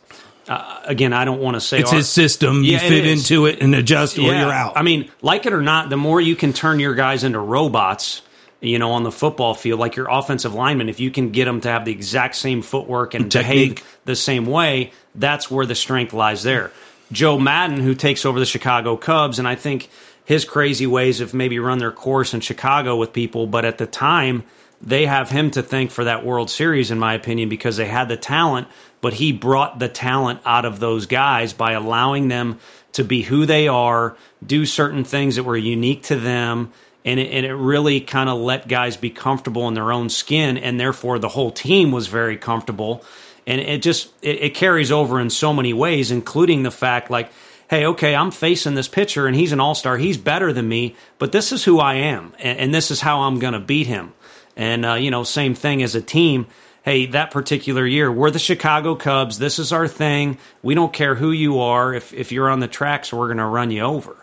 uh, 0.47 0.81
again, 0.85 1.13
I 1.13 1.25
don't 1.25 1.39
want 1.41 1.55
to 1.55 1.61
say 1.61 1.79
it's 1.79 1.91
our, 1.91 1.97
his 1.97 2.09
system. 2.09 2.63
You 2.63 2.73
yeah, 2.73 2.79
fit 2.79 3.05
into 3.05 3.45
it 3.45 3.61
and 3.61 3.75
adjust, 3.75 4.17
yeah. 4.17 4.29
or 4.29 4.33
you're 4.33 4.51
out. 4.51 4.77
I 4.77 4.81
mean, 4.81 5.11
like 5.21 5.45
it 5.45 5.53
or 5.53 5.61
not, 5.61 5.89
the 5.89 5.97
more 5.97 6.21
you 6.21 6.35
can 6.35 6.53
turn 6.53 6.79
your 6.79 6.95
guys 6.95 7.23
into 7.23 7.39
robots, 7.39 8.21
you 8.61 8.79
know, 8.79 8.91
on 8.91 9.03
the 9.03 9.11
football 9.11 9.53
field, 9.53 9.79
like 9.79 9.95
your 9.95 10.07
offensive 10.09 10.53
linemen, 10.53 10.89
if 10.89 10.99
you 10.99 11.11
can 11.11 11.31
get 11.31 11.45
them 11.45 11.61
to 11.61 11.69
have 11.69 11.85
the 11.85 11.91
exact 11.91 12.35
same 12.35 12.61
footwork 12.61 13.13
and 13.13 13.31
behave 13.31 13.83
the 14.05 14.15
same 14.15 14.45
way, 14.45 14.93
that's 15.15 15.51
where 15.51 15.65
the 15.65 15.75
strength 15.75 16.13
lies 16.13 16.43
there. 16.43 16.71
Joe 17.11 17.37
Maddon, 17.37 17.79
who 17.79 17.93
takes 17.93 18.25
over 18.25 18.39
the 18.39 18.45
Chicago 18.45 18.97
Cubs, 18.97 19.39
and 19.39 19.47
I 19.47 19.55
think 19.55 19.89
his 20.27 20.43
crazy 20.43 20.85
ways 20.85 21.21
of 21.21 21.33
maybe 21.33 21.57
run 21.57 21.77
their 21.77 21.89
course 21.89 22.33
in 22.33 22.41
Chicago 22.41 22.97
with 22.97 23.13
people, 23.13 23.47
but 23.47 23.63
at 23.63 23.77
the 23.77 23.87
time 23.87 24.43
they 24.81 25.05
have 25.05 25.29
him 25.29 25.49
to 25.51 25.63
thank 25.63 25.89
for 25.89 26.03
that 26.03 26.25
World 26.25 26.49
Series, 26.49 26.91
in 26.91 26.99
my 26.99 27.13
opinion, 27.13 27.47
because 27.47 27.77
they 27.77 27.85
had 27.85 28.09
the 28.09 28.17
talent, 28.17 28.67
but 28.99 29.13
he 29.13 29.31
brought 29.31 29.79
the 29.79 29.87
talent 29.87 30.41
out 30.45 30.65
of 30.65 30.81
those 30.81 31.05
guys 31.05 31.53
by 31.53 31.71
allowing 31.71 32.27
them 32.27 32.59
to 32.91 33.05
be 33.05 33.21
who 33.21 33.45
they 33.45 33.69
are, 33.69 34.17
do 34.45 34.65
certain 34.65 35.05
things 35.05 35.37
that 35.37 35.43
were 35.43 35.55
unique 35.55 36.03
to 36.03 36.17
them. 36.17 36.73
And 37.05 37.21
it, 37.21 37.31
and 37.31 37.45
it 37.45 37.55
really 37.55 38.01
kind 38.01 38.29
of 38.29 38.37
let 38.37 38.67
guys 38.67 38.97
be 38.97 39.09
comfortable 39.09 39.69
in 39.69 39.75
their 39.75 39.93
own 39.93 40.09
skin, 40.09 40.57
and 40.57 40.77
therefore 40.77 41.19
the 41.19 41.29
whole 41.29 41.51
team 41.51 41.93
was 41.93 42.07
very 42.07 42.35
comfortable. 42.35 43.05
And 43.45 43.61
it 43.61 43.81
just 43.81 44.11
it, 44.21 44.41
it 44.41 44.55
carries 44.55 44.91
over 44.91 45.21
in 45.21 45.29
so 45.29 45.53
many 45.53 45.71
ways, 45.71 46.11
including 46.11 46.63
the 46.63 46.71
fact 46.71 47.09
like 47.09 47.31
hey, 47.69 47.85
okay, 47.85 48.15
I'm 48.15 48.31
facing 48.31 48.75
this 48.75 48.87
pitcher 48.87 49.27
and 49.27 49.35
he's 49.35 49.51
an 49.51 49.59
all 49.59 49.75
star. 49.75 49.97
He's 49.97 50.17
better 50.17 50.53
than 50.53 50.67
me, 50.67 50.95
but 51.19 51.31
this 51.31 51.51
is 51.51 51.63
who 51.63 51.79
I 51.79 51.95
am, 51.95 52.33
and, 52.39 52.59
and 52.59 52.73
this 52.73 52.91
is 52.91 53.01
how 53.01 53.21
I'm 53.21 53.39
going 53.39 53.53
to 53.53 53.59
beat 53.59 53.87
him. 53.87 54.13
And, 54.55 54.85
uh, 54.85 54.93
you 54.93 55.11
know, 55.11 55.23
same 55.23 55.53
thing 55.53 55.83
as 55.83 55.95
a 55.95 56.01
team. 56.01 56.47
Hey, 56.83 57.05
that 57.07 57.31
particular 57.31 57.85
year, 57.85 58.11
we're 58.11 58.31
the 58.31 58.39
Chicago 58.39 58.95
Cubs. 58.95 59.37
This 59.37 59.59
is 59.59 59.71
our 59.71 59.87
thing. 59.87 60.37
We 60.63 60.73
don't 60.73 60.93
care 60.93 61.15
who 61.15 61.31
you 61.31 61.59
are. 61.59 61.93
If, 61.93 62.13
if 62.13 62.31
you're 62.31 62.49
on 62.49 62.61
the 62.61 62.67
tracks, 62.67 63.11
we're 63.11 63.27
going 63.27 63.37
to 63.37 63.45
run 63.45 63.71
you 63.71 63.81
over. 63.81 64.15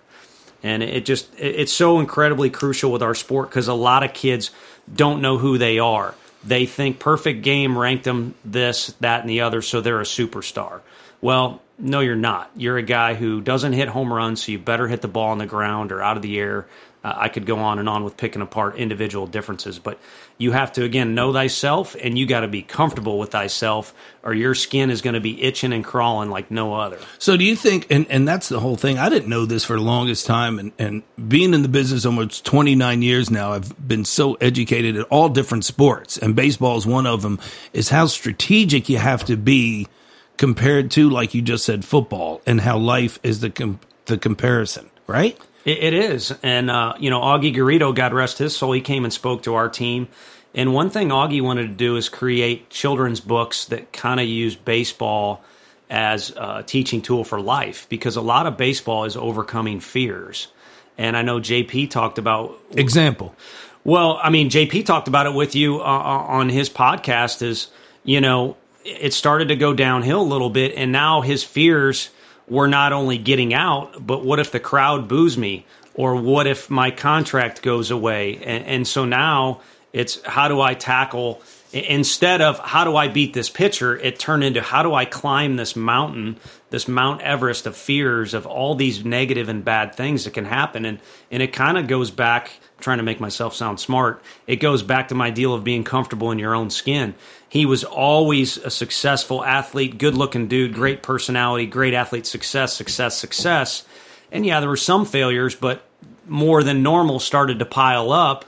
And 0.63 0.83
it 0.83 1.05
just, 1.05 1.29
it's 1.39 1.73
so 1.73 2.01
incredibly 2.01 2.49
crucial 2.49 2.91
with 2.91 3.03
our 3.03 3.15
sport 3.15 3.51
because 3.51 3.69
a 3.69 3.75
lot 3.75 4.03
of 4.03 4.15
kids 4.15 4.51
don't 4.93 5.21
know 5.21 5.37
who 5.37 5.59
they 5.59 5.79
are. 5.79 6.15
They 6.43 6.65
think 6.65 6.99
perfect 6.99 7.43
game 7.43 7.77
ranked 7.77 8.05
them 8.05 8.35
this, 8.45 8.95
that, 9.01 9.21
and 9.21 9.29
the 9.29 9.43
other, 9.43 9.61
so 9.61 9.81
they're 9.81 10.01
a 10.01 10.05
superstar. 10.05 10.81
Well, 11.25 11.63
no, 11.79 12.01
you're 12.01 12.17
not. 12.17 12.51
You're 12.55 12.77
a 12.77 12.83
guy 12.83 13.15
who 13.15 13.41
doesn't 13.41 13.73
hit 13.73 13.89
home 13.89 14.13
runs, 14.13 14.45
so 14.45 14.53
you 14.53 14.59
better 14.59 14.87
hit 14.87 15.01
the 15.01 15.09
ball 15.09 15.31
on 15.31 15.39
the 15.39 15.47
ground 15.47 15.91
or 15.91 16.03
out 16.03 16.19
of 16.19 16.23
the 16.23 16.39
air 16.39 16.67
Uh, 17.03 17.13
I 17.17 17.29
could 17.29 17.45
go 17.45 17.59
on 17.59 17.79
and 17.79 17.87
on 17.87 18.03
with 18.03 18.17
picking 18.17 18.41
apart 18.41 18.77
individual 18.77 19.27
differences, 19.27 19.79
but 19.79 19.99
you 20.39 20.53
have 20.53 20.73
to 20.73 20.85
again 20.85 21.15
know 21.15 21.35
thyself, 21.35 21.97
and 22.03 22.19
you 22.19 22.25
got 22.27 22.41
to 22.41 22.49
be 22.49 22.63
comfortable 22.63 23.19
with 23.19 23.31
thyself, 23.31 23.95
or 24.23 24.33
your 24.33 24.55
skin 24.55 24.91
is 24.91 25.03
going 25.03 25.13
to 25.13 25.21
be 25.21 25.43
itching 25.43 25.75
and 25.75 25.85
crawling 25.85 26.31
like 26.31 26.51
no 26.51 26.75
other. 26.75 26.99
So 27.19 27.37
do 27.37 27.45
you 27.45 27.57
think, 27.57 27.87
and, 27.91 28.07
and 28.09 28.27
that's 28.27 28.49
the 28.49 28.61
whole 28.61 28.77
thing. 28.77 28.99
I 28.99 29.11
didn't 29.11 29.29
know 29.29 29.45
this 29.45 29.65
for 29.65 29.77
the 29.77 29.83
longest 29.83 30.25
time. 30.27 30.59
And, 30.59 30.73
and 30.79 31.03
being 31.29 31.53
in 31.53 31.61
the 31.63 31.69
business 31.69 32.07
almost 32.07 32.45
29 32.47 33.03
years 33.03 33.31
now, 33.31 33.53
I've 33.53 33.87
been 33.87 34.07
so 34.07 34.35
educated 34.35 34.97
at 34.97 35.07
all 35.09 35.29
different 35.29 35.65
sports 35.67 36.17
and 36.19 36.35
baseball 36.35 36.79
is 36.79 36.87
one 36.87 37.07
of 37.07 37.21
them 37.21 37.39
is 37.73 37.91
how 37.91 38.07
strategic 38.07 38.89
you 38.89 38.97
have 38.99 39.25
to 39.27 39.37
be 39.37 39.89
compared 40.37 40.91
to, 40.93 41.09
like 41.11 41.35
you 41.35 41.43
just 41.43 41.65
said, 41.65 41.85
football 41.85 42.41
and 42.47 42.61
how 42.61 42.79
life 42.79 43.19
is 43.23 43.41
the, 43.41 43.51
com- 43.51 43.81
the 44.07 44.19
comparison, 44.19 44.91
right? 45.07 45.39
It, 45.65 45.79
it 45.79 45.95
is. 45.95 46.35
And, 46.43 46.71
uh, 46.71 46.95
you 46.99 47.11
know, 47.11 47.21
Augie 47.21 47.55
Garrido, 47.55 47.95
God 47.95 48.13
rest 48.13 48.39
his 48.39 48.57
soul, 48.57 48.73
he 48.73 48.81
came 48.81 49.05
and 49.05 49.13
spoke 49.13 49.45
to 49.45 49.55
our 49.55 49.69
team. 49.69 50.09
And 50.55 50.73
one 50.73 50.91
thing 50.91 51.09
Augie 51.09 51.43
wanted 51.43 51.69
to 51.69 51.75
do 51.75 51.97
is 51.97 52.09
create 52.09 52.71
children's 52.71 53.21
books 53.21 53.67
that 53.67 53.93
kind 53.93 54.21
of 54.21 54.27
use 54.27 54.55
baseball 54.55 55.43
as 55.91 56.31
a 56.31 56.63
teaching 56.63 57.03
tool 57.03 57.25
for 57.25 57.41
life 57.41 57.89
because 57.89 58.17
a 58.17 58.21
lot 58.21 58.47
of 58.47 58.57
baseball 58.57 59.05
is 59.05 59.17
overcoming 59.17 59.81
fears. 59.81 60.49
And 60.97 61.17
I 61.17 61.23
know 61.23 61.41
JP 61.41 61.91
talked 61.91 62.19
about 62.19 62.59
example. 62.71 63.35
Well, 63.83 64.19
I 64.23 64.31
mean, 64.31 64.49
JP 64.49 64.87
talked 64.87 65.09
about 65.09 65.27
it 65.27 65.35
with 65.35 65.55
you 65.55 65.81
uh, 65.81 65.85
uh, 65.85 66.25
on 66.29 66.49
his 66.49 66.71
podcast. 66.71 67.43
Is 67.43 67.69
you 68.05 68.21
know, 68.21 68.57
it 68.85 69.13
started 69.13 69.49
to 69.49 69.57
go 69.57 69.73
downhill 69.75 70.21
a 70.21 70.23
little 70.23 70.51
bit, 70.51 70.75
and 70.77 70.93
now 70.93 71.21
his 71.21 71.43
fears 71.43 72.11
were 72.49 72.69
not 72.69 72.93
only 72.93 73.19
getting 73.19 73.55
out, 73.55 74.07
but 74.07 74.25
what 74.25 74.39
if 74.39 74.53
the 74.53 74.61
crowd 74.61 75.09
boos 75.09 75.39
me, 75.39 75.67
or 75.95 76.17
what 76.17 76.47
if 76.47 76.69
my 76.71 76.91
contract 76.91 77.63
goes 77.63 77.91
away? 77.91 78.37
And, 78.37 78.65
and 78.65 78.89
so 78.89 79.05
now 79.05 79.61
it's 79.93 80.23
how 80.25 80.49
do 80.49 80.61
I 80.61 80.75
tackle 80.75 81.43
instead 81.75 82.41
of 82.41 82.59
how 82.61 82.85
do 82.85 82.97
I 82.97 83.09
beat 83.09 83.35
this 83.35 83.51
pitcher, 83.51 83.97
it 83.97 84.19
turned 84.19 84.45
into 84.45 84.61
how 84.61 84.85
do 84.85 84.95
I 84.95 85.05
climb 85.05 85.57
this 85.57 85.75
mountain, 85.75 86.37
this 86.71 86.87
Mount 86.87 87.21
Everest 87.21 87.67
of 87.67 87.77
fears 87.77 88.33
of 88.33 88.47
all 88.47 88.77
these 88.77 89.05
negative 89.05 89.49
and 89.49 89.65
bad 89.65 89.95
things 89.95 90.25
that 90.25 90.35
can 90.35 90.45
happen. 90.45 90.85
And 90.85 91.01
and 91.31 91.43
it 91.43 91.53
kind 91.53 91.77
of 91.77 91.89
goes 91.89 92.11
back 92.11 92.53
trying 92.81 92.99
to 92.99 93.05
make 93.05 93.21
myself 93.21 93.55
sound 93.55 93.81
smart. 93.81 94.23
It 94.47 94.57
goes 94.57 94.83
back 94.83 95.09
to 95.09 95.15
my 95.15 95.31
deal 95.31 95.55
of 95.55 95.65
being 95.65 95.85
comfortable 95.85 96.31
in 96.31 96.39
your 96.39 96.55
own 96.55 96.71
skin. 96.71 97.15
He 97.49 97.67
was 97.67 97.85
always 97.85 98.57
a 98.59 98.71
successful 98.71 99.45
athlete, 99.45 99.99
good 99.99 100.15
looking 100.15 100.49
dude, 100.49 100.75
great 100.75 101.03
personality, 101.03 101.67
great 101.67 101.95
athlete, 101.95 102.27
success, 102.27 102.75
success, 102.75 103.17
success. 103.17 103.85
And 104.33 104.45
yeah, 104.45 104.61
there 104.61 104.69
were 104.69 104.77
some 104.77 105.05
failures, 105.07 105.55
but 105.55 105.83
more 106.27 106.63
than 106.63 106.83
normal 106.83 107.21
started 107.21 107.61
to 107.61 107.65
pile 107.65 108.13
up. 108.13 108.45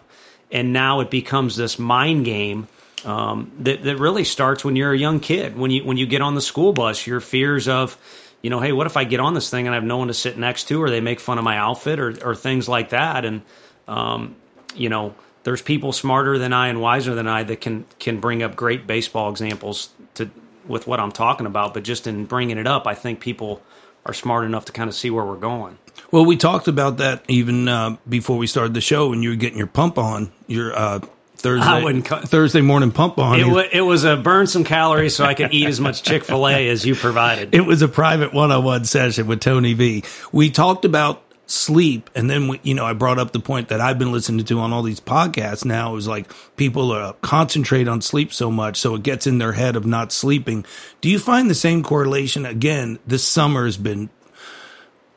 And 0.51 0.73
now 0.73 1.01
it 1.01 1.11
becomes 1.11 1.57
this 1.57 1.79
mind 1.79 2.25
game 2.25 2.69
um, 3.05 3.53
that, 3.61 3.83
that 3.85 3.97
really 3.99 4.25
starts 4.25 4.65
when 4.65 4.77
you're 4.77 4.93
a 4.93 4.99
young 4.99 5.21
kid. 5.21 5.57
When 5.57 5.71
you 5.71 5.85
when 5.85 5.97
you 5.97 6.07
get 6.07 6.21
on 6.21 6.35
the 6.35 6.41
school 6.41 6.73
bus, 6.73 7.07
your 7.07 7.21
fears 7.21 7.69
of, 7.69 7.97
you 8.43 8.51
know, 8.51 8.61
hey, 8.61 8.73
what 8.73 8.87
if 8.87 8.97
I 8.97 9.05
get 9.05 9.21
on 9.21 9.35
this 9.35 9.51
thing 9.51 9.67
and 9.67 9.75
I 9.75 9.77
have 9.77 9.85
no 9.85 9.99
one 9.99 10.09
to 10.09 10.15
sit 10.15 10.39
next 10.39 10.65
to, 10.69 10.83
or 10.83 10.91
they 10.91 11.01
make 11.01 11.21
fun 11.21 11.39
of 11.39 11.45
my 11.45 11.57
outfit, 11.57 12.01
or 12.01 12.17
or 12.25 12.35
things 12.35 12.69
like 12.69 12.91
that. 12.91 13.25
And 13.25 13.43
um, 13.89 14.37
you 14.75 14.89
know, 14.89 15.15
there's 15.45 15.63
people 15.63 15.93
smarter 15.93 16.39
than 16.39 16.53
I 16.53 16.69
and 16.69 16.81
wiser 16.81 17.15
than 17.15 17.29
I 17.29 17.45
that 17.45 17.61
can 17.61 17.85
can 17.99 18.21
bring 18.21 18.43
up 18.43 18.57
great 18.57 18.87
baseball 18.87 19.31
examples 19.31 19.91
to 20.15 20.31
with 20.67 20.87
what 20.87 21.01
I'm 21.01 21.13
talking 21.13 21.47
about. 21.47 21.75
But 21.75 21.85
just 21.85 22.07
in 22.07 22.25
bringing 22.25 22.59
it 22.59 22.67
up, 22.67 22.87
I 22.87 22.95
think 22.95 23.21
people 23.21 23.63
are 24.05 24.15
smart 24.15 24.45
enough 24.45 24.65
to 24.67 24.73
kind 24.73 24.89
of 24.89 24.95
see 24.95 25.11
where 25.11 25.25
we're 25.25 25.37
going. 25.37 25.79
Well, 26.11 26.25
we 26.25 26.37
talked 26.37 26.69
about 26.69 26.99
that 26.99 27.25
even 27.29 27.69
uh, 27.69 27.97
before 28.09 28.39
we 28.39 28.47
started 28.47 28.75
the 28.75 28.81
show 28.81 29.11
when 29.11 29.23
you 29.23 29.31
were 29.31 29.37
getting 29.37 29.59
your 29.59 29.67
pump 29.67 29.99
on 29.99 30.31
your 30.47 30.77
uh, 30.77 31.01
Thursday 31.37 32.01
Thursday 32.03 32.61
morning 32.61 32.93
pump 32.93 33.19
on. 33.19 33.39
It, 33.39 33.45
w- 33.45 33.69
it 33.73 33.81
was 33.83 34.05
a 34.05 34.17
burn 34.17 34.47
some 34.47 34.65
calories 34.65 35.17
so 35.17 35.25
I 35.25 35.35
could 35.35 35.53
eat 35.53 35.67
as 35.67 35.81
much 35.81 36.03
Chick 36.03 36.25
Fil 36.25 36.49
A 36.49 36.69
as 36.69 36.85
you 36.85 36.95
provided. 36.95 37.55
It 37.55 37.61
was 37.61 37.83
a 37.83 37.89
private 37.89 38.33
one 38.33 38.51
on 38.51 38.65
one 38.65 38.85
session 38.85 39.27
with 39.27 39.41
Tony 39.41 39.75
V. 39.75 40.05
We 40.33 40.51
talked 40.51 40.85
about 40.85 41.23
sleep, 41.47 42.11
and 42.15 42.29
then 42.29 42.59
you 42.63 42.75
know 42.75 42.85
I 42.85 42.93
brought 42.93 43.19
up 43.19 43.33
the 43.33 43.41
point 43.41 43.69
that 43.69 43.81
I've 43.81 43.99
been 43.99 44.13
listening 44.13 44.45
to 44.47 44.59
on 44.59 44.73
all 44.73 44.83
these 44.83 45.01
podcasts. 45.01 45.65
Now 45.65 45.97
is 45.97 46.09
like 46.09 46.33
people 46.57 46.93
uh, 46.93 47.13
concentrate 47.23 47.89
on 47.89 48.03
sleep 48.03 48.33
so 48.33 48.51
much, 48.51 48.77
so 48.79 48.95
it 48.95 49.03
gets 49.03 49.27
in 49.27 49.39
their 49.39 49.53
head 49.53 49.77
of 49.77 49.87
not 49.87 50.13
sleeping. 50.13 50.65
Do 51.01 51.09
you 51.09 51.19
find 51.19 51.49
the 51.49 51.55
same 51.55 51.83
correlation 51.83 52.45
again? 52.45 52.99
This 53.07 53.27
summer 53.27 53.65
has 53.65 53.77
been 53.77 54.11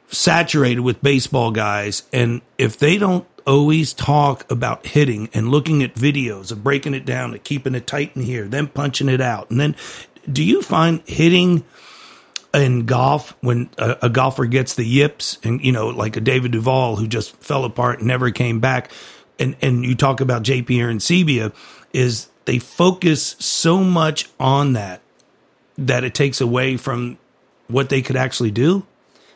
saturated 0.08 0.82
with 0.82 1.02
baseball 1.02 1.52
guys, 1.52 2.04
and 2.14 2.42
if 2.58 2.78
they 2.78 2.98
don't 2.98 3.28
always 3.48 3.94
talk 3.94 4.50
about 4.52 4.86
hitting 4.86 5.30
and 5.34 5.50
looking 5.50 5.82
at 5.82 5.96
videos 5.96 6.52
of 6.52 6.64
breaking 6.64 6.94
it 6.94 7.06
down 7.06 7.32
and 7.34 7.44
keeping 7.44 7.74
it 7.74 7.88
tight 7.88 8.12
in 8.16 8.22
here, 8.22 8.48
then 8.48 8.68
punching 8.68 9.10
it 9.10 9.22
out. 9.22 9.50
And 9.50 9.60
then 9.60 9.76
do 10.32 10.44
you 10.44 10.62
find 10.62 11.02
hitting 11.08 11.64
in 12.54 12.86
golf 12.86 13.36
when 13.42 13.70
a, 13.78 13.98
a, 14.04 14.10
golfer 14.10 14.46
gets 14.46 14.76
the 14.76 14.84
yips 14.84 15.38
and, 15.44 15.64
you 15.64 15.72
know, 15.72 15.90
like 15.90 16.16
a 16.16 16.22
David 16.22 16.52
Duval 16.52 16.96
who 16.96 17.08
just 17.08 17.36
fell 17.38 17.64
apart 17.64 18.00
and 18.00 18.08
never 18.08 18.32
came 18.32 18.60
back. 18.60 18.92
And, 19.38 19.56
and 19.62 19.86
you 19.86 19.96
talk 19.96 20.20
about 20.20 20.44
JP 20.44 20.66
Arencibia 20.66 21.54
is 21.94 22.28
they 22.46 22.60
focus 22.60 23.36
so 23.40 23.84
much 23.84 24.30
on 24.40 24.74
that 24.74 25.02
that 25.78 26.04
it 26.04 26.14
takes 26.14 26.42
away 26.42 26.78
from 26.78 27.18
what 27.68 27.90
they 27.90 28.02
could 28.02 28.16
actually 28.16 28.52
do. 28.52 28.86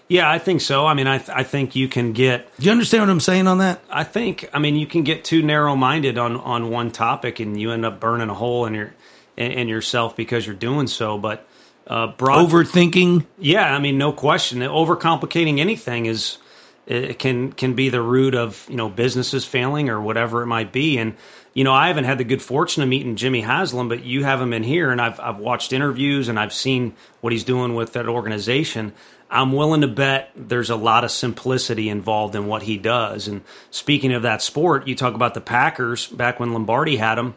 Yeah, 0.09 0.29
I 0.29 0.37
think 0.37 0.61
so. 0.61 0.85
I 0.85 0.93
mean, 0.93 1.07
I, 1.07 1.17
th- 1.17 1.29
I 1.29 1.43
think 1.43 1.75
you 1.75 1.87
can 1.87 2.11
get. 2.11 2.55
Do 2.57 2.65
you 2.65 2.71
understand 2.71 3.03
what 3.03 3.09
I'm 3.09 3.19
saying 3.21 3.47
on 3.47 3.59
that? 3.59 3.81
I 3.89 4.03
think. 4.03 4.49
I 4.53 4.59
mean, 4.59 4.75
you 4.75 4.85
can 4.85 5.03
get 5.03 5.23
too 5.23 5.41
narrow 5.41 5.75
minded 5.75 6.17
on 6.17 6.35
on 6.37 6.69
one 6.69 6.91
topic, 6.91 7.39
and 7.39 7.59
you 7.59 7.71
end 7.71 7.85
up 7.85 7.99
burning 7.99 8.29
a 8.29 8.33
hole 8.33 8.65
in 8.65 8.73
your 8.73 8.93
in, 9.37 9.51
in 9.53 9.67
yourself 9.69 10.15
because 10.15 10.45
you're 10.45 10.55
doing 10.55 10.87
so. 10.87 11.17
But 11.17 11.47
uh, 11.87 12.07
broad, 12.07 12.49
overthinking. 12.49 13.25
Yeah, 13.37 13.73
I 13.73 13.79
mean, 13.79 13.97
no 13.97 14.11
question. 14.11 14.59
Overcomplicating 14.59 15.59
anything 15.59 16.05
is 16.05 16.37
it 16.85 17.19
can 17.19 17.51
can 17.53 17.73
be 17.73 17.89
the 17.89 18.01
root 18.01 18.35
of 18.35 18.65
you 18.69 18.75
know 18.75 18.89
businesses 18.89 19.45
failing 19.45 19.89
or 19.89 20.01
whatever 20.01 20.41
it 20.41 20.47
might 20.47 20.71
be. 20.71 20.97
And 20.97 21.15
you 21.53 21.63
know, 21.63 21.73
I 21.73 21.87
haven't 21.87 22.05
had 22.05 22.17
the 22.17 22.23
good 22.23 22.41
fortune 22.41 22.83
of 22.83 22.89
meeting 22.89 23.15
Jimmy 23.15 23.41
Haslam, 23.41 23.87
but 23.87 24.03
you 24.03 24.23
have 24.23 24.41
him 24.41 24.53
in 24.53 24.63
here, 24.63 24.91
and 24.91 24.99
I've 24.99 25.19
I've 25.19 25.37
watched 25.37 25.73
interviews 25.73 26.29
and 26.29 26.39
I've 26.39 26.53
seen 26.53 26.95
what 27.21 27.33
he's 27.33 27.43
doing 27.43 27.75
with 27.75 27.93
that 27.93 28.07
organization. 28.07 28.93
I'm 29.33 29.51
willing 29.51 29.81
to 29.81 29.87
bet 29.87 30.31
there's 30.35 30.69
a 30.69 30.75
lot 30.75 31.03
of 31.03 31.09
simplicity 31.09 31.89
involved 31.89 32.35
in 32.35 32.45
what 32.45 32.61
he 32.61 32.77
does. 32.77 33.27
And 33.27 33.41
speaking 33.71 34.13
of 34.13 34.21
that 34.21 34.43
sport, 34.43 34.87
you 34.87 34.95
talk 34.95 35.15
about 35.15 35.33
the 35.33 35.41
Packers 35.41 36.07
back 36.07 36.39
when 36.39 36.53
Lombardi 36.53 36.97
had 36.97 37.15
them. 37.15 37.35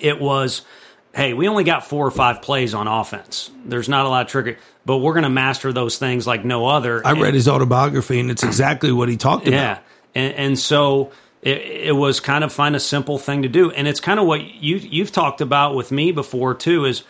It 0.00 0.20
was, 0.20 0.62
hey, 1.16 1.32
we 1.32 1.48
only 1.48 1.64
got 1.64 1.86
four 1.86 2.06
or 2.06 2.10
five 2.10 2.42
plays 2.42 2.74
on 2.74 2.86
offense. 2.86 3.50
There's 3.64 3.88
not 3.88 4.04
a 4.04 4.08
lot 4.08 4.26
of 4.26 4.30
trigger, 4.30 4.58
but 4.84 4.98
we're 4.98 5.14
going 5.14 5.24
to 5.24 5.30
master 5.30 5.72
those 5.72 5.98
things 5.98 6.26
like 6.26 6.44
no 6.44 6.66
other. 6.66 7.04
I 7.04 7.12
read 7.12 7.34
his 7.34 7.48
autobiography, 7.48 8.20
and 8.20 8.30
it's 8.30 8.42
exactly 8.42 8.92
what 8.92 9.08
he 9.08 9.16
talked 9.16 9.48
about. 9.48 9.56
Yeah, 9.56 9.78
and, 10.14 10.34
and 10.34 10.58
so 10.58 11.12
it, 11.40 11.58
it, 11.58 11.96
was 11.96 12.20
kind 12.20 12.44
of 12.44 12.52
find 12.52 12.76
a 12.76 12.80
simple 12.80 13.18
thing 13.18 13.42
to 13.42 13.48
do, 13.48 13.70
and 13.70 13.88
it's 13.88 14.00
kind 14.00 14.20
of 14.20 14.26
what 14.26 14.42
you 14.42 14.76
you've 14.76 15.10
talked 15.10 15.40
about 15.40 15.74
with 15.74 15.90
me 15.90 16.12
before 16.12 16.54
too. 16.54 16.84
Is 16.84 17.02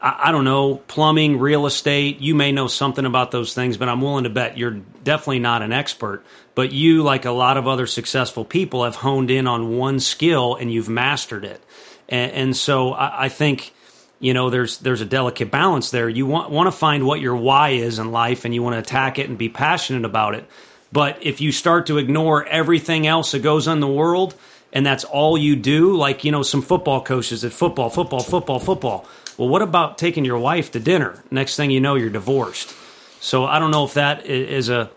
I, 0.00 0.28
I, 0.28 0.32
don't 0.32 0.44
know, 0.44 0.76
plumbing, 0.76 1.38
real 1.38 1.64
estate. 1.64 2.20
You 2.20 2.34
may 2.34 2.52
know 2.52 2.66
something 2.66 3.06
about 3.06 3.30
those 3.30 3.54
things, 3.54 3.78
but 3.78 3.88
I'm 3.88 4.02
willing 4.02 4.24
to 4.24 4.30
bet 4.30 4.58
you're 4.58 4.82
definitely 5.02 5.38
not 5.38 5.62
an 5.62 5.72
expert. 5.72 6.22
But 6.54 6.70
you, 6.70 7.02
like 7.02 7.24
a 7.24 7.32
lot 7.32 7.56
of 7.56 7.66
other 7.66 7.86
successful 7.86 8.44
people, 8.44 8.84
have 8.84 8.94
honed 8.94 9.30
in 9.30 9.48
on 9.48 9.76
one 9.76 9.98
skill 9.98 10.54
and 10.54 10.72
you've 10.72 10.88
mastered 10.88 11.44
it. 11.44 11.60
And, 12.08 12.32
and 12.32 12.56
so 12.56 12.92
I, 12.92 13.24
I 13.24 13.28
think 13.28 13.72
you 14.20 14.34
know 14.34 14.50
there's 14.50 14.78
there's 14.78 15.00
a 15.00 15.06
delicate 15.06 15.50
balance 15.50 15.90
there 15.90 16.08
you 16.08 16.24
want 16.24 16.50
want 16.50 16.68
to 16.68 16.72
find 16.72 17.04
what 17.04 17.20
your 17.20 17.34
why 17.34 17.70
is 17.70 17.98
in 17.98 18.12
life 18.12 18.44
and 18.44 18.54
you 18.54 18.62
want 18.62 18.74
to 18.74 18.78
attack 18.78 19.18
it 19.18 19.28
and 19.28 19.36
be 19.36 19.48
passionate 19.48 20.04
about 20.04 20.36
it 20.36 20.48
but 20.92 21.18
if 21.20 21.40
you 21.40 21.50
start 21.50 21.86
to 21.86 21.98
ignore 21.98 22.46
everything 22.46 23.08
else 23.08 23.32
that 23.32 23.40
goes 23.40 23.66
on 23.66 23.78
in 23.78 23.80
the 23.80 23.88
world 23.88 24.34
and 24.72 24.86
that's 24.86 25.02
all 25.02 25.36
you 25.36 25.56
do 25.56 25.96
like 25.96 26.22
you 26.22 26.30
know 26.30 26.44
some 26.44 26.62
football 26.62 27.02
coaches 27.02 27.44
at 27.44 27.52
football 27.52 27.90
football 27.90 28.20
football 28.20 28.60
football 28.60 29.04
well, 29.36 29.48
what 29.48 29.62
about 29.62 29.98
taking 29.98 30.24
your 30.24 30.38
wife 30.38 30.72
to 30.72 30.80
dinner? 30.80 31.22
Next 31.30 31.56
thing 31.56 31.70
you 31.70 31.80
know, 31.80 31.96
you're 31.96 32.10
divorced. 32.10 32.74
So 33.20 33.44
I 33.44 33.58
don't 33.58 33.70
know 33.70 33.84
if 33.84 33.94
that 33.94 34.26
is 34.26 34.68
a 34.68 34.90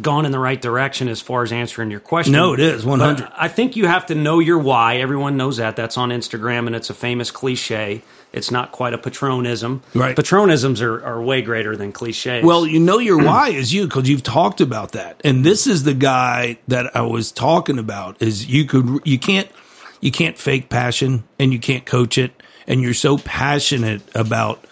gone 0.00 0.24
in 0.24 0.32
the 0.32 0.38
right 0.38 0.60
direction 0.60 1.08
as 1.08 1.20
far 1.20 1.42
as 1.42 1.52
answering 1.52 1.90
your 1.90 2.00
question. 2.00 2.32
No, 2.32 2.54
it 2.54 2.60
is 2.60 2.84
100. 2.84 3.28
I 3.36 3.48
think 3.48 3.76
you 3.76 3.86
have 3.86 4.06
to 4.06 4.14
know 4.14 4.38
your 4.38 4.58
why. 4.58 4.96
Everyone 4.96 5.36
knows 5.36 5.58
that. 5.58 5.76
That's 5.76 5.98
on 5.98 6.10
Instagram, 6.10 6.66
and 6.66 6.74
it's 6.74 6.90
a 6.90 6.94
famous 6.94 7.30
cliche. 7.30 8.02
It's 8.32 8.50
not 8.50 8.72
quite 8.72 8.94
a 8.94 8.98
patronism. 8.98 9.82
Right. 9.94 10.16
Patronisms 10.16 10.80
are, 10.80 11.04
are 11.04 11.20
way 11.20 11.42
greater 11.42 11.76
than 11.76 11.92
cliches. 11.92 12.42
Well, 12.44 12.66
you 12.66 12.80
know 12.80 12.98
your 12.98 13.18
why 13.24 13.50
is 13.50 13.72
you 13.72 13.86
because 13.86 14.08
you've 14.08 14.22
talked 14.22 14.60
about 14.60 14.92
that, 14.92 15.20
and 15.24 15.44
this 15.44 15.66
is 15.66 15.82
the 15.82 15.94
guy 15.94 16.58
that 16.68 16.96
I 16.96 17.02
was 17.02 17.30
talking 17.30 17.78
about. 17.78 18.22
Is 18.22 18.46
you 18.46 18.64
could 18.64 19.00
you 19.04 19.18
can't 19.18 19.50
you 20.00 20.10
can't 20.10 20.38
fake 20.38 20.68
passion 20.68 21.24
and 21.38 21.52
you 21.52 21.58
can't 21.58 21.84
coach 21.84 22.18
it 22.18 22.32
and 22.66 22.80
you're 22.80 22.94
so 22.94 23.18
passionate 23.18 24.02
about 24.14 24.64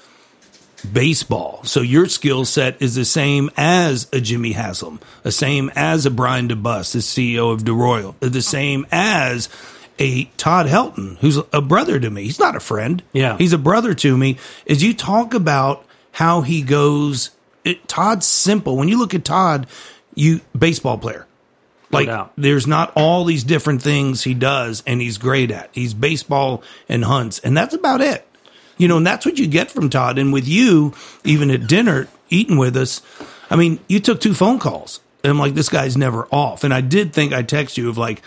baseball. 0.81 1.61
So 1.64 1.81
your 1.81 2.07
skill 2.07 2.45
set 2.45 2.81
is 2.81 2.95
the 2.95 3.05
same 3.05 3.51
as 3.57 4.09
a 4.12 4.21
Jimmy 4.21 4.53
Haslam, 4.53 5.01
the 5.23 5.33
same 5.33 5.71
as 5.75 6.07
a 6.07 6.11
Brian 6.11 6.49
DeBusk, 6.49 6.93
the 6.93 6.99
CEO 6.99 7.53
of 7.53 7.62
DeRoyal, 7.62 8.14
the 8.21 8.43
same 8.43 8.87
as 8.91 9.49
a 9.99 10.24
Todd 10.37 10.66
Helton, 10.66 11.18
who's 11.18 11.39
a 11.53 11.61
brother 11.61 12.01
to 12.01 12.11
me. 12.11 12.24
He's 12.24 12.39
not 12.39 12.57
a 12.57 12.61
friend. 12.61 13.03
Yeah. 13.12 13.37
He's 13.37 13.53
a 13.53 13.59
brother 13.59 13.95
to 13.95 14.16
me. 14.16 14.39
As 14.66 14.83
you 14.83 14.95
talk 14.95 15.35
about 15.35 15.85
how 16.12 16.41
he 16.41 16.62
goes, 16.62 17.31
it, 17.64 17.87
Todd's 17.87 18.26
simple. 18.26 18.76
When 18.76 18.89
you 18.89 18.99
look 18.99 19.14
at 19.14 19.24
Todd, 19.24 19.66
you 20.14 20.41
baseball 20.57 20.99
player. 20.99 21.26
Like 21.93 22.31
there's 22.37 22.66
not 22.66 22.93
all 22.95 23.24
these 23.24 23.43
different 23.43 23.83
things 23.83 24.22
he 24.22 24.35
does 24.35 24.83
and 24.87 25.01
he's 25.01 25.18
great 25.18 25.51
at. 25.51 25.70
He's 25.72 25.93
baseball 25.93 26.62
and 26.89 27.05
hunts, 27.05 27.41
and 27.41 27.57
that's 27.57 27.74
about 27.74 28.01
it. 28.01 28.26
You 28.81 28.89
know, 28.89 28.97
and 28.97 29.07
that's 29.07 29.26
what 29.26 29.39
you 29.39 29.47
get 29.47 29.70
from 29.70 29.91
Todd. 29.91 30.18
And 30.18 30.33
with 30.33 30.49
you, 30.49 30.95
even 31.22 31.51
at 31.51 31.66
dinner, 31.66 32.09
eating 32.31 32.57
with 32.57 32.78
us, 32.78 33.03
I 33.51 33.57
mean, 33.57 33.78
you 33.89 34.01
took 34.01 34.22
two 34.22 34.33
phone 34.33 34.59
calls. 34.59 35.01
And 35.22 35.31
I'm 35.31 35.39
like, 35.39 35.53
this 35.53 35.68
guy's 35.68 35.99
never 35.99 36.26
off. 36.33 36.64
And 36.64 36.72
I 36.72 36.81
did 36.81 37.12
think 37.12 37.35
I 37.35 37.43
text 37.43 37.76
you 37.76 37.91
of 37.91 37.99
like, 37.99 38.22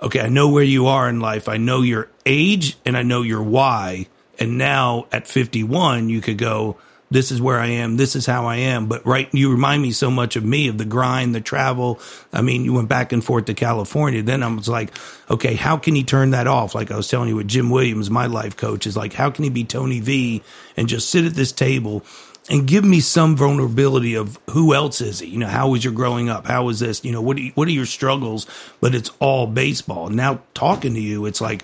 okay, 0.00 0.20
I 0.20 0.30
know 0.30 0.48
where 0.48 0.64
you 0.64 0.86
are 0.86 1.10
in 1.10 1.20
life. 1.20 1.46
I 1.46 1.58
know 1.58 1.82
your 1.82 2.08
age 2.24 2.78
and 2.86 2.96
I 2.96 3.02
know 3.02 3.20
your 3.20 3.42
why. 3.42 4.06
And 4.38 4.56
now 4.56 5.08
at 5.12 5.26
51, 5.26 6.08
you 6.08 6.22
could 6.22 6.38
go, 6.38 6.78
this 7.10 7.30
is 7.32 7.40
where 7.40 7.58
I 7.58 7.68
am. 7.68 7.96
This 7.96 8.16
is 8.16 8.26
how 8.26 8.46
I 8.46 8.56
am. 8.56 8.86
But 8.86 9.06
right, 9.06 9.28
you 9.32 9.50
remind 9.50 9.82
me 9.82 9.92
so 9.92 10.10
much 10.10 10.36
of 10.36 10.44
me, 10.44 10.68
of 10.68 10.78
the 10.78 10.84
grind, 10.84 11.34
the 11.34 11.40
travel. 11.40 12.00
I 12.32 12.42
mean, 12.42 12.64
you 12.64 12.74
went 12.74 12.88
back 12.88 13.12
and 13.12 13.24
forth 13.24 13.46
to 13.46 13.54
California. 13.54 14.22
Then 14.22 14.42
I 14.42 14.48
was 14.52 14.68
like, 14.68 14.90
okay, 15.30 15.54
how 15.54 15.78
can 15.78 15.94
he 15.94 16.04
turn 16.04 16.30
that 16.30 16.46
off? 16.46 16.74
Like 16.74 16.90
I 16.90 16.96
was 16.96 17.08
telling 17.08 17.28
you 17.28 17.36
with 17.36 17.48
Jim 17.48 17.70
Williams, 17.70 18.10
my 18.10 18.26
life 18.26 18.56
coach 18.56 18.86
is 18.86 18.96
like, 18.96 19.12
how 19.12 19.30
can 19.30 19.44
he 19.44 19.50
be 19.50 19.64
Tony 19.64 20.00
V 20.00 20.42
and 20.76 20.88
just 20.88 21.08
sit 21.10 21.24
at 21.24 21.34
this 21.34 21.52
table 21.52 22.04
and 22.50 22.66
give 22.66 22.84
me 22.84 23.00
some 23.00 23.36
vulnerability 23.36 24.14
of 24.14 24.38
who 24.50 24.74
else 24.74 25.00
is 25.00 25.20
he? 25.20 25.28
You 25.28 25.38
know, 25.38 25.46
how 25.46 25.70
was 25.70 25.84
your 25.84 25.92
growing 25.92 26.28
up? 26.28 26.46
How 26.46 26.64
was 26.64 26.80
this? 26.80 27.04
You 27.04 27.12
know, 27.12 27.22
what 27.22 27.36
are 27.38 27.40
you, 27.40 27.52
what 27.54 27.68
are 27.68 27.72
your 27.72 27.86
struggles? 27.86 28.46
But 28.80 28.94
it's 28.94 29.10
all 29.18 29.46
baseball. 29.46 30.08
Now 30.10 30.40
talking 30.54 30.94
to 30.94 31.00
you, 31.00 31.26
it's 31.26 31.40
like 31.40 31.62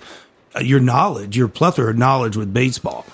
uh, 0.55 0.59
your 0.59 0.79
knowledge, 0.79 1.37
your 1.37 1.47
plethora 1.47 1.91
of 1.91 1.97
knowledge 1.97 2.35
with 2.35 2.53
baseball. 2.53 3.05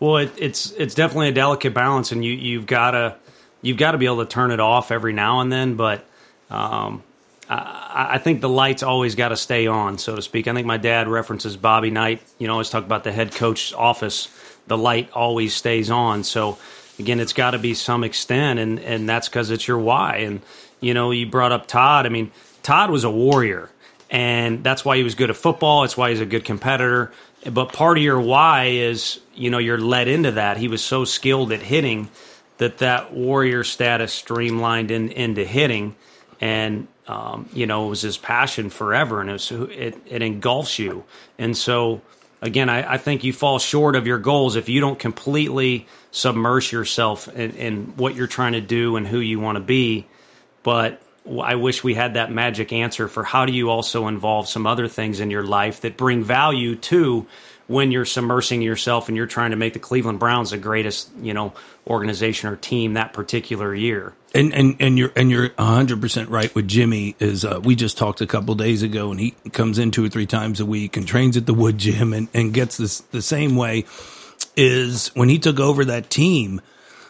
Well, 0.00 0.18
it, 0.18 0.32
it's 0.36 0.70
it's 0.72 0.94
definitely 0.94 1.28
a 1.28 1.32
delicate 1.32 1.74
balance, 1.74 2.12
and 2.12 2.24
you 2.24 2.32
you've 2.32 2.66
got 2.66 2.92
to 2.92 3.16
you've 3.62 3.78
got 3.78 3.92
to 3.92 3.98
be 3.98 4.06
able 4.06 4.24
to 4.24 4.30
turn 4.30 4.50
it 4.50 4.60
off 4.60 4.90
every 4.90 5.12
now 5.12 5.40
and 5.40 5.50
then. 5.50 5.74
But 5.76 6.04
um, 6.50 7.02
I, 7.48 8.08
I 8.14 8.18
think 8.18 8.40
the 8.40 8.48
lights 8.48 8.82
always 8.82 9.14
got 9.14 9.28
to 9.28 9.36
stay 9.36 9.66
on, 9.66 9.98
so 9.98 10.16
to 10.16 10.22
speak. 10.22 10.48
I 10.48 10.54
think 10.54 10.66
my 10.66 10.76
dad 10.76 11.08
references 11.08 11.56
Bobby 11.56 11.90
Knight. 11.90 12.22
You 12.38 12.46
know, 12.46 12.54
always 12.54 12.70
talk 12.70 12.84
about 12.84 13.04
the 13.04 13.12
head 13.12 13.32
coach's 13.32 13.72
office. 13.72 14.28
The 14.66 14.76
light 14.76 15.10
always 15.12 15.54
stays 15.54 15.90
on. 15.90 16.24
So 16.24 16.58
again, 16.98 17.20
it's 17.20 17.32
got 17.32 17.52
to 17.52 17.58
be 17.58 17.74
some 17.74 18.04
extent, 18.04 18.58
and 18.58 18.78
and 18.80 19.08
that's 19.08 19.28
because 19.28 19.50
it's 19.50 19.66
your 19.66 19.78
why. 19.78 20.18
And 20.18 20.42
you 20.80 20.94
know, 20.94 21.10
you 21.10 21.26
brought 21.26 21.52
up 21.52 21.66
Todd. 21.66 22.06
I 22.06 22.10
mean, 22.10 22.32
Todd 22.62 22.90
was 22.90 23.04
a 23.04 23.10
warrior, 23.10 23.70
and 24.10 24.62
that's 24.62 24.84
why 24.84 24.96
he 24.96 25.02
was 25.02 25.14
good 25.14 25.30
at 25.30 25.36
football. 25.36 25.84
It's 25.84 25.96
why 25.96 26.10
he's 26.10 26.20
a 26.20 26.26
good 26.26 26.44
competitor. 26.44 27.12
But 27.50 27.72
part 27.72 27.96
of 27.96 28.02
your 28.02 28.20
why 28.20 28.66
is, 28.66 29.20
you 29.36 29.50
know, 29.50 29.58
you're 29.58 29.78
led 29.78 30.08
into 30.08 30.32
that. 30.32 30.56
He 30.56 30.68
was 30.68 30.82
so 30.82 31.04
skilled 31.04 31.52
at 31.52 31.62
hitting 31.62 32.08
that 32.58 32.78
that 32.78 33.12
warrior 33.12 33.64
status 33.64 34.12
streamlined 34.12 34.90
in, 34.90 35.10
into 35.10 35.44
hitting, 35.44 35.94
and 36.40 36.88
um, 37.06 37.48
you 37.52 37.66
know, 37.66 37.86
it 37.86 37.90
was 37.90 38.02
his 38.02 38.18
passion 38.18 38.70
forever, 38.70 39.20
and 39.20 39.30
it, 39.30 39.34
was, 39.34 39.50
it 39.52 39.98
it 40.06 40.22
engulfs 40.22 40.78
you. 40.78 41.04
And 41.38 41.56
so, 41.56 42.00
again, 42.40 42.68
I, 42.68 42.94
I 42.94 42.98
think 42.98 43.24
you 43.24 43.32
fall 43.32 43.58
short 43.58 43.94
of 43.94 44.06
your 44.06 44.18
goals 44.18 44.56
if 44.56 44.68
you 44.68 44.80
don't 44.80 44.98
completely 44.98 45.86
submerge 46.10 46.72
yourself 46.72 47.28
in, 47.28 47.52
in 47.52 47.84
what 47.96 48.14
you're 48.14 48.26
trying 48.26 48.52
to 48.52 48.60
do 48.60 48.96
and 48.96 49.06
who 49.06 49.20
you 49.20 49.38
want 49.38 49.56
to 49.56 49.62
be. 49.62 50.06
But 50.62 51.00
I 51.40 51.56
wish 51.56 51.82
we 51.82 51.94
had 51.94 52.14
that 52.14 52.30
magic 52.30 52.72
answer 52.72 53.08
for 53.08 53.24
how 53.24 53.46
do 53.46 53.52
you 53.52 53.70
also 53.70 54.06
involve 54.06 54.48
some 54.48 54.66
other 54.66 54.88
things 54.88 55.20
in 55.20 55.30
your 55.30 55.42
life 55.42 55.80
that 55.82 55.96
bring 55.96 56.22
value 56.22 56.76
to 56.76 57.26
when 57.66 57.90
you're 57.90 58.04
submersing 58.04 58.62
yourself 58.62 59.08
and 59.08 59.16
you're 59.16 59.26
trying 59.26 59.50
to 59.50 59.56
make 59.56 59.72
the 59.72 59.78
Cleveland 59.78 60.18
Browns 60.18 60.50
the 60.50 60.58
greatest, 60.58 61.10
you 61.20 61.34
know, 61.34 61.52
organization 61.86 62.48
or 62.48 62.56
team 62.56 62.94
that 62.94 63.12
particular 63.12 63.74
year. 63.74 64.14
And 64.34 64.54
and 64.54 64.76
and 64.80 64.98
you're 64.98 65.12
and 65.16 65.30
you're 65.30 65.50
hundred 65.58 66.00
percent 66.00 66.28
right 66.28 66.54
with 66.54 66.68
Jimmy. 66.68 67.16
Is 67.18 67.44
uh, 67.44 67.60
we 67.62 67.74
just 67.74 67.98
talked 67.98 68.20
a 68.20 68.26
couple 68.26 68.54
days 68.54 68.82
ago, 68.82 69.10
and 69.10 69.18
he 69.18 69.32
comes 69.52 69.78
in 69.78 69.90
two 69.90 70.04
or 70.04 70.08
three 70.08 70.26
times 70.26 70.60
a 70.60 70.66
week 70.66 70.96
and 70.96 71.06
trains 71.06 71.36
at 71.36 71.46
the 71.46 71.54
Wood 71.54 71.78
Gym 71.78 72.12
and 72.12 72.28
and 72.34 72.52
gets 72.52 72.76
this 72.76 73.00
the 73.00 73.22
same 73.22 73.56
way. 73.56 73.84
Is 74.56 75.08
when 75.08 75.28
he 75.28 75.38
took 75.38 75.60
over 75.60 75.84
that 75.86 76.10
team. 76.10 76.60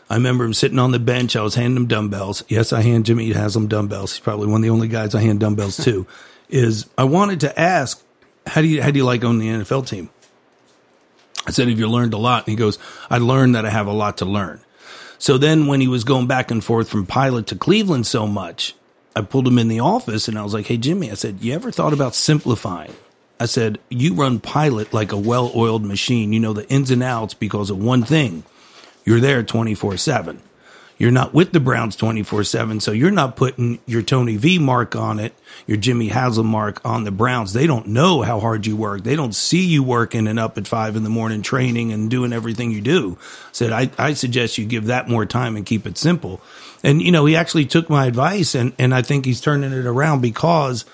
I 0.09 0.15
remember 0.15 0.45
him 0.45 0.55
sitting 0.55 0.79
on 0.79 0.93
the 0.93 1.01
bench. 1.01 1.35
I 1.35 1.43
was 1.43 1.57
handing 1.57 1.77
him 1.77 1.89
dumbbells. 1.89 2.45
Yes, 2.47 2.73
I 2.73 2.81
hand 2.81 3.07
Jimmy 3.07 3.33
Haslam 3.33 3.67
dumbbells. 3.67 4.13
He's 4.13 4.21
probably 4.21 4.47
one 4.47 4.61
of 4.61 4.63
the 4.63 4.71
only 4.71 4.87
guys 4.87 5.17
I 5.17 5.21
hand 5.21 5.41
dumbbells 5.41 5.79
to. 5.79 6.07
is 6.49 6.87
I 6.97 7.03
wanted 7.03 7.41
to 7.41 7.59
ask, 7.59 8.01
how 8.47 8.61
do 8.61 8.69
you 8.69 8.83
how 8.83 8.93
do 8.93 8.99
you 8.99 9.05
like 9.05 9.25
owning 9.25 9.41
the 9.41 9.65
NFL 9.65 9.89
team? 9.89 10.11
I 11.47 11.53
said, 11.53 11.69
have 11.69 11.79
you 11.79 11.89
learned 11.89 12.15
a 12.15 12.19
lot? 12.19 12.47
And 12.47 12.51
he 12.51 12.57
goes, 12.57 12.79
I 13.09 13.19
learned 13.19 13.55
that 13.55 13.65
I 13.65 13.71
have 13.71 13.87
a 13.87 13.93
lot 13.93 14.19
to 14.19 14.25
learn. 14.25 14.61
So 15.19 15.39
then 15.39 15.67
when 15.67 15.81
he 15.81 15.89
was 15.89 16.05
going 16.05 16.27
back 16.27 16.51
and 16.51 16.63
forth 16.63 16.89
from 16.89 17.07
Pilot 17.07 17.47
to 17.49 17.57
Cleveland 17.57 18.07
so 18.07 18.27
much, 18.27 18.75
I 19.15 19.23
pulled 19.23 19.47
him 19.47 19.59
in 19.59 19.69
the 19.69 19.81
office 19.81 20.29
and 20.29 20.39
I 20.39 20.43
was 20.43 20.53
like, 20.53 20.67
Hey, 20.67 20.77
Jimmy, 20.77 21.11
I 21.11 21.15
said, 21.15 21.39
you 21.41 21.55
ever 21.55 21.71
thought 21.71 21.93
about 21.93 22.15
simplifying? 22.15 22.95
I 23.39 23.47
said, 23.47 23.79
you 23.89 24.15
run 24.15 24.41
Pilot 24.41 24.93
like 24.93 25.13
a 25.13 25.17
well 25.17 25.53
oiled 25.55 25.85
machine. 25.85 26.33
You 26.33 26.41
know 26.41 26.53
the 26.53 26.69
ins 26.69 26.91
and 26.91 27.03
outs 27.03 27.35
because 27.35 27.71
of 27.71 27.79
one 27.79 28.03
thing. 28.03 28.45
You're 29.05 29.21
there 29.21 29.43
24 29.43 29.99
seven. 29.99 30.43
You're 30.99 31.11
not 31.11 31.35
with 31.35 31.53
the 31.53 31.61
Browns 31.61 31.95
24 31.97 32.45
7. 32.45 32.81
So 32.81 32.93
you're 32.93 33.11
not 33.11 33.37
putting 33.37 33.81
your 33.87 34.03
Tony 34.03 34.37
V 34.37 34.59
mark 34.59 34.97
on 34.97 35.19
it, 35.19 35.35
your 35.67 35.77
Jimmy 35.77 36.09
Haslam 36.09 36.47
mark 36.47 36.81
on 36.85 37.05
the 37.05 37.11
Browns. 37.11 37.53
They 37.53 37.67
don't 37.67 37.89
know 37.89 38.23
how 38.23 38.41
hard 38.41 38.67
you 38.67 38.77
work. 38.77 39.03
They 39.03 39.17
don't 39.17 39.35
see 39.35 39.65
you 39.65 39.83
working 39.83 40.27
and 40.27 40.39
up 40.39 40.57
at 40.57 40.67
five 40.67 40.97
in 40.97 41.05
the 41.05 41.11
morning 41.11 41.43
training 41.43 41.93
and 41.93 42.11
doing 42.11 42.33
everything 42.33 42.71
you 42.71 42.81
do. 42.81 43.19
Said, 43.53 43.73
I, 43.73 43.91
I 43.99 44.15
suggest 44.15 44.57
you 44.57 44.65
give 44.65 44.87
that 44.87 45.09
more 45.09 45.27
time 45.27 45.57
and 45.57 45.67
keep 45.67 45.87
it 45.87 45.99
simple. 45.99 46.41
And, 46.83 47.03
you 47.03 47.13
know, 47.13 47.27
he 47.27 47.37
actually 47.37 47.67
took 47.67 47.91
my 47.91 48.07
advice 48.07 48.55
and, 48.55 48.73
and 48.79 48.95
I 48.95 49.03
think 49.03 49.27
he's 49.27 49.41
turning 49.41 49.73
it 49.73 49.87
around 49.87 50.23
because 50.23 50.87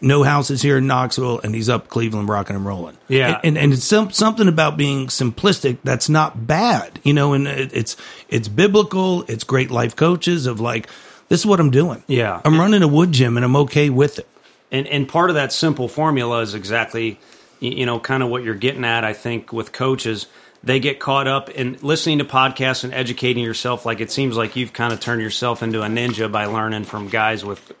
no 0.00 0.22
houses 0.22 0.62
here 0.62 0.78
in 0.78 0.86
Knoxville, 0.86 1.40
and 1.40 1.54
he's 1.54 1.68
up 1.68 1.88
Cleveland 1.88 2.28
rocking 2.28 2.56
and 2.56 2.64
rolling. 2.64 2.96
Yeah. 3.08 3.36
and, 3.36 3.56
and, 3.56 3.58
and 3.58 3.72
it's 3.74 3.84
some, 3.84 4.10
something 4.10 4.48
about 4.48 4.76
being 4.76 5.08
simplistic 5.08 5.78
that's 5.84 6.08
not 6.08 6.46
bad, 6.46 6.98
you 7.02 7.12
know. 7.12 7.32
And 7.32 7.46
it, 7.46 7.72
it's 7.72 7.96
it's 8.28 8.48
biblical. 8.48 9.24
It's 9.28 9.44
great 9.44 9.70
life 9.70 9.96
coaches 9.96 10.46
of 10.46 10.60
like, 10.60 10.88
this 11.28 11.40
is 11.40 11.46
what 11.46 11.60
I'm 11.60 11.70
doing. 11.70 12.02
Yeah. 12.06 12.40
I'm 12.44 12.58
running 12.58 12.82
a 12.82 12.88
wood 12.88 13.12
gym, 13.12 13.36
and 13.36 13.44
I'm 13.44 13.56
okay 13.56 13.90
with 13.90 14.18
it. 14.18 14.28
And 14.70 14.86
and 14.86 15.08
part 15.08 15.30
of 15.30 15.36
that 15.36 15.52
simple 15.52 15.88
formula 15.88 16.40
is 16.40 16.54
exactly 16.54 17.18
you 17.60 17.70
you 17.70 17.86
know 17.86 18.00
kind 18.00 18.22
of 18.22 18.28
what 18.28 18.42
you're 18.42 18.54
getting 18.54 18.84
at. 18.84 19.04
I 19.04 19.12
think 19.12 19.52
with 19.52 19.72
coaches, 19.72 20.26
they 20.62 20.80
get 20.80 20.98
caught 20.98 21.28
up 21.28 21.50
in 21.50 21.78
listening 21.82 22.18
to 22.18 22.24
podcasts 22.24 22.84
and 22.84 22.94
educating 22.94 23.44
yourself. 23.44 23.84
Like 23.84 24.00
it 24.00 24.10
seems 24.10 24.36
like 24.36 24.56
you've 24.56 24.72
kind 24.72 24.92
of 24.92 25.00
turned 25.00 25.20
yourself 25.20 25.62
into 25.62 25.82
a 25.82 25.86
ninja 25.86 26.30
by 26.32 26.46
learning 26.46 26.84
from 26.84 27.08
guys 27.08 27.44
with 27.44 27.72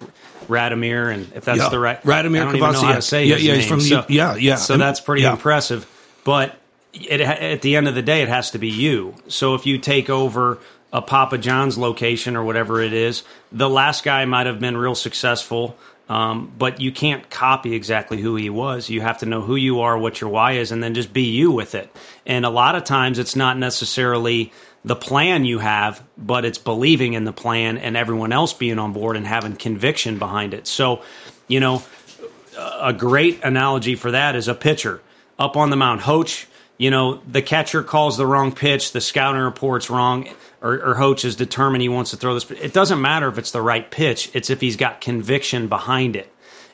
Radomir, 0.48 1.12
and 1.12 1.30
if 1.34 1.44
that's 1.44 1.58
Yeah. 1.58 1.68
the 1.68 1.78
right 1.78 2.02
Radomir 2.02 2.16
I 2.16 2.22
don't 2.22 2.56
even 2.56 2.72
know 2.72 2.80
how 2.80 2.94
to 2.94 3.02
say 3.02 3.26
Yeah, 3.26 3.34
his 3.36 3.44
yeah, 3.44 3.54
he's 3.54 3.60
name. 3.64 3.68
from 3.68 3.78
the- 3.80 3.84
so, 3.84 4.04
yeah, 4.08 4.34
yeah. 4.36 4.54
So 4.56 4.74
And- 4.74 4.82
that's 4.82 5.00
pretty 5.00 5.22
yeah. 5.22 5.32
impressive. 5.32 5.86
But 6.24 6.54
it, 6.92 7.20
at 7.20 7.62
the 7.62 7.76
end 7.76 7.88
of 7.88 7.94
the 7.94 8.02
day, 8.02 8.22
it 8.22 8.28
has 8.28 8.50
to 8.52 8.58
be 8.58 8.68
you. 8.68 9.14
So 9.28 9.54
if 9.54 9.66
you 9.66 9.78
take 9.78 10.08
over 10.08 10.58
a 10.92 11.02
Papa 11.02 11.38
John's 11.38 11.76
location 11.76 12.36
or 12.36 12.44
whatever 12.44 12.80
it 12.80 12.92
is, 12.92 13.24
the 13.50 13.68
last 13.68 14.04
guy 14.04 14.24
might 14.26 14.46
have 14.46 14.60
been 14.60 14.76
real 14.76 14.94
successful, 14.94 15.76
um, 16.08 16.52
but 16.56 16.80
you 16.80 16.92
can't 16.92 17.28
copy 17.30 17.74
exactly 17.74 18.20
who 18.20 18.36
he 18.36 18.48
was. 18.48 18.88
You 18.90 19.00
have 19.00 19.18
to 19.18 19.26
know 19.26 19.40
who 19.40 19.56
you 19.56 19.80
are, 19.80 19.98
what 19.98 20.20
your 20.20 20.30
why 20.30 20.52
is, 20.52 20.70
and 20.70 20.82
then 20.82 20.94
just 20.94 21.12
be 21.12 21.22
you 21.22 21.50
with 21.50 21.74
it. 21.74 21.90
And 22.26 22.46
a 22.46 22.50
lot 22.50 22.74
of 22.76 22.84
times, 22.84 23.18
it's 23.18 23.34
not 23.34 23.58
necessarily 23.58 24.52
the 24.84 24.96
plan 24.96 25.44
you 25.44 25.58
have, 25.58 26.02
but 26.18 26.44
it's 26.44 26.58
believing 26.58 27.14
in 27.14 27.24
the 27.24 27.32
plan 27.32 27.78
and 27.78 27.96
everyone 27.96 28.32
else 28.32 28.52
being 28.52 28.78
on 28.78 28.92
board 28.92 29.16
and 29.16 29.26
having 29.26 29.56
conviction 29.56 30.18
behind 30.18 30.52
it. 30.52 30.66
So, 30.66 31.02
you 31.48 31.60
know, 31.60 31.82
a 32.56 32.92
great 32.92 33.42
analogy 33.42 33.94
for 33.94 34.10
that 34.10 34.36
is 34.36 34.48
a 34.48 34.54
pitcher 34.54 35.00
up 35.38 35.56
on 35.56 35.70
the 35.70 35.76
mound. 35.76 36.02
Hoach, 36.02 36.46
you 36.76 36.90
know, 36.90 37.20
the 37.26 37.42
catcher 37.42 37.82
calls 37.82 38.16
the 38.16 38.26
wrong 38.26 38.52
pitch, 38.52 38.92
the 38.92 39.00
scouting 39.00 39.40
report's 39.40 39.88
wrong, 39.88 40.28
or, 40.60 40.74
or 40.74 40.94
Hoach 40.94 41.24
is 41.24 41.36
determined 41.36 41.82
he 41.82 41.88
wants 41.88 42.10
to 42.10 42.16
throw 42.16 42.34
this. 42.34 42.50
It 42.50 42.72
doesn't 42.72 43.00
matter 43.00 43.28
if 43.28 43.38
it's 43.38 43.52
the 43.52 43.62
right 43.62 43.90
pitch, 43.90 44.30
it's 44.34 44.50
if 44.50 44.60
he's 44.60 44.76
got 44.76 45.00
conviction 45.00 45.68
behind 45.68 46.16
it. 46.16 46.30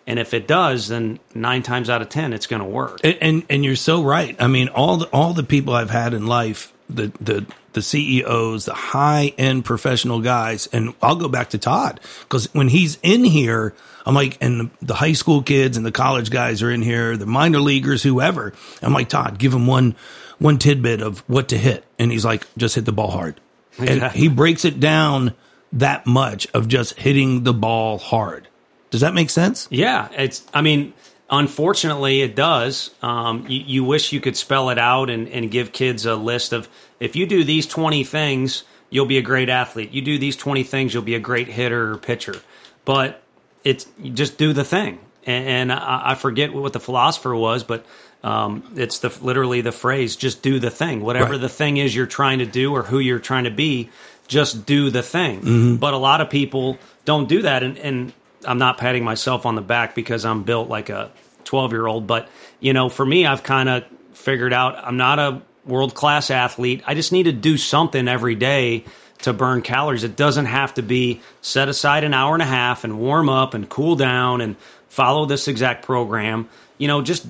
And 0.06 0.18
if 0.18 0.34
it 0.34 0.48
does, 0.48 0.88
then 0.88 1.20
nine 1.34 1.62
times 1.62 1.88
out 1.90 2.02
of 2.02 2.08
ten, 2.08 2.32
it's 2.32 2.46
going 2.46 2.62
to 2.62 2.68
work. 2.68 3.00
And, 3.04 3.18
and 3.20 3.42
and 3.50 3.64
you're 3.64 3.76
so 3.76 4.02
right. 4.02 4.34
I 4.40 4.48
mean, 4.48 4.68
all 4.68 4.96
the 4.96 5.06
all 5.06 5.34
the 5.34 5.44
people 5.44 5.74
I've 5.74 5.90
had 5.90 6.14
in 6.14 6.26
life, 6.26 6.72
the 6.90 7.12
the 7.20 7.46
the 7.72 7.82
CEOs, 7.82 8.64
the 8.64 8.74
high 8.74 9.32
end 9.38 9.64
professional 9.64 10.20
guys, 10.20 10.68
and 10.72 10.94
I'll 11.02 11.16
go 11.16 11.28
back 11.28 11.50
to 11.50 11.58
Todd 11.58 12.00
because 12.22 12.52
when 12.54 12.68
he's 12.68 12.98
in 13.02 13.24
here, 13.24 13.74
I'm 14.04 14.14
like, 14.14 14.38
and 14.40 14.60
the, 14.60 14.86
the 14.86 14.94
high 14.94 15.12
school 15.12 15.42
kids 15.42 15.76
and 15.76 15.86
the 15.86 15.92
college 15.92 16.30
guys 16.30 16.62
are 16.62 16.70
in 16.70 16.82
here, 16.82 17.16
the 17.16 17.26
minor 17.26 17.60
leaguers, 17.60 18.02
whoever. 18.02 18.52
I'm 18.82 18.92
like, 18.92 19.08
Todd, 19.08 19.38
give 19.38 19.54
him 19.54 19.66
one 19.66 19.94
one 20.38 20.58
tidbit 20.58 21.02
of 21.02 21.20
what 21.28 21.48
to 21.48 21.58
hit, 21.58 21.84
and 21.98 22.10
he's 22.10 22.24
like, 22.24 22.46
just 22.56 22.74
hit 22.74 22.84
the 22.84 22.92
ball 22.92 23.10
hard. 23.10 23.40
and 23.78 24.02
he 24.12 24.28
breaks 24.28 24.64
it 24.64 24.80
down 24.80 25.34
that 25.72 26.06
much 26.06 26.48
of 26.52 26.66
just 26.66 26.98
hitting 26.98 27.44
the 27.44 27.54
ball 27.54 27.98
hard. 27.98 28.48
Does 28.90 29.02
that 29.02 29.14
make 29.14 29.30
sense? 29.30 29.68
Yeah, 29.70 30.08
it's. 30.16 30.44
I 30.52 30.62
mean, 30.62 30.92
unfortunately, 31.30 32.22
it 32.22 32.34
does. 32.34 32.90
Um, 33.02 33.46
you, 33.48 33.60
you 33.60 33.84
wish 33.84 34.12
you 34.12 34.20
could 34.20 34.36
spell 34.36 34.70
it 34.70 34.78
out 34.78 35.10
and, 35.10 35.28
and 35.28 35.50
give 35.50 35.72
kids 35.72 36.06
a 36.06 36.14
list 36.16 36.52
of 36.52 36.68
if 36.98 37.16
you 37.16 37.26
do 37.26 37.44
these 37.44 37.66
twenty 37.66 38.04
things, 38.04 38.64
you'll 38.90 39.06
be 39.06 39.18
a 39.18 39.22
great 39.22 39.48
athlete. 39.48 39.92
You 39.92 40.02
do 40.02 40.18
these 40.18 40.36
twenty 40.36 40.62
things, 40.64 40.92
you'll 40.92 41.02
be 41.02 41.14
a 41.14 41.20
great 41.20 41.48
hitter 41.48 41.92
or 41.92 41.96
pitcher. 41.96 42.36
But 42.84 43.22
it's 43.64 43.86
just 44.02 44.38
do 44.38 44.52
the 44.52 44.64
thing. 44.64 44.98
And, 45.24 45.46
and 45.46 45.72
I, 45.72 46.12
I 46.12 46.14
forget 46.14 46.52
what 46.52 46.72
the 46.72 46.80
philosopher 46.80 47.34
was, 47.34 47.62
but 47.62 47.84
um, 48.22 48.72
it's 48.76 48.98
the 48.98 49.16
literally 49.22 49.60
the 49.60 49.72
phrase 49.72 50.16
"just 50.16 50.42
do 50.42 50.58
the 50.58 50.70
thing." 50.70 51.00
Whatever 51.02 51.32
Right. 51.32 51.40
the 51.40 51.48
thing 51.48 51.76
is 51.78 51.94
you're 51.94 52.06
trying 52.06 52.40
to 52.40 52.46
do 52.46 52.72
or 52.74 52.82
who 52.82 52.98
you're 52.98 53.18
trying 53.18 53.44
to 53.44 53.50
be, 53.50 53.88
just 54.28 54.66
do 54.66 54.90
the 54.90 55.02
thing. 55.02 55.76
But 55.78 55.94
a 55.94 55.98
lot 55.98 56.20
of 56.20 56.28
people 56.28 56.78
don't 57.04 57.28
do 57.28 57.42
that, 57.42 57.62
and, 57.62 57.78
and 57.78 58.12
I'm 58.46 58.58
not 58.58 58.78
patting 58.78 59.04
myself 59.04 59.46
on 59.46 59.54
the 59.54 59.62
back 59.62 59.94
because 59.94 60.24
I'm 60.24 60.42
built 60.44 60.68
like 60.68 60.88
a 60.88 61.10
12 61.44 61.72
year 61.72 61.86
old. 61.86 62.06
But 62.06 62.28
you 62.60 62.72
know, 62.72 62.88
for 62.88 63.04
me, 63.04 63.26
I've 63.26 63.42
kind 63.42 63.68
of 63.68 63.84
figured 64.12 64.52
out 64.52 64.76
I'm 64.78 64.96
not 64.96 65.18
a 65.18 65.42
world 65.64 65.94
class 65.94 66.30
athlete. 66.30 66.82
I 66.86 66.94
just 66.94 67.12
need 67.12 67.24
to 67.24 67.32
do 67.32 67.56
something 67.56 68.08
every 68.08 68.34
day 68.34 68.84
to 69.22 69.32
burn 69.32 69.60
calories. 69.62 70.02
It 70.04 70.16
doesn't 70.16 70.46
have 70.46 70.74
to 70.74 70.82
be 70.82 71.20
set 71.42 71.68
aside 71.68 72.04
an 72.04 72.14
hour 72.14 72.34
and 72.34 72.42
a 72.42 72.46
half 72.46 72.84
and 72.84 72.98
warm 72.98 73.28
up 73.28 73.52
and 73.54 73.68
cool 73.68 73.94
down 73.96 74.40
and 74.40 74.56
follow 74.88 75.26
this 75.26 75.46
exact 75.48 75.84
program. 75.84 76.48
You 76.78 76.88
know, 76.88 77.02
just 77.02 77.26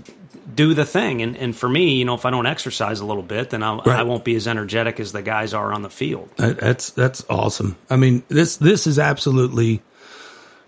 do 0.54 0.74
the 0.74 0.84
thing. 0.84 1.22
And, 1.22 1.36
and 1.36 1.54
for 1.56 1.68
me, 1.68 1.94
you 1.96 2.04
know, 2.04 2.14
if 2.14 2.24
I 2.24 2.30
don't 2.30 2.46
exercise 2.46 3.00
a 3.00 3.04
little 3.06 3.22
bit, 3.24 3.50
then 3.50 3.62
I'll, 3.64 3.80
I 3.84 3.96
Right. 3.96 4.02
won't 4.06 4.24
be 4.24 4.36
as 4.36 4.46
energetic 4.48 5.00
as 5.00 5.10
the 5.12 5.22
guys 5.22 5.52
are 5.54 5.72
on 5.72 5.82
the 5.82 5.90
field. 5.90 6.28
Uh, 6.38 6.52
that's 6.52 6.90
that's 6.90 7.24
awesome. 7.28 7.76
I 7.88 7.96
mean, 7.96 8.22
this 8.28 8.56
this 8.56 8.86
is 8.86 8.98
absolutely 8.98 9.82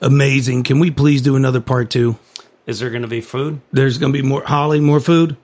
amazing. 0.02 0.64
Can 0.64 0.78
we 0.80 0.90
please 0.90 1.22
do 1.22 1.36
another 1.36 1.60
part 1.60 1.90
two? 1.90 2.18
Is 2.66 2.78
there 2.80 2.90
going 2.90 3.02
to 3.02 3.08
be 3.08 3.20
food? 3.22 3.60
There's 3.72 3.98
going 3.98 4.12
to 4.12 4.22
be 4.22 4.26
more 4.26 4.44
Holly, 4.44 4.80
more 4.80 5.00
food. 5.00 5.36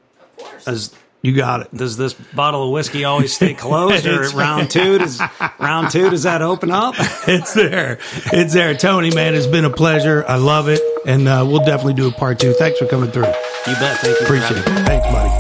Is, 0.67 0.95
You 1.23 1.35
got 1.35 1.63
it. 1.63 1.75
does 1.75 1.97
this 1.97 2.13
bottle 2.13 2.65
of 2.67 2.71
whiskey 2.71 3.05
always 3.05 3.33
stay 3.35 3.55
closed, 3.65 4.07
or 4.07 4.29
round 4.31 4.71
two 4.71 4.99
does 4.99 5.21
round 5.59 5.91
two 5.91 6.11
does 6.11 6.23
that 6.25 6.43
open 6.43 6.71
up? 6.71 6.95
It's 7.27 7.53
there. 7.55 7.99
It's 8.33 8.55
there. 8.55 8.75
Tony, 8.75 9.11
man, 9.11 9.35
it's 9.35 9.47
been 9.49 9.65
a 9.65 9.71
pleasure. 9.71 10.25
I 10.27 10.37
love 10.37 10.69
it, 10.69 10.81
and 11.07 11.27
uh, 11.29 11.45
we'll 11.47 11.65
definitely 11.65 11.95
do 11.95 12.09
a 12.09 12.13
part 12.13 12.39
two. 12.39 12.53
Thanks 12.53 12.79
for 12.79 12.87
coming 12.87 13.11
through. 13.11 13.27
You 13.27 13.75
bet. 13.75 13.99
Thank 13.99 14.19
you. 14.21 14.27
Appreciate 14.27 14.59
it. 14.59 14.65
Thanks, 14.65 15.07
buddy. 15.09 15.38